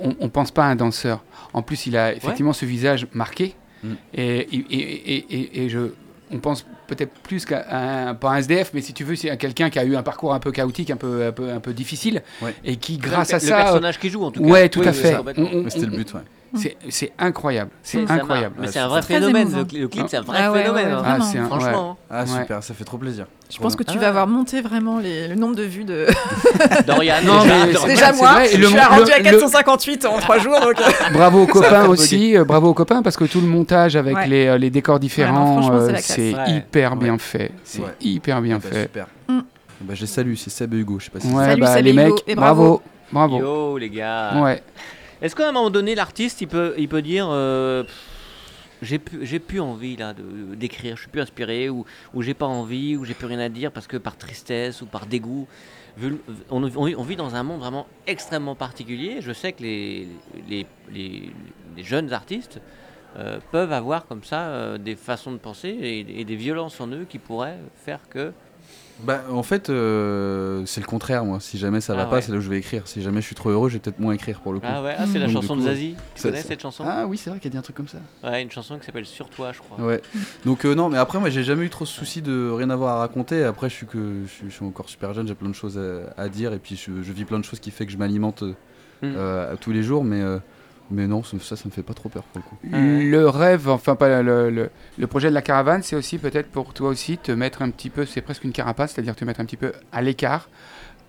On, 0.00 0.14
on 0.20 0.28
pense 0.30 0.50
pas 0.50 0.64
à 0.64 0.68
un 0.68 0.76
danseur. 0.76 1.22
En 1.52 1.62
plus, 1.62 1.86
il 1.86 1.96
a 1.96 2.14
effectivement 2.14 2.52
ce 2.52 2.64
visage 2.64 3.06
marqué 3.12 3.54
Mm. 3.82 3.88
et, 4.12 4.38
et, 4.40 4.56
et, 4.70 5.34
et- 5.34 5.64
et 5.64 5.68
je. 5.70 5.92
On 6.32 6.38
pense 6.38 6.64
peut-être 6.86 7.12
plus 7.22 7.44
qu'à 7.44 7.66
un, 8.08 8.14
pas 8.14 8.30
un 8.30 8.36
SDF, 8.36 8.70
mais 8.72 8.80
si 8.82 8.92
tu 8.92 9.02
veux, 9.04 9.16
c'est 9.16 9.30
à 9.30 9.36
quelqu'un 9.36 9.68
qui 9.70 9.78
a 9.78 9.84
eu 9.84 9.96
un 9.96 10.02
parcours 10.02 10.32
un 10.32 10.38
peu 10.40 10.52
chaotique, 10.52 10.90
un 10.90 10.96
peu, 10.96 11.26
un 11.26 11.32
peu, 11.32 11.50
un 11.50 11.60
peu 11.60 11.72
difficile, 11.72 12.22
Ouais. 12.40 12.54
et 12.64 12.76
qui, 12.76 12.96
Le- 12.96 13.02
grâce 13.02 13.32
à 13.32 13.38
le 13.38 13.40
ça, 13.40 13.58
euh, 13.58 13.62
personnage 13.64 13.98
qui 13.98 14.10
joue 14.10 14.22
en 14.22 14.30
tout 14.30 14.42
cas. 14.42 14.48
ouais, 14.48 14.68
tout 14.68 14.80
Oui, 14.80 14.86
à 14.86 14.90
oui, 14.90 14.96
fait. 14.96 15.16
C'était 15.70 15.86
le 15.86 15.92
but, 15.96 16.14
ouais. 16.14 16.20
C'est 16.88 17.12
incroyable, 17.18 17.70
c'est 17.82 18.10
incroyable. 18.10 18.54
Mais 18.58 18.66
Ouais, 18.66 18.72
c'est 18.72 18.78
un 18.80 18.88
vrai 18.88 19.02
phénomène. 19.02 19.48
Le, 19.56 19.64
cli- 19.64 19.80
le 19.80 19.88
clip, 19.88 20.06
c'est 20.08 20.16
un 20.16 20.22
vrai 20.22 20.38
Ah 20.42 20.52
phénomène. 20.52 20.94
ouais. 20.94 21.42
Franchement, 21.46 21.96
Ah, 22.10 22.26
super, 22.26 22.62
ça 22.62 22.74
fait 22.74 22.84
trop 22.84 22.98
plaisir. 22.98 23.26
Je 23.52 23.58
pense 23.58 23.74
que 23.76 23.82
Ah 23.86 23.92
tu 23.92 23.98
vas 23.98 24.08
avoir 24.08 24.26
monté 24.26 24.60
vraiment 24.60 25.00
le 25.02 25.34
nombre 25.34 25.54
de 25.56 25.62
vues 25.64 25.84
de. 25.84 26.06
Dorian, 26.86 27.14
Non, 27.24 27.42
déjà, 27.86 28.12
moi, 28.12 28.44
je 28.44 28.56
suis 28.56 28.78
rendu 28.78 29.10
à 29.12 29.18
le- 29.18 29.24
458 29.24 30.06
en 30.06 30.18
3 30.18 30.38
jours. 30.38 30.60
Donc... 30.60 30.74
Bravo 31.12 31.42
aux 31.42 31.46
copains 31.46 31.86
aussi, 31.86 32.36
euh, 32.36 32.44
bravo 32.44 32.68
aux 32.68 32.74
copains 32.74 33.02
parce 33.02 33.16
que 33.16 33.24
tout 33.24 33.40
le 33.40 33.46
montage 33.46 33.96
avec 33.96 34.26
les, 34.26 34.46
euh, 34.46 34.58
les 34.58 34.70
décors 34.70 34.98
différents, 35.00 35.62
c'est 36.00 36.34
euh, 36.34 36.44
hyper 36.48 36.96
bien 36.96 37.18
fait. 37.18 37.52
C'est 37.64 37.82
hyper 38.00 38.40
bien 38.40 38.58
Bah, 38.58 38.68
fait. 38.70 38.82
Super. 38.82 39.06
Bah, 39.82 39.94
je 39.94 40.00
les 40.02 40.06
salue, 40.06 40.34
c'est 40.34 40.50
Seb 40.50 40.74
et 40.74 40.78
Hugo, 40.78 40.98
je 40.98 41.06
sais 41.06 41.10
pas 41.10 41.20
si 41.20 41.26
Ouais, 41.28 41.44
Salut, 41.46 41.60
bah, 41.62 41.66
salut 41.68 41.84
les 41.84 41.92
Hugo, 41.92 42.14
mecs, 42.14 42.24
et 42.26 42.34
bravo, 42.34 42.82
bravo. 43.10 43.38
Yo 43.38 43.78
les 43.78 43.88
gars. 43.88 44.32
Ouais. 44.42 44.62
Est-ce 45.22 45.36
qu'à 45.36 45.48
un 45.48 45.52
moment 45.52 45.70
donné, 45.70 45.94
l'artiste, 45.94 46.40
il 46.40 46.48
peut, 46.48 46.74
il 46.78 46.88
peut 46.88 47.02
dire 47.02 47.28
euh, 47.30 47.84
j'ai 48.82 48.98
plus, 48.98 49.60
envie 49.60 49.96
là 49.96 50.14
d'écrire, 50.54 50.96
je 50.96 51.02
suis 51.02 51.10
plus 51.10 51.20
inspiré, 51.20 51.68
ou, 51.68 51.84
ou 52.14 52.22
j'ai 52.22 52.34
pas 52.34 52.46
envie, 52.46 52.96
ou 52.96 53.04
j'ai 53.04 53.14
plus 53.14 53.26
rien 53.26 53.40
à 53.40 53.48
dire 53.48 53.70
parce 53.70 53.86
que 53.86 53.98
par 53.98 54.16
tristesse 54.16 54.80
ou 54.80 54.86
par 54.86 55.06
dégoût. 55.06 55.46
On, 56.50 57.02
vit 57.02 57.16
dans 57.16 57.34
un 57.34 57.42
monde 57.42 57.60
vraiment 57.60 57.86
extrêmement 58.06 58.54
particulier. 58.54 59.18
Je 59.20 59.32
sais 59.32 59.52
que 59.52 59.62
les, 59.62 60.08
les, 60.48 60.66
les- 60.90 61.32
jeunes 61.82 62.12
artistes 62.12 62.60
euh, 63.16 63.38
peuvent 63.50 63.72
avoir 63.72 64.06
comme 64.06 64.22
ça 64.22 64.48
euh, 64.48 64.78
des 64.78 64.96
façons 64.96 65.32
de 65.32 65.38
penser 65.38 66.04
et 66.08 66.24
des 66.24 66.36
violences 66.36 66.80
en 66.80 66.88
eux 66.88 67.04
qui 67.06 67.18
pourraient 67.18 67.58
faire 67.74 68.08
que. 68.08 68.32
Bah, 69.04 69.22
en 69.30 69.42
fait, 69.42 69.70
euh, 69.70 70.62
c'est 70.66 70.80
le 70.80 70.86
contraire, 70.86 71.24
moi. 71.24 71.38
Si 71.40 71.58
jamais 71.58 71.80
ça 71.80 71.94
va 71.94 72.02
Ah 72.02 72.06
pas, 72.06 72.16
ouais. 72.16 72.22
c'est 72.22 72.32
là 72.32 72.38
où 72.38 72.40
je 72.40 72.48
vais 72.50 72.58
écrire. 72.58 72.86
Si 72.86 73.02
jamais 73.02 73.20
je 73.20 73.26
suis 73.26 73.34
trop 73.34 73.50
heureux, 73.50 73.68
je 73.68 73.74
vais 73.74 73.80
peut-être 73.80 73.98
moins 73.98 74.12
écrire 74.12 74.40
pour 74.40 74.52
le 74.52 74.60
coup. 74.60 74.66
Ah 74.68 74.82
ouais, 74.82 74.94
ah, 74.98 75.04
c'est 75.10 75.18
la 75.18 75.26
Donc, 75.26 75.34
chanson 75.34 75.54
coup, 75.54 75.60
de 75.60 75.66
Zazie. 75.66 75.94
Tu 76.14 76.22
connais 76.22 76.42
cette 76.42 76.60
chanson 76.60 76.84
Ah 76.86 77.06
oui, 77.06 77.16
c'est 77.16 77.30
vrai 77.30 77.38
qu'il 77.38 77.48
y 77.48 77.52
a 77.52 77.52
dit 77.52 77.58
un 77.58 77.62
truc 77.62 77.76
comme 77.76 77.88
ça. 77.88 77.98
Ouais, 78.22 78.42
une 78.42 78.50
chanson 78.50 78.78
qui 78.78 78.84
s'appelle 78.86 79.06
Sur 79.06 79.28
toi, 79.30 79.52
je 79.52 79.60
crois. 79.60 79.84
Ouais. 79.84 80.00
Donc 80.44 80.64
euh, 80.64 80.74
non, 80.74 80.88
mais 80.88 80.98
après 80.98 81.18
moi 81.18 81.30
j'ai 81.30 81.42
jamais 81.42 81.64
eu 81.64 81.70
trop 81.70 81.84
ce 81.86 81.94
souci 81.94 82.22
de 82.22 82.50
rien 82.50 82.70
avoir 82.70 82.96
à 82.96 82.98
raconter. 83.00 83.44
Après 83.44 83.68
je 83.68 83.74
suis 83.74 83.86
que 83.86 84.22
je 84.26 84.30
suis, 84.30 84.44
je 84.48 84.54
suis 84.54 84.64
encore 84.64 84.88
super 84.88 85.14
jeune, 85.14 85.26
j'ai 85.26 85.34
plein 85.34 85.48
de 85.48 85.54
choses 85.54 85.78
à, 85.78 86.20
à 86.22 86.28
dire 86.28 86.52
et 86.52 86.58
puis 86.58 86.76
je, 86.76 87.02
je 87.02 87.12
vis 87.12 87.24
plein 87.24 87.38
de 87.38 87.44
choses 87.44 87.60
qui 87.60 87.70
fait 87.70 87.86
que 87.86 87.92
je 87.92 87.98
m'alimente 87.98 88.42
euh, 88.42 88.54
Mm. 89.02 89.14
euh, 89.16 89.54
tous 89.58 89.72
les 89.72 89.82
jours, 89.82 90.04
mais 90.04 90.20
euh, 90.20 90.38
mais 90.90 91.06
non, 91.06 91.22
ça, 91.22 91.56
ça 91.56 91.62
me 91.66 91.70
fait 91.70 91.82
pas 91.82 91.94
trop 91.94 92.08
peur 92.08 92.22
pour 92.24 92.42
le 92.42 92.48
coup. 92.48 92.56
Ah. 92.72 92.78
Le 92.78 93.28
rêve, 93.28 93.68
enfin 93.68 93.96
pas 93.96 94.22
le, 94.22 94.50
le, 94.50 94.70
le 94.98 95.06
projet 95.06 95.28
de 95.28 95.34
la 95.34 95.42
caravane, 95.42 95.82
c'est 95.82 95.96
aussi 95.96 96.18
peut-être 96.18 96.50
pour 96.50 96.74
toi 96.74 96.88
aussi 96.88 97.18
te 97.18 97.32
mettre 97.32 97.62
un 97.62 97.70
petit 97.70 97.90
peu, 97.90 98.06
c'est 98.06 98.20
presque 98.20 98.44
une 98.44 98.52
carapace, 98.52 98.92
c'est-à-dire 98.92 99.14
te 99.16 99.24
mettre 99.24 99.40
un 99.40 99.44
petit 99.44 99.56
peu 99.56 99.72
à 99.92 100.02
l'écart 100.02 100.48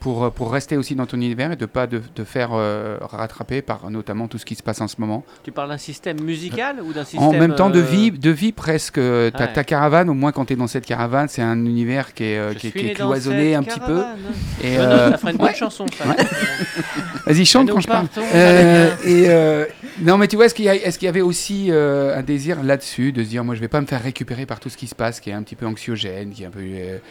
pour, 0.01 0.25
euh, 0.25 0.29
pour 0.31 0.51
rester 0.51 0.75
aussi 0.75 0.95
dans 0.95 1.05
ton 1.05 1.17
univers 1.17 1.53
et 1.53 1.55
de 1.55 1.65
pas 1.65 1.87
de, 1.87 2.01
de 2.15 2.23
faire 2.25 2.49
euh, 2.53 2.97
rattraper 3.01 3.61
par 3.61 3.89
notamment 3.89 4.27
tout 4.27 4.39
ce 4.39 4.45
qui 4.45 4.55
se 4.55 4.63
passe 4.63 4.81
en 4.81 4.87
ce 4.87 4.95
moment. 4.97 5.23
Tu 5.43 5.51
parles 5.51 5.69
d'un 5.69 5.77
système 5.77 6.19
musical 6.21 6.81
ou 6.83 6.91
d'un 6.91 7.05
système. 7.05 7.23
En 7.23 7.31
même 7.31 7.55
temps 7.55 7.69
de 7.69 7.79
euh, 7.79 7.83
vie, 7.83 8.11
de 8.11 8.31
vie 8.31 8.51
presque. 8.51 8.99
Ta, 9.31 9.63
caravane, 9.63 10.09
au 10.09 10.13
moins 10.13 10.31
quand 10.31 10.45
tu 10.45 10.53
es 10.53 10.55
dans 10.55 10.67
cette 10.67 10.85
caravane, 10.85 11.27
c'est 11.29 11.43
un 11.43 11.65
univers 11.65 12.13
qui 12.13 12.23
est, 12.23 12.57
qui 12.57 12.67
est, 12.67 12.71
qui 12.71 12.93
cloisonné 12.93 13.53
un 13.55 13.63
petit 13.63 13.79
peu. 13.79 14.01
Et, 14.63 14.75
note, 14.77 15.11
ça 15.11 15.17
ferait 15.19 15.31
une 15.31 15.37
bonne 15.37 15.47
ouais. 15.47 15.53
chanson. 15.53 15.85
Vas-y, 17.27 17.45
chante 17.45 17.69
quand 17.69 17.79
je 17.79 17.87
parle. 17.87 18.07
et 19.05 19.27
non, 20.01 20.17
mais 20.17 20.27
tu 20.27 20.35
vois, 20.35 20.47
est-ce 20.47 20.55
qu'il 20.55 20.65
y, 20.65 21.07
avait 21.07 21.21
aussi 21.21 21.69
un 21.71 22.23
désir 22.23 22.63
là-dessus 22.63 23.11
de 23.11 23.23
se 23.23 23.29
dire, 23.29 23.43
moi, 23.43 23.53
je 23.53 23.61
vais 23.61 23.67
pas 23.67 23.81
me 23.81 23.85
faire 23.85 24.01
récupérer 24.01 24.47
par 24.47 24.59
tout 24.59 24.69
ce 24.69 24.77
qui 24.77 24.87
se 24.87 24.95
passe, 24.95 25.19
qui 25.19 25.29
est 25.29 25.33
un 25.33 25.43
petit 25.43 25.55
peu 25.55 25.67
anxiogène, 25.67 26.31
qui 26.31 26.41
est 26.41 26.47
un 26.47 26.49
peu. 26.49 26.63
et, 26.63 27.01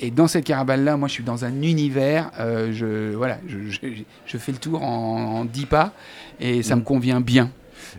et 0.00 0.10
dans 0.12 0.28
cette 0.28 0.44
caravane-là, 0.44 0.96
moi, 0.96 1.08
je 1.08 1.14
suis 1.14 1.24
dans 1.24 1.44
un 1.44 1.62
univers. 1.62 1.95
Euh, 2.00 2.72
je 2.72 3.14
voilà, 3.14 3.38
je, 3.46 3.58
je- 3.70 4.02
je 4.26 4.38
fais 4.38 4.52
le 4.52 4.58
tour 4.58 4.82
en, 4.82 5.40
en 5.40 5.44
10 5.44 5.66
pas 5.66 5.92
et 6.40 6.62
ça 6.62 6.76
Mm. 6.76 6.78
me 6.80 6.84
convient 6.84 7.20
bien. 7.20 7.50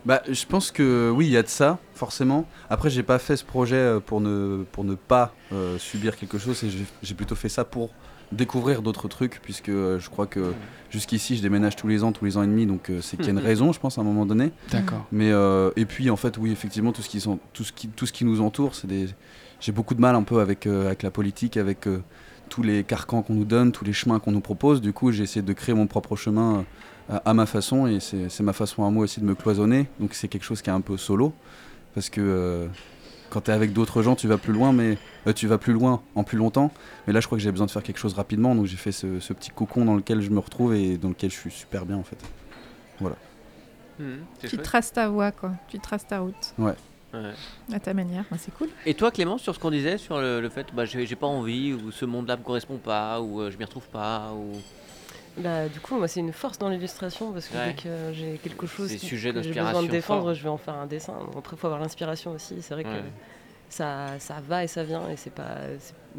Bah 0.05 0.21
je 0.29 0.45
pense 0.45 0.71
que 0.71 1.11
oui 1.15 1.27
il 1.27 1.31
y 1.31 1.37
a 1.37 1.43
de 1.43 1.47
ça 1.47 1.77
forcément. 1.93 2.45
Après 2.69 2.89
j'ai 2.89 3.03
pas 3.03 3.19
fait 3.19 3.37
ce 3.37 3.45
projet 3.45 3.75
euh, 3.75 3.99
pour 3.99 4.21
ne 4.21 4.63
pour 4.71 4.83
ne 4.83 4.95
pas 4.95 5.33
euh, 5.53 5.77
subir 5.77 6.17
quelque 6.17 6.37
chose 6.37 6.63
et 6.63 6.69
j'ai- 7.03 7.15
plutôt 7.15 7.35
fait 7.35 7.49
ça 7.49 7.63
pour 7.63 7.91
découvrir 8.31 8.81
d'autres 8.81 9.07
trucs 9.07 9.39
puisque 9.41 9.69
euh, 9.69 9.99
je 9.99 10.09
crois 10.09 10.27
que 10.27 10.53
jusqu'ici 10.89 11.37
je 11.37 11.41
déménage 11.41 11.75
tous 11.77 11.87
les 11.87 12.03
ans 12.03 12.11
tous 12.11 12.25
les 12.25 12.35
ans 12.37 12.43
et 12.43 12.47
demi 12.47 12.65
donc 12.65 12.89
euh, 12.89 12.99
c'est 13.01 13.15
qu'il 13.17 13.27
y 13.27 13.29
a 13.29 13.31
une 13.31 13.39
raison 13.39 13.71
je 13.71 13.79
pense 13.79 13.97
à 13.97 14.01
un 14.01 14.03
moment 14.03 14.25
donné. 14.25 14.51
D'accord. 14.71 15.05
Mais 15.11 15.31
et 15.75 15.85
puis 15.85 16.09
en 16.09 16.17
fait 16.17 16.37
oui 16.37 16.51
effectivement 16.51 16.91
tout 16.91 17.01
ce 17.01 17.09
qui 17.09 17.21
sont 17.21 17.39
tout 17.53 17.63
ce 17.63 17.71
qui 17.71 17.87
tout 17.87 18.05
ce 18.05 18.11
qui 18.13 18.25
nous 18.25 18.41
entoure 18.41 18.75
c'est 18.75 18.87
des 18.87 19.07
j'ai 19.59 19.71
beaucoup 19.71 19.95
de 19.95 20.01
mal 20.01 20.15
un 20.15 20.23
peu 20.23 20.39
avec 20.41 20.67
avec 20.67 21.03
la 21.03 21.11
politique 21.11 21.55
avec 21.57 21.87
tous 22.49 22.63
les 22.63 22.83
carcans 22.83 23.21
qu'on 23.21 23.33
nous 23.33 23.45
donne, 23.45 23.71
tous 23.71 23.85
les 23.85 23.93
chemins 23.93 24.19
qu'on 24.19 24.31
nous 24.31 24.41
propose. 24.41 24.81
Du 24.81 24.93
coup, 24.93 25.11
j'ai 25.11 25.23
essayé 25.23 25.41
de 25.41 25.53
créer 25.53 25.75
mon 25.75 25.87
propre 25.87 26.15
chemin 26.15 26.65
euh, 27.09 27.19
à 27.23 27.33
ma 27.33 27.45
façon 27.45 27.87
et 27.87 27.99
c'est 27.99 28.41
ma 28.41 28.53
façon 28.53 28.85
à 28.85 28.89
moi 28.89 29.03
aussi 29.03 29.19
de 29.19 29.25
me 29.25 29.35
cloisonner. 29.35 29.87
Donc 29.99 30.13
c'est 30.13 30.27
quelque 30.27 30.43
chose 30.43 30.61
qui 30.61 30.69
est 30.69 30.73
un 30.73 30.81
peu 30.81 30.97
solo 30.97 31.33
parce 31.93 32.09
que 32.09 32.21
euh, 32.21 32.67
quand 33.29 33.41
tu 33.41 33.51
es 33.51 33.53
avec 33.53 33.73
d'autres 33.73 34.01
gens, 34.01 34.15
tu 34.15 34.27
vas 34.27 34.37
plus 34.37 34.53
loin, 34.53 34.71
mais 34.71 34.97
euh, 35.25 35.33
tu 35.33 35.47
vas 35.47 35.57
plus 35.57 35.73
loin 35.73 36.01
en 36.15 36.23
plus 36.23 36.37
longtemps. 36.37 36.71
Mais 37.05 37.13
là, 37.13 37.19
je 37.19 37.25
crois 37.25 37.37
que 37.37 37.43
j'ai 37.43 37.51
besoin 37.51 37.65
de 37.65 37.71
faire 37.71 37.83
quelque 37.83 37.99
chose 37.99 38.13
rapidement, 38.13 38.55
donc 38.55 38.65
j'ai 38.65 38.77
fait 38.77 38.91
ce, 38.91 39.07
petit 39.33 39.49
cocon 39.49 39.85
dans 39.85 39.95
lequel 39.95 40.21
je 40.21 40.29
me 40.29 40.39
retrouve 40.39 40.73
et 40.73 40.97
dans 40.97 41.09
lequel 41.09 41.31
je 41.31 41.35
suis 41.35 41.51
super 41.51 41.85
bien 41.85 41.97
en 41.97 42.03
fait. 42.03 42.17
Voilà. 42.99 43.15
Mmh, 43.99 44.03
tu 44.47 44.57
traces 44.57 44.93
ta 44.93 45.09
voie, 45.09 45.31
quoi. 45.31 45.51
Tu 45.69 45.79
traces 45.79 46.05
ta 46.05 46.19
route. 46.19 46.53
Ouais. 46.57 46.75
À 47.13 47.79
ta 47.79 47.93
manière, 47.93 48.25
c'est 48.37 48.53
cool. 48.53 48.69
Et 48.85 48.93
toi, 48.93 49.11
Clément, 49.11 49.37
sur 49.37 49.55
ce 49.55 49.59
qu'on 49.59 49.71
disait, 49.71 49.97
sur 49.97 50.19
le, 50.19 50.49
fait, 50.49 50.67
bah, 50.73 50.85
j'ai 50.85 51.15
pas 51.15 51.27
envie, 51.27 51.73
ou 51.73 51.91
ce 51.91 52.05
monde-là 52.05 52.37
me 52.37 52.43
correspond 52.43 52.77
pas, 52.77 53.21
ou 53.21 53.49
je 53.49 53.57
m'y 53.57 53.63
retrouve 53.63 53.87
pas, 53.87 54.31
ou 54.33 54.51
bah, 55.37 55.67
du 55.69 55.79
coup, 55.79 55.97
moi, 55.97 56.07
c'est 56.07 56.19
une 56.19 56.33
force 56.33 56.57
dans 56.57 56.69
l'illustration 56.69 57.31
parce 57.31 57.47
que 57.47 57.57
dès 57.57 57.73
que 57.75 58.13
j'ai 58.13 58.39
quelque 58.39 58.65
chose 58.65 58.91
que 58.91 59.15
j'ai 59.15 59.31
besoin 59.31 59.83
de 59.83 59.87
défendre, 59.87 60.33
je 60.33 60.41
vais 60.41 60.49
en 60.49 60.57
faire 60.57 60.75
un 60.75 60.87
dessin. 60.87 61.13
Après, 61.37 61.55
il 61.55 61.59
faut 61.59 61.67
avoir 61.67 61.79
l'inspiration 61.79 62.31
aussi. 62.31 62.61
C'est 62.61 62.73
vrai 62.73 62.83
que 62.83 62.89
ça, 63.69 64.19
ça 64.19 64.35
va 64.47 64.63
et 64.63 64.67
ça 64.67 64.83
vient 64.83 65.09
et 65.09 65.17
c'est 65.17 65.33
pas, 65.33 65.57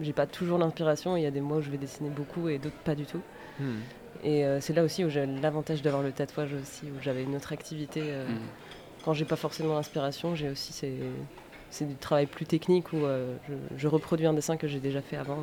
j'ai 0.01 0.13
pas 0.13 0.27
toujours 0.27 0.59
l'inspiration. 0.59 1.17
Il 1.17 1.23
y 1.23 1.27
a 1.27 1.31
des 1.31 1.41
mois 1.41 1.59
où 1.59 1.63
je 1.63 1.71
vais 1.71 1.79
dessiner 1.79 2.11
beaucoup 2.11 2.49
et 2.49 2.59
d'autres 2.59 2.77
pas 2.85 2.95
du 2.95 3.07
tout. 3.07 3.23
Hmm. 3.59 3.79
Et 4.23 4.45
euh, 4.45 4.61
c'est 4.61 4.73
là 4.73 4.85
aussi 4.85 5.05
où 5.05 5.11
j'ai 5.11 5.27
l'avantage 5.27 5.83
d'avoir 5.83 6.03
le 6.03 6.13
tatouage 6.13 6.53
aussi, 6.55 6.87
où 6.87 7.03
j'avais 7.03 7.23
une 7.23 7.35
autre 7.35 7.53
activité. 7.53 8.03
Euh, 8.05 8.29
hmm. 8.29 8.39
Quand 9.09 9.15
j'ai 9.15 9.25
pas 9.25 9.37
forcément 9.37 9.73
l'inspiration, 9.77 10.35
j'ai 10.35 10.51
aussi 10.51 10.75
c'est 11.71 11.89
du 11.89 11.95
travail 11.95 12.27
plus 12.27 12.45
technique 12.45 12.93
où 12.93 13.07
euh, 13.07 13.37
je, 13.75 13.89
reproduis 13.89 14.27
un 14.27 14.35
dessin 14.35 14.59
que 14.59 14.69
j'ai 14.69 14.81
déjà 14.81 15.01
fait 15.01 15.17
avant. 15.17 15.39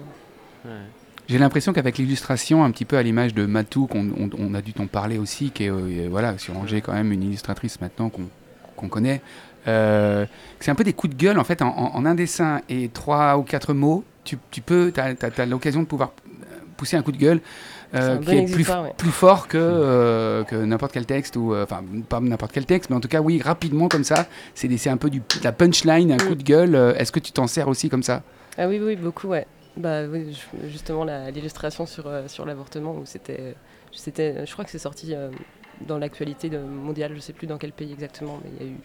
J'ai 1.27 1.39
l'impression 1.39 1.73
qu'avec 1.73 1.97
l'illustration, 1.97 2.63
un 2.63 2.69
petit 2.69 2.85
peu 2.85 2.95
à 2.95 3.01
l'image 3.01 3.33
de 3.33 3.47
Matou, 3.47 3.87
qu'on 3.87 4.29
on, 4.37 4.53
a 4.53 4.61
dû 4.61 4.73
t'en 4.73 4.85
parler 4.85 5.17
aussi, 5.17 5.49
qui 5.49 5.63
est 5.63 5.71
euh, 5.71 6.07
voilà, 6.11 6.37
sur 6.37 6.55
Angers 6.55 6.81
quand 6.81 6.93
même 6.93 7.11
une 7.11 7.23
illustratrice 7.23 7.81
maintenant 7.81 8.11
qu'on 8.11 8.87
connaît, 8.87 9.23
euh, 9.67 10.27
c'est 10.59 10.69
un 10.69 10.75
peu 10.75 10.83
des 10.83 10.93
coups 10.93 11.15
de 11.15 11.19
gueule 11.19 11.39
en 11.39 11.43
fait 11.43 11.63
en, 11.63 12.05
un 12.05 12.13
dessin 12.13 12.61
et 12.69 12.89
trois 12.89 13.39
ou 13.39 13.41
quatre 13.41 13.73
mots. 13.73 14.03
Tu 14.25 14.37
peux, 14.37 14.91
tu 14.93 14.99
as, 14.99 15.45
l'occasion 15.47 15.81
de 15.81 15.87
pouvoir 15.87 16.11
pousser 16.77 16.97
un 16.97 17.01
coup 17.01 17.11
de 17.11 17.17
gueule. 17.17 17.41
Euh, 17.95 18.17
qui 18.17 18.31
est 18.31 18.51
plus, 18.51 18.67
plus, 18.97 19.11
fort 19.11 19.47
que, 19.47 20.43
que 20.47 20.55
n'importe 20.55 20.91
quel 20.91 21.05
texte, 21.05 21.35
ou 21.37 21.55
enfin 21.55 21.81
pas 22.09 22.19
n'importe 22.19 22.51
quel 22.51 22.65
texte, 22.65 22.89
mais 22.89 22.95
en 22.95 22.99
tout 22.99 23.07
cas 23.07 23.21
oui, 23.21 23.41
rapidement 23.41 23.87
comme 23.87 24.03
ça, 24.03 24.27
c'est 24.53 24.89
un 24.89 24.97
peu 24.97 25.09
du, 25.09 25.21
la 25.43 25.51
punchline, 25.51 26.11
un 26.11 26.15
mm. 26.15 26.27
coup 26.27 26.35
de 26.35 26.43
gueule. 26.43 26.75
Est-ce 26.97 27.11
que 27.11 27.19
tu 27.19 27.31
t'en 27.31 27.47
sers 27.47 27.67
aussi 27.67 27.89
comme 27.89 28.03
ça? 28.03 28.23
Ah 28.57 28.67
oui, 28.67 28.79
oui, 28.81 28.95
beaucoup, 28.95 29.27
ouais. 29.27 29.47
Bah 29.77 30.05
oui, 30.05 30.37
justement 30.69 31.03
l'illustration 31.03 31.85
sur, 31.85 32.07
euh, 32.07 32.27
sur 32.27 32.45
l'avortement 32.45 32.95
où 32.95 33.05
c'était, 33.05 33.55
je 33.93 34.51
crois 34.53 34.63
que 34.63 34.71
c'est 34.71 34.77
sorti 34.77 35.13
euh, 35.13 35.29
dans 35.85 35.97
l'actualité 35.97 36.49
mondiale, 36.49 37.11
je 37.13 37.19
sais 37.19 37.33
plus 37.33 37.45
dans 37.45 37.57
quel 37.57 37.73
pays 37.73 37.91
exactement, 37.91 38.39
mais 38.43 38.51
il 38.57 38.65
y 38.65 38.69
a 38.69 38.71
eu 38.71 38.77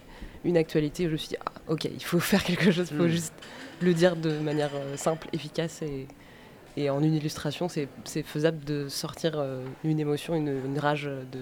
une 0.45 0.57
actualité 0.57 1.05
où 1.05 1.09
je 1.09 1.13
me 1.13 1.17
suis 1.17 1.29
dit 1.29 1.37
ah, 1.47 1.53
ok, 1.69 1.85
il 1.85 2.03
faut 2.03 2.19
faire 2.19 2.43
quelque 2.43 2.73
chose, 2.73 2.89
il 2.91 2.97
faut 2.97 3.05
mm. 3.05 3.09
juste 3.09 3.35
le 3.81 3.95
dire 3.95 4.17
de 4.17 4.41
manière 4.41 4.71
euh, 4.75 4.97
simple, 4.97 5.29
efficace 5.33 5.83
et, 5.83 6.09
et 6.77 6.91
en 6.91 7.03
une 7.03 7.15
illustration, 7.15 7.69
c'est, 7.69 7.89
faisable 8.25 8.65
de 8.65 8.89
sortir 8.89 9.45
une 9.85 10.01
émotion, 10.01 10.35
une, 10.35 10.55
une 10.65 10.79
rage 10.79 11.05
de, 11.05 11.41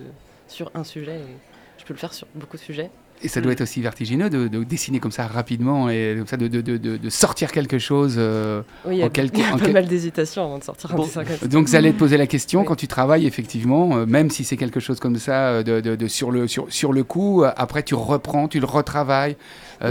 sur 0.49 0.71
un 0.75 0.85
sujet. 0.85 1.17
Et 1.17 1.37
je 1.79 1.85
peux 1.85 1.95
le 1.95 1.99
faire 1.99 2.13
sur 2.13 2.27
beaucoup 2.35 2.57
de 2.57 2.63
sujets. 2.63 2.91
Et 3.23 3.29
ça 3.29 3.41
doit 3.41 3.51
mm. 3.51 3.53
être 3.53 3.61
aussi 3.63 3.81
vertigineux 3.81 4.31
de, 4.31 4.47
dessiner 4.65 5.01
comme 5.01 5.11
ça 5.11 5.27
rapidement 5.27 5.91
et 5.91 6.15
comme 6.19 6.27
ça 6.27 6.37
de, 6.37 6.47
de, 6.47 6.77
de 6.77 7.11
sortir 7.11 7.51
quelque 7.51 7.79
chose. 7.79 8.15
Euh, 8.17 8.63
oui, 8.85 8.97
il 8.97 8.99
y 8.99 9.03
a, 9.03 9.55
en 9.55 9.59
pas 9.59 9.73
mal 9.73 9.87
d'hésitation 9.87 10.45
avant 10.45 10.59
de 10.59 10.65
sortir 10.65 10.95
un 10.95 10.99
dessin 10.99 11.25
comme 11.25 11.49
Donc, 11.49 11.69
ça 11.69 11.79
allait 11.79 11.93
te 11.93 11.99
poser 11.99 12.17
la 12.17 12.27
question 12.27 12.65
quand 12.65 12.77
tu 12.77 12.87
travailles, 12.87 13.27
effectivement, 13.27 13.97
euh, 13.97 14.07
même 14.07 14.31
si 14.31 14.45
c'est 14.45 14.57
quelque 14.57 14.81
chose 14.81 15.01
comme 15.01 15.17
ça, 15.17 15.49
euh, 15.49 15.63
de, 15.63 16.07
sur, 16.07 16.31
le, 16.31 16.47
sur, 16.47 16.67
sur 16.73 16.93
le 16.93 17.03
coup, 17.05 17.45
après 17.57 17.83
tu 17.83 17.95
reprends, 17.95 18.49
tu 18.49 18.61
le 18.61 18.67
retravailles. 18.67 19.37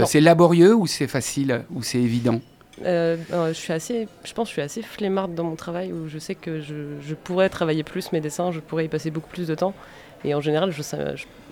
c'est 0.06 0.20
laborieux 0.20 0.74
ou 0.74 0.86
c'est 0.86 1.06
facile 1.06 1.64
ou 1.74 1.82
c'est 1.82 1.98
évident? 1.98 2.40
Je 2.84 3.52
suis 3.52 3.72
assez, 3.72 4.08
je 4.24 4.32
pense, 4.32 4.48
que 4.48 4.50
je 4.50 4.52
suis 4.54 4.62
assez 4.62 4.82
flemmarde 4.82 5.34
dans 5.34 5.44
mon 5.44 5.56
travail 5.56 5.92
où 5.92 6.08
je 6.08 6.18
sais 6.18 6.34
que 6.34 6.60
je, 6.60 6.74
je 7.00 7.14
pourrais 7.14 7.48
travailler 7.48 7.82
plus 7.82 8.12
mes 8.12 8.20
dessins, 8.20 8.52
je 8.52 8.60
pourrais 8.60 8.84
y 8.84 8.88
passer 8.88 9.10
beaucoup 9.10 9.30
plus 9.30 9.46
de 9.46 9.54
temps. 9.54 9.74
Et 10.24 10.34
en 10.34 10.40
général, 10.40 10.70
je, 10.72 10.82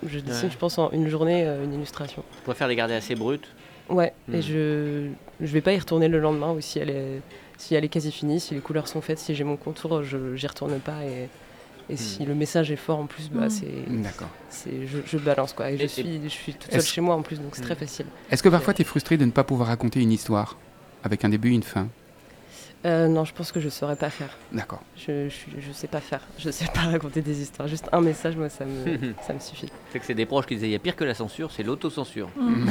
je, 0.05 0.19
dessine, 0.19 0.51
je 0.51 0.57
pense, 0.57 0.77
en 0.77 0.91
une 0.91 1.07
journée, 1.07 1.45
euh, 1.45 1.63
une 1.63 1.73
illustration. 1.73 2.23
Tu 2.35 2.43
préfères 2.43 2.67
les 2.67 2.75
garder 2.75 2.93
assez 2.93 3.15
brutes 3.15 3.47
Ouais, 3.89 4.13
et 4.31 4.39
hmm. 4.39 4.41
je 4.41 5.09
ne 5.39 5.47
vais 5.47 5.61
pas 5.61 5.71
y 5.71 5.79
retourner 5.79 6.09
le 6.09 6.19
lendemain 6.19 6.51
ou 6.51 6.59
si 6.59 6.77
elle 6.77 6.89
est, 6.89 7.21
si 7.57 7.73
elle 7.73 7.85
est 7.85 7.89
quasi 7.89 8.11
finie, 8.11 8.41
si 8.41 8.53
les 8.53 8.59
couleurs 8.59 8.89
sont 8.89 8.99
faites, 8.99 9.17
si 9.17 9.33
j'ai 9.33 9.45
mon 9.45 9.55
contour, 9.55 10.03
je 10.03 10.17
n'y 10.17 10.47
retourne 10.47 10.77
pas. 10.79 11.05
Et, 11.05 11.29
et 11.89 11.93
hmm. 11.93 11.97
si 11.97 12.25
le 12.25 12.35
message 12.35 12.69
est 12.69 12.75
fort 12.75 12.99
en 12.99 13.05
plus, 13.05 13.29
bah, 13.29 13.47
hmm. 13.47 14.03
c'est, 14.49 14.87
je, 14.87 14.97
je, 15.05 15.17
balance. 15.17 15.53
Quoi. 15.53 15.71
Et 15.71 15.77
je, 15.77 15.85
suis, 15.85 16.19
je 16.21 16.27
suis 16.27 16.53
toute 16.53 16.71
seule 16.71 16.81
chez 16.81 16.99
moi 16.99 17.15
en 17.15 17.21
plus, 17.21 17.39
donc 17.39 17.55
c'est 17.55 17.61
très 17.61 17.75
facile. 17.75 18.07
Est-ce 18.29 18.43
que 18.43 18.49
parfois 18.49 18.73
tu 18.73 18.81
es 18.81 18.85
frustré 18.85 19.15
de 19.15 19.23
ne 19.23 19.31
pas 19.31 19.45
pouvoir 19.45 19.69
raconter 19.69 20.01
une 20.01 20.11
histoire? 20.11 20.57
Avec 21.03 21.25
un 21.25 21.29
début 21.29 21.51
et 21.51 21.55
une 21.55 21.63
fin 21.63 21.89
euh, 22.85 23.07
non, 23.07 23.25
je 23.25 23.33
pense 23.33 23.51
que 23.51 23.59
je 23.59 23.65
ne 23.65 23.71
saurais 23.71 23.95
pas 23.95 24.09
faire. 24.09 24.29
D'accord. 24.51 24.81
Je 24.95 25.11
ne 25.11 25.73
sais 25.73 25.87
pas 25.87 25.99
faire. 25.99 26.21
Je 26.37 26.47
ne 26.47 26.51
sais 26.51 26.67
pas 26.73 26.81
raconter 26.91 27.21
des 27.21 27.41
histoires. 27.41 27.67
Juste 27.67 27.89
un 27.91 28.01
message, 28.01 28.35
moi, 28.37 28.49
ça 28.49 28.65
me, 28.65 29.13
ça 29.27 29.33
me 29.33 29.39
suffit. 29.39 29.67
C'est 29.91 29.99
que 29.99 30.05
c'est 30.05 30.13
des 30.13 30.25
proches 30.25 30.45
qui 30.45 30.55
disaient 30.55 30.67
il 30.67 30.73
y 30.73 30.75
a 30.75 30.79
pire 30.79 30.95
que 30.95 31.03
la 31.03 31.15
censure, 31.15 31.51
c'est 31.51 31.63
l'autocensure. 31.63 32.29
Mm. 32.37 32.69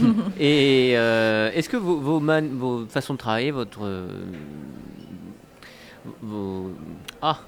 Et 0.40 0.92
euh, 0.96 1.50
est-ce 1.54 1.68
que 1.68 1.76
vos, 1.76 1.98
vos, 1.98 2.20
vos, 2.20 2.86
façons 2.86 3.14
de 3.14 3.18
travailler, 3.18 3.50
votre. 3.50 3.80
Euh, 3.84 4.08
vos. 6.20 6.72
Ah! 7.22 7.40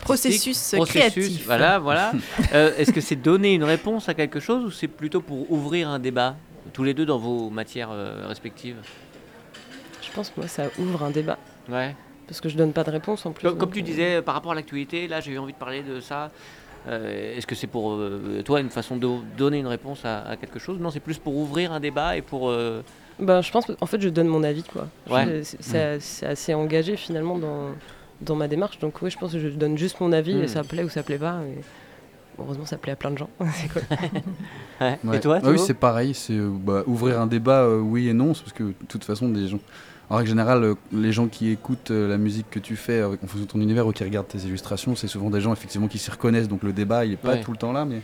Processus, 0.00 0.74
créatif. 0.86 1.44
Voilà, 1.44 1.78
voilà. 1.78 2.12
est-ce 2.52 2.90
que 2.90 3.02
c'est 3.02 3.16
donner 3.16 3.52
une 3.52 3.64
réponse 3.64 4.08
à 4.08 4.14
quelque 4.14 4.40
chose 4.40 4.64
ou 4.64 4.70
c'est 4.70 4.88
plutôt 4.88 5.20
pour 5.20 5.52
ouvrir 5.52 5.90
un 5.90 5.98
débat, 5.98 6.36
tous 6.72 6.84
les 6.84 6.94
deux 6.94 7.04
dans 7.04 7.18
vos 7.18 7.50
matières 7.50 7.90
respectives? 8.26 8.76
Je 10.08 10.12
pense 10.14 10.30
que 10.30 10.40
moi, 10.40 10.48
ça 10.48 10.64
ouvre 10.78 11.02
un 11.02 11.10
débat. 11.10 11.38
Ouais. 11.68 11.94
Parce 12.28 12.40
que 12.42 12.48
je 12.48 12.56
donne 12.56 12.72
pas 12.72 12.84
de 12.84 12.90
réponse 12.90 13.24
en 13.26 13.32
plus. 13.32 13.50
Comme, 13.50 13.70
tu 13.70 13.80
euh, 13.80 13.82
disais, 13.82 14.22
par 14.22 14.34
rapport 14.34 14.52
à 14.52 14.54
l'actualité, 14.54 15.08
là, 15.08 15.20
j'ai 15.20 15.32
eu 15.32 15.38
envie 15.38 15.54
de 15.54 15.58
parler 15.58 15.82
de 15.82 16.00
ça. 16.00 16.30
Euh, 16.86 17.36
est-ce 17.36 17.46
que 17.46 17.54
c'est 17.54 17.66
pour 17.66 17.92
euh, 17.92 18.42
toi 18.44 18.60
une 18.60 18.70
façon 18.70 18.96
de 18.96 19.08
donner 19.36 19.58
une 19.58 19.66
réponse 19.66 20.04
à, 20.04 20.36
quelque 20.38 20.58
chose? 20.58 20.78
Non, 20.78 20.90
c'est 20.90 21.00
plus 21.00 21.18
pour 21.18 21.34
ouvrir 21.34 21.72
un 21.72 21.80
débat 21.80 22.16
et 22.16 22.22
pour. 22.22 22.52
Ben, 23.18 23.40
je 23.40 23.50
pense 23.50 23.64
en 23.80 23.86
fait, 23.86 24.00
je 24.00 24.10
donne 24.10 24.28
mon 24.28 24.44
avis. 24.44 24.62
quoi. 24.62 24.88
Ouais. 25.10 25.42
C'est 25.42 26.26
assez 26.26 26.54
engagé 26.54 26.96
finalement 26.96 27.38
dans, 27.38 27.70
dans 28.20 28.36
ma 28.36 28.46
démarche. 28.46 28.78
Donc, 28.78 29.00
oui, 29.00 29.10
je 29.10 29.18
pense 29.18 29.32
que 29.32 29.38
je 29.38 29.48
donne 29.48 29.78
juste 29.78 29.98
mon 30.00 30.12
avis 30.12 30.38
et 30.38 30.44
hmm. 30.44 30.48
ça 30.48 30.62
plaît 30.62 30.84
ou 30.84 30.90
ça 30.90 31.02
plaît 31.02 31.18
pas. 31.18 31.40
Heureusement, 32.38 32.66
ça 32.66 32.76
plaît 32.76 32.92
à 32.92 32.96
plein 32.96 33.10
de 33.10 33.18
gens. 33.18 33.30
Et 35.12 35.20
toi 35.20 35.40
ah 35.42 35.50
Oui, 35.50 35.58
c'est 35.58 35.74
pareil. 35.74 36.12
C'est 36.14 36.38
bah, 36.38 36.82
ouvrir 36.86 37.20
un 37.20 37.26
débat, 37.26 37.68
oui 37.68 38.08
et 38.08 38.12
non. 38.12 38.28
Parce 38.28 38.52
que 38.52 38.64
de 38.64 38.74
toute 38.86 39.02
façon, 39.02 39.30
des 39.30 39.48
gens 39.48 39.58
en 40.10 40.16
règle 40.16 40.30
générale, 40.30 40.64
euh, 40.64 40.74
les 40.92 41.12
gens 41.12 41.28
qui 41.28 41.50
écoutent 41.50 41.90
euh, 41.90 42.08
la 42.08 42.16
musique 42.16 42.48
que 42.50 42.58
tu 42.58 42.76
fais 42.76 43.02
en 43.02 43.16
fonction 43.18 43.40
de 43.40 43.44
ton 43.44 43.60
univers 43.60 43.86
ou 43.86 43.92
qui 43.92 44.04
regardent 44.04 44.28
tes 44.28 44.38
illustrations, 44.38 44.96
c'est 44.96 45.08
souvent 45.08 45.30
des 45.30 45.40
gens 45.40 45.52
effectivement 45.52 45.88
qui 45.88 45.98
s'y 45.98 46.10
reconnaissent. 46.10 46.48
Donc 46.48 46.62
le 46.62 46.72
débat, 46.72 47.04
il 47.04 47.10
n'est 47.10 47.16
pas 47.16 47.36
tout 47.36 47.52
le 47.52 47.58
temps 47.58 47.72
là. 47.72 47.84
Mais 47.84 48.00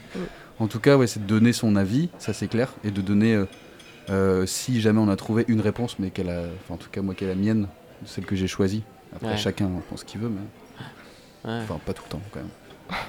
en 0.59 0.66
tout 0.66 0.80
cas, 0.80 0.96
ouais, 0.96 1.07
c'est 1.07 1.20
de 1.20 1.26
donner 1.26 1.52
son 1.52 1.76
avis, 1.76 2.11
ça 2.18 2.32
c'est 2.32 2.48
clair, 2.48 2.72
et 2.84 2.90
de 2.90 3.00
donner, 3.00 3.42
euh, 4.11 4.46
si 4.46 4.80
jamais 4.80 5.00
on 5.00 5.09
a 5.09 5.16
trouvé 5.16 5.44
une 5.48 5.61
réponse, 5.61 5.98
mais 5.98 6.11
qu'elle 6.11 6.30
a, 6.30 6.42
en 6.68 6.76
tout 6.76 6.90
cas 6.90 7.00
moi, 7.00 7.14
qu'elle 7.14 7.28
est 7.28 7.34
la 7.34 7.40
mienne, 7.40 7.68
celle 8.05 8.26
que 8.26 8.36
j'ai 8.36 8.48
choisie. 8.48 8.82
Après, 9.16 9.36
chacun 9.36 9.70
pense 9.88 10.00
ce 10.00 10.05
qu'il 10.05 10.20
veut, 10.20 10.28
mais 10.28 11.55
enfin 11.62 11.78
pas 11.84 11.92
tout 11.92 12.02
le 12.07 12.11
temps 12.11 12.22
quand 12.32 12.40
même. 12.40 12.48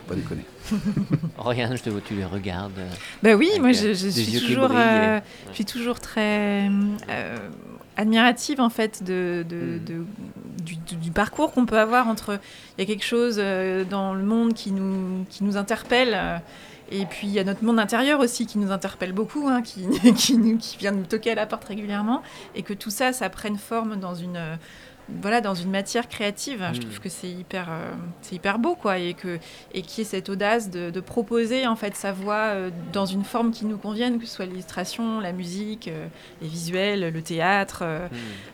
Pas 0.08 0.16
déconner. 0.16 0.46
Regarde, 1.38 1.76
je 1.76 1.84
te 1.84 1.90
vois, 1.90 2.00
tu 2.00 2.14
les 2.14 2.24
regardes. 2.24 2.80
Bah 3.22 3.36
oui, 3.36 3.50
moi 3.60 3.74
je, 3.74 3.92
suis 3.92 4.40
toujours, 4.40 4.70
je 4.70 5.54
suis 5.54 5.66
toujours 5.66 6.00
très 6.00 6.70
admirative 7.98 8.60
en 8.62 8.70
fait 8.70 9.04
de, 9.04 9.46
hmm. 9.50 10.96
du, 11.02 11.12
parcours 11.12 11.52
qu'on 11.52 11.66
peut 11.66 11.80
avoir 11.80 12.08
entre 12.08 12.40
il 12.78 12.82
y 12.82 12.84
a 12.84 12.86
quelque 12.86 13.06
chose 13.06 13.38
euh, 13.40 13.84
dans 13.84 14.14
le 14.14 14.24
monde 14.24 14.54
qui 14.54 14.72
nous, 14.72 15.26
qui 15.30 15.44
nous 15.44 15.58
interpelle 15.58 16.14
euh, 16.14 16.38
et 16.92 17.06
puis 17.06 17.28
il 17.28 17.34
y 17.34 17.40
a 17.40 17.44
notre 17.44 17.64
monde 17.64 17.80
intérieur 17.80 18.20
aussi 18.20 18.46
qui 18.46 18.60
nous 18.60 18.72
interpelle 18.72 19.12
beaucoup, 19.12 19.48
hein, 19.48 19.62
qui, 19.62 19.88
qui, 20.16 20.38
nous, 20.38 20.58
qui 20.58 20.78
vient 20.78 20.92
nous 20.92 21.06
toquer 21.06 21.32
à 21.32 21.36
la 21.36 21.46
porte 21.46 21.66
régulièrement 21.66 22.22
et 22.54 22.62
que 22.62 22.74
tout 22.74 22.92
ça, 22.92 23.14
ça 23.14 23.30
prenne 23.30 23.58
forme 23.58 23.96
dans 23.98 24.14
une 24.14 24.58
voilà, 25.22 25.42
dans 25.42 25.54
une 25.54 25.70
matière 25.70 26.08
créative. 26.08 26.66
Je 26.74 26.80
trouve 26.80 26.98
mm. 26.98 27.00
que 27.00 27.10
c'est 27.10 27.30
hyper, 27.30 27.68
euh, 27.70 27.92
c'est 28.22 28.36
hyper 28.36 28.60
beau, 28.60 28.76
quoi, 28.76 28.98
et 28.98 29.14
que 29.14 29.40
et 29.74 29.82
qui 29.82 30.02
est 30.02 30.06
cette 30.06 30.30
audace 30.30 30.70
de, 30.70 31.00
proposer 31.00 31.68
en 31.68 31.76
fait 31.76 31.96
sa 31.96 32.12
voix 32.12 32.48
euh, 32.48 32.72
dans 32.92 33.06
une 33.06 33.24
forme 33.24 33.52
qui 33.52 33.66
nous 33.66 33.78
convienne, 33.78 34.18
que 34.20 34.26
ce 34.26 34.36
soit 34.36 34.46
l'illustration, 34.46 35.20
la 35.20 35.34
musique, 35.34 35.88
euh, 35.88 36.08
les 36.42 36.48
visuels, 36.48 37.14
le 37.14 37.22
théâtre, 37.22 37.84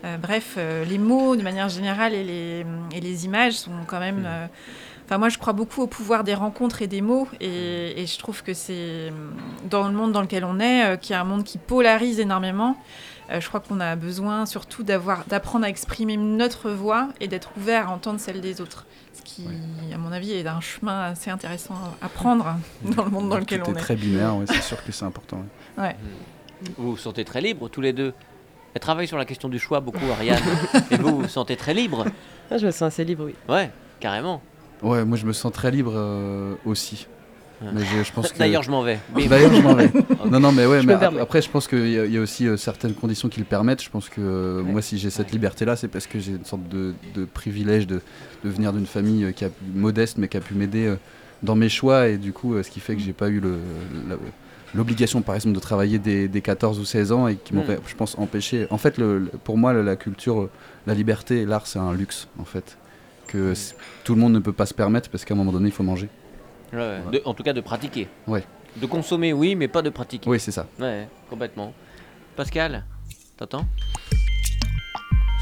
mm. 0.04 0.18
bref, 0.22 0.58
les 0.58 0.98
mots 0.98 1.36
de 1.36 1.42
manière 1.42 1.70
générale 1.70 2.14
et 2.14 2.24
les, 2.24 2.66
et 2.94 3.00
les 3.00 3.26
images 3.26 3.54
sont 3.54 3.72
quand 3.88 4.00
même. 4.00 4.22
Mm. 4.22 4.50
Enfin, 5.06 5.18
moi, 5.18 5.30
je 5.30 5.38
crois 5.38 5.54
beaucoup 5.54 5.82
au 5.82 5.88
pouvoir 5.88 6.24
des 6.24 6.34
rencontres 6.34 6.82
et 6.82 6.88
des 6.88 7.02
mots, 7.02 7.28
et, 7.42 8.02
et 8.02 8.06
je 8.06 8.18
trouve 8.18 8.44
que 8.44 8.54
c'est 8.54 9.12
dans 9.70 9.88
le 9.88 9.94
monde 9.94 10.14
dans 10.14 10.22
lequel 10.22 10.46
on 10.46 10.60
est, 10.60 10.98
qui 11.02 11.12
est 11.12 11.18
un 11.18 11.26
monde 11.26 11.44
qui 11.44 11.58
polarise 11.58 12.20
énormément. 12.20 12.78
Euh, 13.32 13.40
je 13.40 13.48
crois 13.48 13.60
qu'on 13.62 13.80
a 13.80 13.96
besoin 13.96 14.46
surtout 14.46 14.84
d'avoir, 14.84 15.24
d'apprendre 15.26 15.66
à 15.66 15.70
exprimer 15.70 16.18
notre 16.18 16.70
voix 16.72 17.10
et 17.22 17.28
d'être 17.28 17.52
ouvert 17.58 17.90
à 17.90 17.92
entendre 17.94 18.20
celle 18.20 18.42
des 18.42 18.60
autres. 18.62 18.86
Ce 19.14 19.22
qui, 19.24 19.46
à 19.94 19.98
mon 19.98 20.12
avis, 20.12 20.32
est 20.34 20.48
un 20.48 20.62
chemin 20.62 21.02
assez 21.12 21.30
intéressant 21.30 21.76
à 22.02 22.10
prendre 22.10 22.56
dans 22.96 23.06
le 23.06 23.12
monde 23.12 23.30
dans 23.30 23.38
lequel 23.38 23.62
Tout 23.62 23.72
on 23.72 23.74
est 23.74 23.78
est. 23.78 23.82
très 23.82 23.96
binaire, 23.96 24.36
ouais, 24.38 24.46
c'est 24.48 24.62
sûr 24.62 24.84
que 24.84 24.92
c'est 24.92 25.06
important. 25.06 25.44
ouais. 25.78 25.84
Ouais. 25.84 25.96
Vous 26.78 26.92
vous 26.92 26.98
sentez 26.98 27.26
très 27.26 27.42
libre 27.42 27.70
tous 27.70 27.82
les 27.82 27.92
deux. 27.92 28.14
Elle 28.74 28.82
travaille 28.82 29.08
sur 29.08 29.18
la 29.18 29.26
question 29.26 29.50
du 29.50 29.58
choix 29.60 29.80
beaucoup, 29.80 30.06
Ariane. 30.12 30.40
Et 30.92 30.98
vous, 30.98 31.10
vous 31.10 31.22
vous 31.24 31.28
sentez 31.28 31.56
très 31.58 31.74
libre 31.74 32.06
Ah, 32.52 32.58
je 32.58 32.66
me 32.68 32.72
sens 32.72 32.84
assez 32.84 33.04
libre, 33.04 33.26
oui. 33.26 33.36
Ouais, 33.50 33.72
carrément. 34.00 34.42
Ouais, 34.84 35.04
moi 35.06 35.18
je 35.18 35.26
me 35.26 35.34
sens 35.34 35.52
très 35.52 35.72
libre 35.72 35.94
euh, 35.96 36.54
aussi. 36.66 37.08
Mais 37.74 37.82
je, 37.86 38.04
je 38.04 38.12
pense 38.12 38.32
que... 38.34 38.38
D'ailleurs, 38.40 38.64
je 38.64 38.72
m'en 38.72 38.82
vais. 38.82 39.00
Bim. 39.16 39.28
D'ailleurs, 39.28 39.54
je 39.54 39.62
m'en 39.62 39.76
vais. 39.76 39.92
Non, 40.32 40.40
non, 40.40 40.52
mais 40.52 40.66
ouais, 40.66 40.82
Je 40.82 40.88
mais 40.88 40.94
me 40.94 40.96
ap- 40.96 41.00
permets. 41.02 41.20
après, 41.22 41.42
je 41.42 41.50
pense 41.50 41.68
qu'il 41.68 41.90
y, 41.90 42.00
a- 42.00 42.06
il 42.06 42.12
y 42.14 42.18
a 42.18 42.22
aussi 42.22 42.48
euh, 42.48 42.56
certaines 42.58 42.94
conditions 42.94 43.28
qui 43.30 43.40
le 43.40 43.46
permettent. 43.46 43.84
Je 43.84 43.90
pense 43.90 44.08
que 44.10 44.22
euh, 44.22 44.62
moi, 44.64 44.82
si 44.82 44.98
j'ai 44.98 45.10
cette 45.10 45.32
liberté-là, 45.32 45.76
c'est 45.76 45.88
parce 45.88 46.08
que 46.08 46.20
j'ai 46.20 46.32
une 46.34 46.46
sorte 46.46 46.68
de, 46.70 46.94
de 47.16 47.26
privilège 47.26 47.86
de, 47.88 48.02
de 48.44 48.50
venir 48.50 48.72
d'une 48.74 48.86
famille 48.86 49.26
euh, 49.26 49.32
qui 49.32 49.46
a, 49.46 49.50
modeste, 49.76 50.18
mais 50.18 50.28
qui 50.28 50.38
a 50.38 50.42
pu 50.42 50.54
m'aider 50.54 50.94
dans 51.44 51.56
mes 51.56 51.70
choix. 51.70 52.08
Et 52.08 52.18
du 52.18 52.32
coup, 52.34 52.62
ce 52.64 52.70
qui 52.70 52.80
fait 52.80 52.96
que 52.96 53.02
j'ai 53.02 53.14
pas 53.14 53.30
eu 53.30 53.40
le- 53.40 53.58
l'obligation, 54.74 55.22
par 55.22 55.36
exemple, 55.36 55.56
de 55.56 55.60
travailler 55.60 56.00
dès, 56.00 56.28
dès 56.28 56.42
14 56.42 56.80
ou 56.80 56.86
16 56.86 57.12
ans 57.12 57.28
et 57.28 57.36
qui 57.36 57.54
m'aurait, 57.54 57.80
je 57.88 57.96
pense, 57.96 58.18
empêché. 58.18 58.68
En 58.70 58.78
fait, 58.78 58.98
le- 58.98 59.20
le- 59.20 59.26
pour 59.44 59.58
moi, 59.58 59.74
la 59.74 59.96
culture, 59.98 60.50
la 60.88 60.94
liberté 60.94 61.42
et 61.42 61.46
l'art, 61.46 61.68
c'est 61.68 61.80
un 61.80 61.94
luxe, 61.94 62.28
en 62.40 62.46
fait. 62.46 62.78
Que 63.28 63.54
tout 64.04 64.16
le 64.16 64.22
monde 64.22 64.34
ne 64.34 64.40
peut 64.40 64.54
pas 64.54 64.66
se 64.66 64.74
permettre 64.74 65.10
parce 65.10 65.26
qu'à 65.26 65.34
un 65.34 65.38
moment 65.38 65.52
donné, 65.52 65.68
il 65.68 65.72
faut 65.74 65.84
manger. 65.84 66.10
Ouais, 66.74 66.80
ouais. 66.80 67.12
De- 67.12 67.22
en 67.26 67.34
tout 67.34 67.44
cas, 67.44 67.54
de 67.54 67.62
pratiquer. 67.62 68.08
Ouais. 68.28 68.44
De 68.78 68.86
consommer, 68.86 69.34
oui, 69.34 69.56
mais 69.56 69.68
pas 69.68 69.82
de 69.82 69.90
pratiquer. 69.90 70.30
Oui, 70.30 70.40
c'est 70.40 70.52
ça. 70.52 70.66
Ouais, 70.80 71.08
complètement. 71.30 71.74
Pascal, 72.36 72.84
t'entends? 73.38 73.66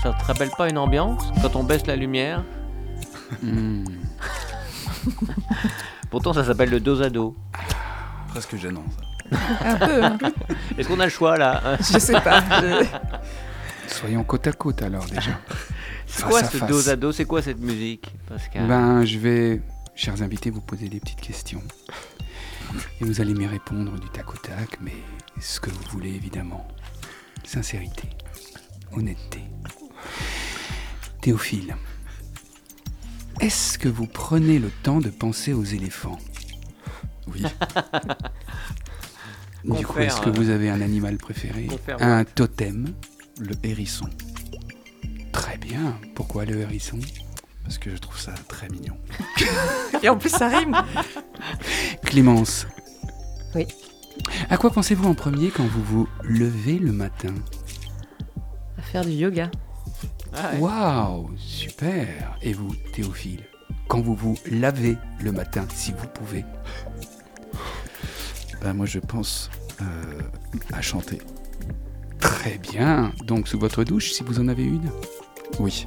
Ça 0.01 0.13
te 0.13 0.23
rappelle 0.25 0.49
pas 0.57 0.69
une 0.69 0.77
ambiance 0.77 1.23
quand 1.41 1.55
on 1.55 1.63
baisse 1.63 1.85
la 1.85 1.95
lumière? 1.95 2.43
Hmm. 3.43 3.83
Pourtant, 6.09 6.33
ça 6.33 6.43
s'appelle 6.43 6.69
le 6.69 6.79
dos 6.79 7.01
à 7.01 7.09
dos. 7.09 7.35
Presque 8.29 8.55
gênant, 8.55 8.83
ça. 8.89 9.37
Un 9.63 9.75
peu, 9.75 10.03
hein. 10.03 10.17
Est-ce 10.77 10.87
qu'on 10.87 10.99
a 10.99 11.05
le 11.05 11.11
choix 11.11 11.37
là? 11.37 11.77
Je 11.79 11.99
sais 11.99 12.19
pas. 12.19 12.41
Je- 12.61 12.85
Soyons 13.93 14.23
côte 14.23 14.47
à 14.47 14.51
côte 14.51 14.81
alors 14.81 15.05
déjà. 15.05 15.31
C'est 16.07 16.23
quoi 16.23 16.43
ce 16.43 16.57
face. 16.57 16.69
dos 16.69 16.89
à 16.89 16.95
dos? 16.95 17.11
C'est 17.11 17.25
quoi 17.25 17.41
cette 17.41 17.59
musique, 17.59 18.11
Pascal? 18.27 18.67
Ben, 18.67 19.03
je 19.05 19.17
vais, 19.19 19.61
chers 19.99 20.21
invités, 20.21 20.49
vous 20.49 20.61
poser 20.61 20.87
des 20.87 21.01
petites 21.01 21.19
questions. 21.19 21.61
Et 23.01 23.03
vous 23.03 23.19
allez 23.19 23.33
m'y 23.33 23.45
répondre 23.47 23.99
du 23.99 24.07
tac 24.09 24.33
au 24.33 24.37
tac, 24.37 24.79
mais 24.79 24.93
ce 25.41 25.59
que 25.59 25.69
vous 25.69 25.83
voulez 25.91 26.13
évidemment. 26.13 26.65
Sincérité, 27.43 28.07
honnêteté. 28.93 29.41
Théophile, 31.21 31.75
est-ce 33.41 33.77
que 33.77 33.89
vous 33.89 34.07
prenez 34.07 34.57
le 34.57 34.69
temps 34.69 35.01
de 35.01 35.09
penser 35.09 35.51
aux 35.51 35.65
éléphants? 35.65 36.17
Oui. 37.27 37.43
Du 39.65 39.85
coup, 39.85 39.99
est-ce 39.99 40.21
que 40.21 40.29
euh, 40.29 40.33
vous 40.33 40.51
avez 40.51 40.69
un 40.69 40.79
animal 40.79 41.17
préféré? 41.17 41.67
Un 41.99 42.23
totem 42.23 42.93
Le 43.37 43.53
hérisson. 43.61 44.09
Très 45.33 45.57
bien. 45.57 45.99
Pourquoi 46.15 46.45
le 46.45 46.61
hérisson? 46.61 46.97
Parce 47.69 47.77
que 47.77 47.91
je 47.91 47.97
trouve 47.97 48.19
ça 48.19 48.33
très 48.47 48.67
mignon. 48.69 48.97
Et 50.01 50.09
en 50.09 50.17
plus, 50.17 50.31
ça 50.31 50.47
rime. 50.47 50.75
Clémence. 52.03 52.65
Oui. 53.53 53.67
À 54.49 54.57
quoi 54.57 54.71
pensez-vous 54.71 55.07
en 55.07 55.13
premier 55.13 55.51
quand 55.51 55.67
vous 55.67 55.83
vous 55.83 56.09
levez 56.23 56.79
le 56.79 56.91
matin? 56.91 57.35
À 58.75 58.81
faire 58.81 59.05
du 59.05 59.11
yoga. 59.11 59.51
Ah 60.33 60.53
ouais. 60.53 60.59
Waouh, 60.61 61.29
super. 61.37 62.39
Et 62.41 62.53
vous, 62.53 62.73
Théophile, 62.91 63.43
quand 63.87 64.01
vous 64.01 64.15
vous 64.15 64.35
lavez 64.49 64.97
le 65.21 65.31
matin, 65.31 65.67
si 65.71 65.91
vous 65.91 66.07
pouvez? 66.07 66.45
Bah, 68.63 68.73
moi, 68.73 68.87
je 68.87 68.97
pense 68.97 69.51
euh, 69.79 69.85
à 70.73 70.81
chanter. 70.81 71.19
Très 72.19 72.57
bien. 72.57 73.13
Donc 73.25 73.47
sous 73.47 73.59
votre 73.59 73.83
douche, 73.83 74.11
si 74.11 74.23
vous 74.23 74.39
en 74.39 74.47
avez 74.47 74.63
une? 74.63 74.89
Oui. 75.59 75.85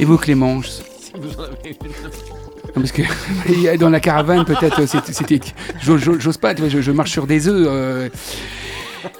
Et 0.00 0.04
vous, 0.04 0.16
Clémence 0.18 0.82
Si 1.00 1.12
vous 1.14 1.30
en 1.38 1.44
avez 1.44 1.76
une. 1.84 1.88
Non, 1.88 2.72
Parce 2.74 2.90
que 2.92 3.76
dans 3.76 3.90
la 3.90 4.00
caravane, 4.00 4.44
peut-être, 4.44 4.86
c'était- 4.86 5.40
j'ose- 5.82 6.36
pas, 6.38 6.54
tu 6.54 6.62
vois, 6.62 6.70
je, 6.70 6.80
je 6.80 6.90
marche 6.92 7.10
sur 7.12 7.26
des 7.26 7.46
œufs. 7.48 7.66
euh. 7.68 8.08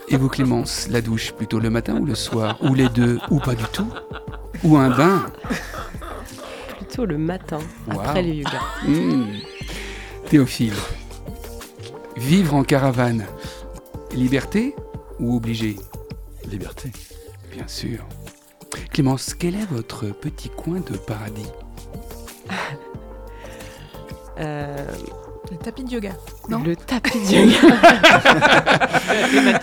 Et 0.09 0.17
vous, 0.17 0.29
Clémence, 0.29 0.89
la 0.91 1.01
douche, 1.01 1.33
plutôt 1.33 1.59
le 1.61 1.71
matin 1.71 1.95
ou 2.01 2.05
le 2.05 2.15
soir? 2.15 2.57
Ou 2.63 2.75
les 2.75 2.89
deux? 2.89 3.19
Ou 3.31 3.39
pas 3.39 3.55
du 3.55 3.65
tout? 3.73 3.87
Ou 4.65 4.77
un 4.77 4.91
bain? 4.91 5.27
Plutôt 6.79 7.07
le 7.07 7.17
matin, 7.19 7.59
Wow. 7.89 8.01
après 8.01 8.23
le 8.23 8.35
yoga. 8.35 8.61
Hmm. 8.87 9.25
Théophile, 10.29 10.75
vivre 12.17 12.55
en 12.55 12.63
caravane, 12.65 13.25
liberté 14.15 14.75
ou 15.19 15.37
obligé? 15.37 15.77
Liberté. 16.51 16.91
Bien 17.53 17.67
sûr. 17.67 17.99
Clémence, 18.93 19.35
quel 19.35 19.55
est 19.55 19.67
votre 19.71 20.07
petit 20.07 20.49
coin 20.51 20.81
de 20.81 20.97
paradis 20.97 21.47
Euh, 24.39 24.87
Le 25.51 25.57
tapis 25.59 25.85
de 25.85 25.91
yoga. 25.91 26.13
Non. 26.49 26.63
le 26.63 26.75
tapis 26.75 27.19
de 27.19 27.35
yoga. 27.35 27.59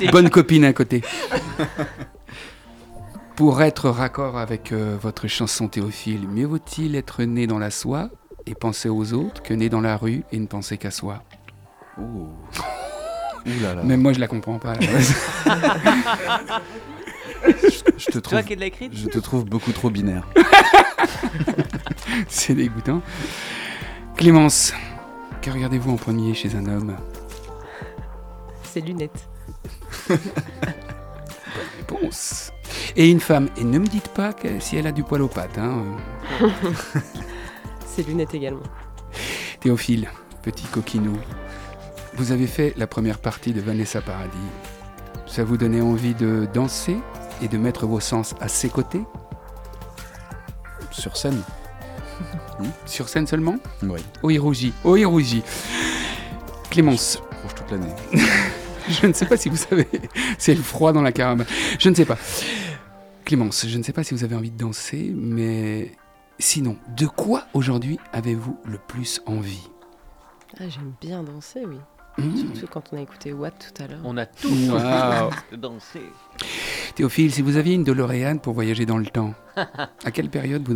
Bonne 0.12 0.30
copine 0.30 0.66
à 0.66 0.74
côté. 0.74 1.02
Pour 3.36 3.62
être 3.64 3.90
raccord 3.90 4.38
avec 4.38 4.72
euh, 4.72 4.96
votre 5.02 5.28
chanson 5.28 5.68
Théophile, 5.68 6.28
mieux 6.28 6.46
vaut-il 6.46 6.96
être 6.96 7.24
né 7.24 7.48
dans 7.48 7.58
la 7.60 7.72
soie 7.72 8.10
et 8.46 8.54
penser 8.54 8.88
aux 8.90 9.14
autres 9.14 9.42
que 9.42 9.56
né 9.56 9.68
dans 9.70 9.82
la 9.82 9.98
rue 9.98 10.24
et 10.32 10.38
ne 10.40 10.46
penser 10.46 10.78
qu'à 10.78 10.92
soi 10.92 11.24
Oh. 12.00 12.04
Ouh 13.48 13.64
là 13.64 13.74
là. 13.74 13.82
Même 13.84 14.02
moi, 14.02 14.14
je 14.14 14.20
la 14.20 14.28
comprends 14.28 14.60
pas. 14.60 14.74
Je 17.98 18.12
te 18.12 18.20
trouve, 18.20 18.40
je 18.94 19.08
te 19.08 19.20
trouve 19.20 19.46
beaucoup 19.46 19.72
trop 19.72 19.90
binaire. 19.90 20.28
C'est 22.28 22.54
dégoûtant. 22.54 23.02
Clémence, 24.16 24.74
que 25.42 25.52
regardez-vous 25.52 25.92
en 25.92 25.96
premier 25.96 26.34
chez 26.34 26.56
un 26.56 26.66
homme? 26.66 26.96
Ses 28.64 28.82
lunettes. 28.82 29.28
Réponse. 31.78 32.52
Et 32.96 33.10
une 33.10 33.20
femme. 33.20 33.50
Et 33.58 33.64
ne 33.64 33.80
me 33.80 33.88
dites 33.88 34.10
pas 34.10 34.34
que 34.34 34.60
si 34.60 34.78
elle 34.78 34.88
a 34.88 34.92
du 34.92 35.04
poil 35.04 35.22
aux 35.22 35.28
pattes. 35.28 35.58
Hein. 35.58 35.84
Ses 37.86 38.04
lunettes 38.04 38.34
également. 38.34 38.64
Théophile, 39.60 40.10
petit 40.44 40.66
coquinou, 40.66 41.18
vous 42.16 42.32
avez 42.32 42.48
fait 42.48 42.74
la 42.78 42.88
première 42.88 43.20
partie 43.20 43.54
de 43.54 43.62
Vanessa 43.62 44.02
Paradis. 44.02 44.38
Ça 45.28 45.44
vous 45.44 45.58
donnait 45.58 45.82
envie 45.82 46.16
de 46.16 46.48
danser? 46.54 46.98
Et 47.42 47.48
de 47.48 47.58
mettre 47.58 47.86
vos 47.86 48.00
sens 48.00 48.36
à 48.40 48.48
ses 48.48 48.70
côtés 48.70 49.02
Sur 50.92 51.18
scène 51.18 51.42
Sur 52.86 53.10
scène 53.10 53.28
seulement 53.28 53.58
Oui. 53.84 54.02
Oh, 54.24 54.30
il 54.30 54.40
rougit. 54.40 54.74
Oh, 54.84 54.96
il 54.96 55.06
rougit. 55.06 55.44
Clémence, 56.70 57.22
Rouge 57.44 57.56
toute 57.56 57.72
l'année. 57.72 57.94
je 58.90 59.08
ne 59.08 59.14
sais 59.14 59.26
pas 59.26 59.38
si 59.38 59.50
vous 59.50 59.58
savez. 59.58 59.88
C'est 60.38 60.56
le 60.56 60.62
froid 60.62 60.94
dans 60.94 61.02
la 61.02 61.12
caravane. 61.12 61.46
Je 61.80 61.90
ne 61.90 61.96
sais 61.96 62.06
pas. 62.06 62.18
Clémence, 63.26 63.66
je 63.68 63.78
ne 63.78 63.84
sais 63.84 63.94
pas 63.94 64.04
si 64.04 64.14
vous 64.14 64.24
avez 64.24 64.36
envie 64.36 64.52
de 64.52 64.58
danser, 64.58 65.12
mais 65.16 65.92
sinon, 66.40 66.78
de 66.96 67.06
quoi 67.06 67.48
aujourd'hui 67.54 68.00
avez-vous 68.14 68.58
le 68.66 68.78
plus 68.78 69.22
envie? 69.26 69.68
Ah, 70.60 70.70
j'aime 70.70 70.94
bien 71.02 71.24
danser, 71.24 71.64
oui. 71.66 71.78
Mmh. 72.18 72.38
Surtout 72.38 72.68
quand 72.68 72.84
on 72.92 72.98
a 72.98 73.02
écouté 73.02 73.32
Watt 73.34 73.74
tout 73.76 73.84
à 73.84 73.88
l'heure. 73.88 74.00
On 74.04 74.18
a 74.18 74.26
tous 74.26 74.50
de 74.50 75.56
danser. 75.56 76.02
Théophile, 76.98 77.32
si 77.32 77.44
vous 77.44 77.58
aviez 77.58 77.76
une 77.76 77.84
DeLorean 77.84 78.40
pour 78.40 78.56
voyager 78.56 78.88
dans 78.88 78.98
le 78.98 79.06
temps, 79.06 79.36
à 79.56 80.10
quelle 80.12 80.32
période 80.32 80.68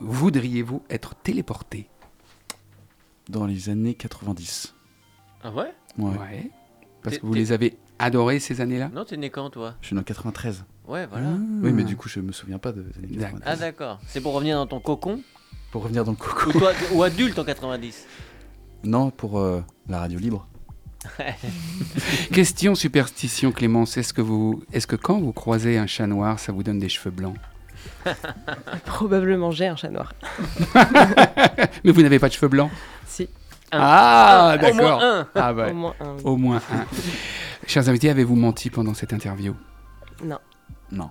voudriez-vous 0.00 0.82
être 0.90 1.14
téléporté? 1.14 1.88
Dans 3.30 3.46
les 3.46 3.70
années 3.70 3.94
90. 3.94 4.74
Ah 5.42 5.50
ouais? 5.50 5.72
Ouais. 5.96 6.50
Parce 7.02 7.16
que 7.16 7.24
vous 7.24 7.32
les 7.32 7.52
avez 7.52 7.78
adorés 7.98 8.38
ces 8.38 8.60
années-là? 8.60 8.90
Non, 8.92 9.06
t'es 9.06 9.16
né 9.16 9.30
quand 9.30 9.48
toi? 9.48 9.76
Je 9.80 9.86
suis 9.86 9.94
né 9.94 10.02
en 10.02 10.04
93. 10.04 10.66
Ouais, 10.86 11.06
voilà. 11.06 11.30
Oui, 11.62 11.72
mais 11.72 11.84
du 11.84 11.96
coup, 11.96 12.10
je 12.10 12.20
me 12.20 12.32
souviens 12.32 12.58
pas 12.58 12.72
de 12.72 12.82
des 12.82 12.98
années 12.98 13.16
D'accord. 13.16 13.38
90. 13.38 13.42
Ah 13.46 13.56
d'accord. 13.56 13.98
C'est 14.06 14.20
pour 14.20 14.34
revenir 14.34 14.58
dans 14.58 14.66
ton 14.66 14.78
cocon? 14.78 15.22
Pour 15.70 15.84
revenir 15.84 16.04
dans 16.04 16.10
le 16.10 16.18
coco. 16.18 16.50
ou, 16.50 16.52
toi, 16.52 16.72
ou 16.92 17.02
adulte 17.02 17.38
en 17.38 17.44
90 17.44 18.06
Non, 18.84 19.10
pour 19.10 19.38
euh, 19.38 19.62
la 19.88 20.00
radio 20.00 20.18
libre. 20.18 20.46
Question 22.32 22.74
superstition, 22.74 23.52
Clémence. 23.52 23.96
Est-ce 23.96 24.12
que, 24.12 24.20
vous, 24.22 24.62
est-ce 24.72 24.86
que 24.86 24.96
quand 24.96 25.20
vous 25.20 25.32
croisez 25.32 25.78
un 25.78 25.86
chat 25.86 26.06
noir, 26.06 26.38
ça 26.38 26.52
vous 26.52 26.62
donne 26.62 26.78
des 26.78 26.88
cheveux 26.88 27.10
blancs 27.10 27.36
Probablement 28.86 29.50
j'ai 29.50 29.66
un 29.66 29.76
chat 29.76 29.90
noir. 29.90 30.12
Mais 31.84 31.92
vous 31.92 32.02
n'avez 32.02 32.18
pas 32.18 32.28
de 32.28 32.34
cheveux 32.34 32.48
blancs? 32.48 32.70
Si, 33.06 33.28
Ah, 33.72 34.52
Au 34.54 34.58
d'accord. 34.60 34.76
moins 34.76 35.18
un 35.20 35.28
Ah, 35.34 35.52
bah, 35.52 35.68
au 35.70 35.74
moins 35.74 35.94
un. 36.00 36.14
oui. 36.16 36.20
au 36.24 36.36
moins 36.36 36.56
un. 36.72 36.86
Chers 37.66 37.88
invités, 37.88 38.10
avez-vous 38.10 38.36
menti 38.36 38.70
pendant 38.70 38.94
cette 38.94 39.12
interview? 39.12 39.54
Non. 40.24 40.38
Non. 40.90 41.08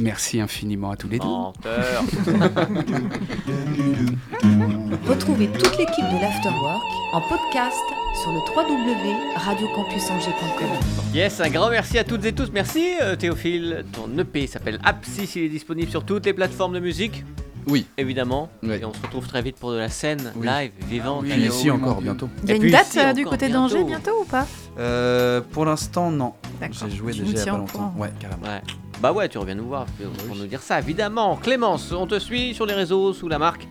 Merci 0.00 0.40
infiniment 0.40 0.92
à 0.92 0.96
tous 0.96 1.08
les 1.08 1.18
deux. 1.18 1.26
Menteur. 1.26 2.04
Retrouvez 5.06 5.48
toute 5.48 5.76
l'équipe 5.78 6.04
de 6.06 6.18
l'Afterwork 6.20 6.82
en 7.12 7.20
podcast 7.20 7.82
sur 8.22 8.32
le 8.32 8.38
www.radiocampusangers.com. 8.56 10.68
Yes, 11.14 11.40
un 11.40 11.50
grand 11.50 11.68
merci 11.70 11.98
à 11.98 12.04
toutes 12.04 12.24
et 12.24 12.32
tous. 12.32 12.50
Merci 12.52 12.86
euh, 13.02 13.14
Théophile. 13.16 13.84
Ton 13.92 14.08
EP 14.18 14.46
s'appelle 14.46 14.78
Apsis, 14.84 15.30
il 15.36 15.42
est 15.44 15.48
disponible 15.48 15.90
sur 15.90 16.04
toutes 16.04 16.24
les 16.26 16.32
plateformes 16.32 16.74
de 16.74 16.80
musique. 16.80 17.24
Oui. 17.66 17.86
Évidemment. 17.98 18.48
Et 18.62 18.82
on 18.84 18.94
se 18.94 19.02
retrouve 19.02 19.26
très 19.26 19.42
vite 19.42 19.56
pour 19.56 19.72
de 19.72 19.76
la 19.76 19.90
scène 19.90 20.32
Oui. 20.36 20.46
live, 20.46 20.70
vivante. 20.88 21.24
Oui, 21.24 21.32
Et 21.32 21.46
ici 21.46 21.70
encore 21.70 22.00
bientôt. 22.00 22.30
Il 22.44 22.48
y 22.48 22.52
a 22.52 22.56
une 22.56 22.70
date 22.70 22.88
ici, 22.88 22.98
euh, 22.98 23.12
du 23.12 23.24
côté 23.26 23.48
d'Angers 23.50 23.84
bientôt 23.84 24.22
ou 24.22 24.24
pas? 24.24 24.46
Euh, 24.78 25.42
pour 25.52 25.66
l'instant, 25.66 26.10
non. 26.10 26.32
J'ai 26.72 26.90
joué 26.96 27.12
Tu 27.12 27.20
déjà 27.20 27.30
il 27.32 27.36
y 27.36 27.40
a 27.40 27.42
tiens 27.44 27.52
pas 27.54 27.58
longtemps. 27.58 27.92
Ouais, 27.98 28.10
carrément. 28.18 28.42
Ouais. 28.46 28.62
Bah 29.02 29.12
ouais, 29.12 29.28
tu 29.28 29.36
reviens 29.38 29.54
nous 29.54 29.66
voir 29.68 29.84
pour 30.26 30.34
nous 30.36 30.46
dire 30.46 30.62
ça, 30.62 30.78
évidemment. 30.78 31.36
Clémence, 31.36 31.92
on 31.92 32.06
te 32.06 32.18
suit 32.18 32.54
sur 32.54 32.64
les 32.66 32.74
réseaux 32.74 33.12
sous 33.12 33.28
la 33.28 33.38
marque. 33.38 33.68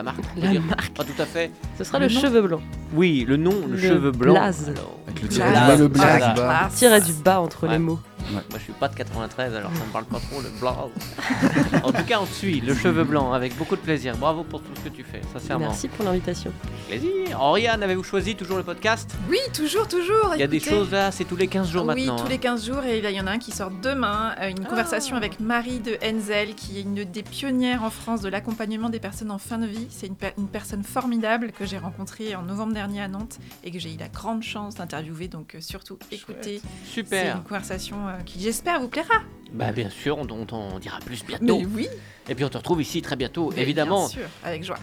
La 0.00 0.04
marque 0.04 0.20
La 0.34 0.48
dire 0.48 0.62
marque. 0.62 0.94
Pas 0.94 1.04
tout 1.04 1.20
à 1.20 1.26
fait. 1.26 1.50
Ce 1.76 1.84
sera 1.84 1.98
Le 1.98 2.06
le, 2.06 2.08
cheveu 2.10 2.40
blanc. 2.40 2.62
Oui, 2.94 3.26
le 3.28 3.36
nom, 3.36 3.52
le, 3.68 3.76
Le 3.76 3.78
cheveu 3.78 4.10
blanc. 4.12 4.32
blaze. 4.32 4.72
Avec 5.06 5.22
le 5.22 5.28
Blaze. 5.28 5.78
le 5.80 5.88
du 5.88 5.98
bas. 5.98 6.04
blaze. 6.06 6.16
tirage 6.16 6.34
du 6.34 6.40
bas. 6.40 6.46
Classe. 6.46 6.74
Tirer 6.74 7.00
du 7.02 7.12
bas 7.12 7.40
entre 7.40 7.66
Ouais. 7.66 7.72
les 7.74 7.78
mots. 7.78 8.00
Moi, 8.32 8.42
je 8.54 8.58
suis 8.58 8.72
pas 8.72 8.88
de 8.88 8.94
93, 8.94 9.54
alors 9.54 9.70
ça 9.74 9.84
me 9.84 9.90
parle 9.92 10.04
pas 10.04 10.18
trop 10.20 10.40
le 10.40 10.48
blanc. 10.60 10.90
en 11.84 11.92
tout 11.92 12.04
cas, 12.04 12.18
on 12.20 12.26
te 12.26 12.32
suit, 12.32 12.60
le 12.60 12.74
cheveu 12.74 13.04
blanc, 13.04 13.32
avec 13.32 13.56
beaucoup 13.56 13.76
de 13.76 13.80
plaisir. 13.80 14.16
Bravo 14.16 14.44
pour 14.44 14.60
tout 14.62 14.70
ce 14.76 14.88
que 14.88 14.94
tu 14.94 15.02
fais, 15.04 15.20
sincèrement. 15.32 15.66
Merci 15.66 15.88
pour 15.88 16.04
l'invitation. 16.04 16.52
Plaisir. 16.88 17.40
Oriane, 17.40 17.82
avez-vous 17.82 18.02
choisi 18.02 18.34
toujours 18.36 18.56
le 18.56 18.62
podcast? 18.62 19.14
Oui, 19.28 19.38
toujours, 19.54 19.88
toujours. 19.88 20.32
Il 20.34 20.40
y 20.40 20.44
a 20.44 20.46
des 20.46 20.60
choses 20.60 20.90
là, 20.90 21.10
c'est 21.10 21.24
tous 21.24 21.36
les 21.36 21.46
15 21.46 21.68
jours 21.70 21.82
oui, 21.82 22.06
maintenant. 22.06 22.16
tous 22.16 22.24
hein. 22.24 22.30
les 22.30 22.38
15 22.38 22.66
jours, 22.66 22.84
et 22.84 22.98
il 22.98 23.10
y 23.10 23.20
en 23.20 23.26
a 23.26 23.32
un 23.32 23.38
qui 23.38 23.52
sort 23.52 23.70
demain, 23.82 24.34
euh, 24.40 24.48
une 24.50 24.64
conversation 24.64 25.16
avec 25.16 25.40
Marie 25.40 25.80
de 25.80 25.96
Henzel, 26.04 26.54
qui 26.54 26.78
est 26.78 26.82
une 26.82 27.04
des 27.04 27.22
pionnières 27.22 27.82
en 27.84 27.90
France 27.90 28.20
de 28.20 28.28
l'accompagnement 28.28 28.88
des 28.90 29.00
personnes 29.00 29.30
en 29.30 29.38
fin 29.38 29.58
de 29.58 29.66
vie. 29.66 29.86
C'est 29.90 30.06
une, 30.06 30.16
per- 30.16 30.32
une 30.38 30.48
personne 30.48 30.82
formidable 30.82 31.52
que 31.52 31.64
j'ai 31.64 31.78
rencontrée 31.78 32.34
en 32.34 32.42
novembre 32.42 32.72
dernier 32.74 33.02
à 33.02 33.08
Nantes 33.08 33.38
et 33.64 33.70
que 33.70 33.78
j'ai 33.78 33.94
eu 33.94 33.96
la 33.96 34.08
grande 34.08 34.42
chance 34.42 34.74
d'interviewer, 34.74 35.28
donc 35.28 35.54
euh, 35.54 35.60
surtout 35.60 35.98
écoutez. 36.10 36.60
C'est 36.84 36.90
Super. 36.90 37.36
une 37.36 37.42
conversation 37.42 37.96
euh, 38.08 38.12
qui, 38.24 38.40
j'espère, 38.40 38.80
vous 38.80 38.88
plaira. 38.88 39.14
Bah 39.52 39.72
bien 39.72 39.90
sûr, 39.90 40.16
on, 40.18 40.26
on 40.30 40.44
t'en 40.46 40.78
dira 40.78 40.98
plus 41.00 41.24
bientôt. 41.24 41.58
Mais 41.58 41.66
oui, 41.66 41.88
Et 42.28 42.34
puis 42.34 42.44
on 42.44 42.48
te 42.48 42.56
retrouve 42.56 42.80
ici 42.80 43.02
très 43.02 43.16
bientôt, 43.16 43.52
mais 43.54 43.62
évidemment. 43.62 44.06
Bien 44.06 44.08
sûr, 44.08 44.28
avec 44.44 44.64
joie. 44.64 44.78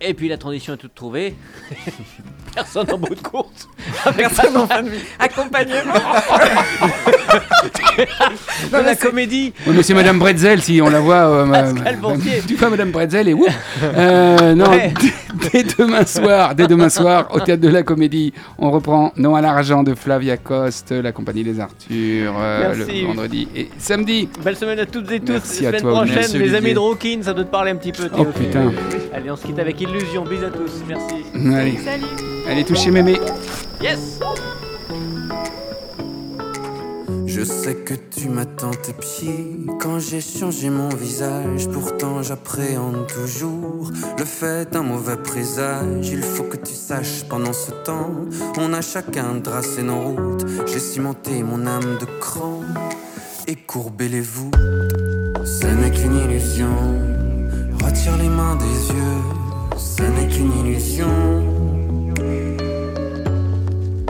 Et 0.00 0.12
puis 0.14 0.28
la 0.28 0.36
transition 0.36 0.74
est 0.74 0.78
toute 0.78 0.94
trouvée. 0.94 1.34
Personne 2.54 2.90
en 2.90 2.98
bout 2.98 3.14
de 3.14 3.20
course. 3.20 3.68
Personne 4.16 4.56
en 4.56 4.66
fin 4.66 4.82
de 4.82 4.88
vie. 4.90 4.98
Accompagnement. 5.18 5.92
De 8.72 8.76
la 8.84 8.94
comédie. 8.96 9.52
Oui, 9.66 9.74
mais 9.76 9.82
c'est 9.82 9.94
Madame 9.94 10.18
Bretzel, 10.18 10.62
si 10.62 10.80
on 10.82 10.88
la 10.88 11.00
voit. 11.00 11.14
euh, 11.26 11.46
Pascal 11.46 11.98
ma-. 12.00 12.12
Tu 12.46 12.54
vois 12.54 12.70
Madame 12.70 12.90
Bretzel 12.92 13.28
et 13.28 13.34
où 13.34 13.46
Euh, 13.82 14.54
Non, 14.54 14.70
Ouais. 14.70 14.92
dès, 15.52 15.62
dès 15.62 15.74
demain 15.78 16.04
soir, 16.06 16.54
dès 16.54 16.66
demain 16.66 16.88
soir, 16.88 17.28
au 17.32 17.40
théâtre 17.40 17.60
de 17.62 17.68
la 17.68 17.82
Comédie, 17.82 18.32
on 18.58 18.70
reprend 18.70 19.12
Non 19.16 19.34
à 19.34 19.40
l'argent 19.42 19.82
de 19.82 19.94
Flavia 19.94 20.36
Coste, 20.36 20.92
la 20.92 21.12
compagnie 21.12 21.44
des 21.44 21.60
Arthurs, 21.60 22.34
euh, 22.38 22.74
le 22.74 23.06
vendredi 23.06 23.48
et 23.54 23.68
samedi. 23.78 24.28
Belle 24.42 24.56
semaine 24.56 24.78
à 24.78 24.86
toutes 24.86 25.10
et 25.10 25.20
tous. 25.20 25.32
Merci 25.32 25.66
à 25.66 25.70
semaine 25.70 25.82
toi, 25.82 25.92
prochaine, 25.92 26.14
Merci, 26.16 26.38
les 26.38 26.54
amis 26.54 26.72
de 26.74 26.78
Rockin, 26.78 27.18
ça 27.22 27.34
doit 27.34 27.44
te 27.44 27.50
parler 27.50 27.70
un 27.72 27.76
petit 27.76 27.92
peu. 27.92 28.08
Oh 28.18 28.24
putain. 28.26 28.72
Allez, 29.14 29.30
on 29.30 29.36
se 29.36 29.46
quitte 29.46 29.58
avec 29.58 29.80
Illusion. 29.88 30.24
Bisous 30.24 30.44
à 30.46 30.50
tous. 30.50 30.72
Merci. 30.88 31.24
Allez, 31.54 31.78
Salut. 31.84 32.04
allez 32.48 32.64
toucher 32.64 32.90
mémé. 32.90 33.18
Yes. 33.80 34.18
Je 37.26 37.44
sais 37.44 37.74
que 37.74 37.94
tu 37.94 38.28
m'attends 38.30 38.70
tes 38.70 38.94
pieds 38.94 39.58
quand 39.80 39.98
j'ai 39.98 40.20
changé 40.22 40.70
mon 40.70 40.88
visage. 40.88 41.68
Pourtant, 41.70 42.22
j'appréhende 42.22 43.06
toujours 43.06 43.90
le 44.18 44.24
fait 44.24 44.70
d'un 44.72 44.82
mauvais 44.82 45.16
présage. 45.18 46.08
Il 46.08 46.22
faut 46.22 46.44
que 46.44 46.56
tu 46.56 46.72
saches, 46.74 47.24
pendant 47.28 47.52
ce 47.52 47.70
temps, 47.84 48.10
on 48.58 48.72
a 48.72 48.80
chacun 48.80 49.38
tracé 49.42 49.82
nos 49.82 50.00
routes. 50.00 50.46
J'ai 50.66 50.78
cimenté 50.80 51.42
mon 51.42 51.66
âme 51.66 51.98
de 52.00 52.06
cran 52.20 52.60
et 53.46 53.54
courbé 53.54 54.08
les 54.08 54.22
voûtes. 54.22 54.56
Ce 55.44 55.66
n'est 55.66 55.90
qu'une 55.90 56.16
illusion. 56.16 56.74
Retire 57.84 58.16
les 58.16 58.28
mains 58.30 58.56
des 58.56 58.88
yeux. 58.94 59.35
Ce 59.76 60.02
n'est 60.02 60.28
qu'une 60.28 60.52
illusion. 60.60 61.06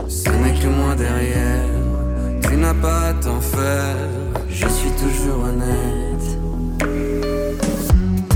Ce 0.07 0.29
n'est 0.29 0.59
que 0.59 0.67
moi 0.67 0.95
derrière. 0.95 1.65
Tu 2.41 2.55
n'as 2.55 2.73
pas 2.73 3.09
à 3.09 3.13
t'en 3.13 3.41
faire, 3.41 3.95
je 4.49 4.67
suis 4.67 4.91
toujours 4.91 5.43
honnête. 5.43 6.27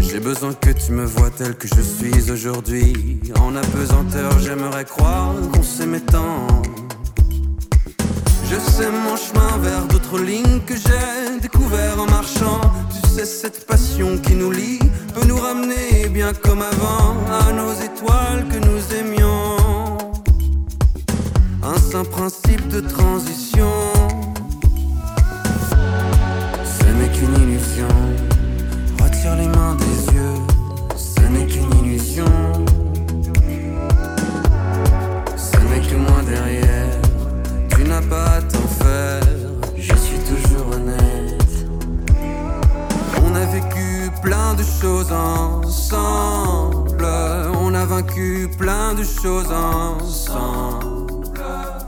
J'ai 0.01 0.19
besoin 0.19 0.53
que 0.53 0.71
tu 0.71 0.91
me 0.91 1.05
vois 1.05 1.29
tel 1.29 1.55
que 1.55 1.67
je 1.67 1.81
suis 1.81 2.29
aujourd'hui. 2.31 3.21
En 3.39 3.55
apesanteur, 3.55 4.37
j'aimerais 4.39 4.85
croire 4.85 5.33
qu'on 5.53 5.63
s'aimait 5.63 6.01
tant. 6.01 6.47
Je 8.49 8.57
sais 8.59 8.91
mon 8.91 9.15
chemin 9.15 9.57
vers 9.61 9.85
d'autres 9.87 10.19
lignes 10.19 10.59
que 10.65 10.75
j'ai 10.75 11.39
découvert 11.41 12.01
en 12.01 12.05
marchant. 12.05 12.59
Sais, 13.11 13.25
cette 13.25 13.65
passion 13.65 14.17
qui 14.17 14.35
nous 14.35 14.51
lie 14.51 14.79
peut 15.13 15.25
nous 15.27 15.37
ramener 15.37 16.07
bien 16.09 16.33
comme 16.33 16.61
avant 16.61 17.15
à 17.29 17.51
nos 17.51 17.73
étoiles 17.73 18.45
que 18.51 18.59
nous 18.67 18.81
aimions. 18.99 19.57
Un 21.63 21.77
saint 21.77 22.05
principe 22.05 22.67
de 22.69 22.79
transition. 22.81 23.71
Ce 26.77 26.85
n'est 26.97 27.11
qu'une 27.15 27.35
illusion. 27.43 27.95
Retire 29.01 29.35
les 29.35 29.47
mains 29.47 29.75
des 29.75 30.13
yeux. 30.15 30.37
Ce 30.95 31.21
n'est 31.33 31.47
qu'une 31.47 31.73
illusion. 31.83 32.25
Ce 35.35 35.57
n'est 35.57 35.87
que 35.87 35.95
moi 35.95 36.21
derrière. 36.27 36.70
De 44.55 44.63
choses 44.63 45.11
ensemble. 45.11 47.05
On 47.59 47.73
a 47.73 47.85
vaincu 47.85 48.49
plein 48.57 48.93
de 48.93 49.03
choses 49.03 49.51
ensemble. 49.51 51.29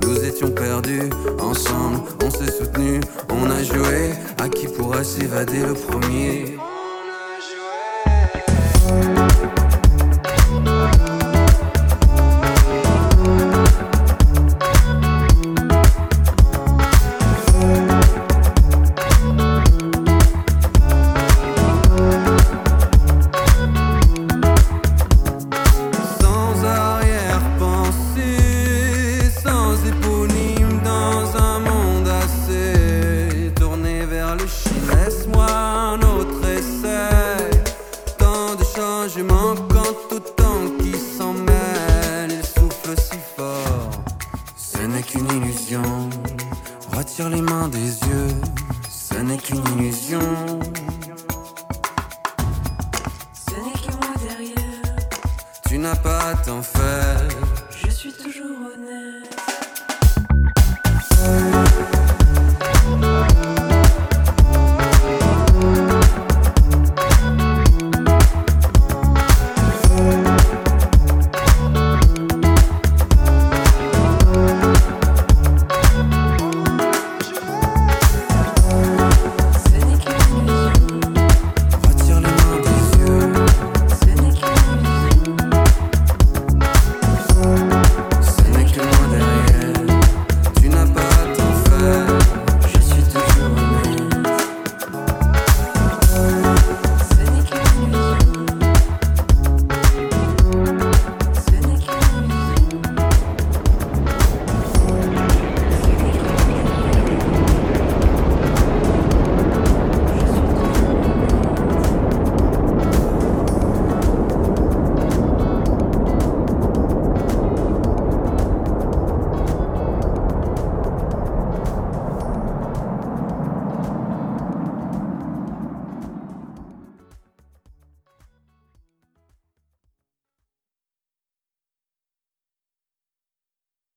Nous 0.04 0.24
étions 0.24 0.50
perdus 0.52 1.10
ensemble, 1.40 2.02
on 2.24 2.30
s'est 2.30 2.52
soutenus, 2.52 3.02
on 3.30 3.50
a 3.50 3.64
joué. 3.64 4.12
À 4.42 4.50
qui 4.50 4.68
pourra 4.68 5.04
s'évader 5.04 5.62
le 5.62 5.74
premier? 5.74 6.58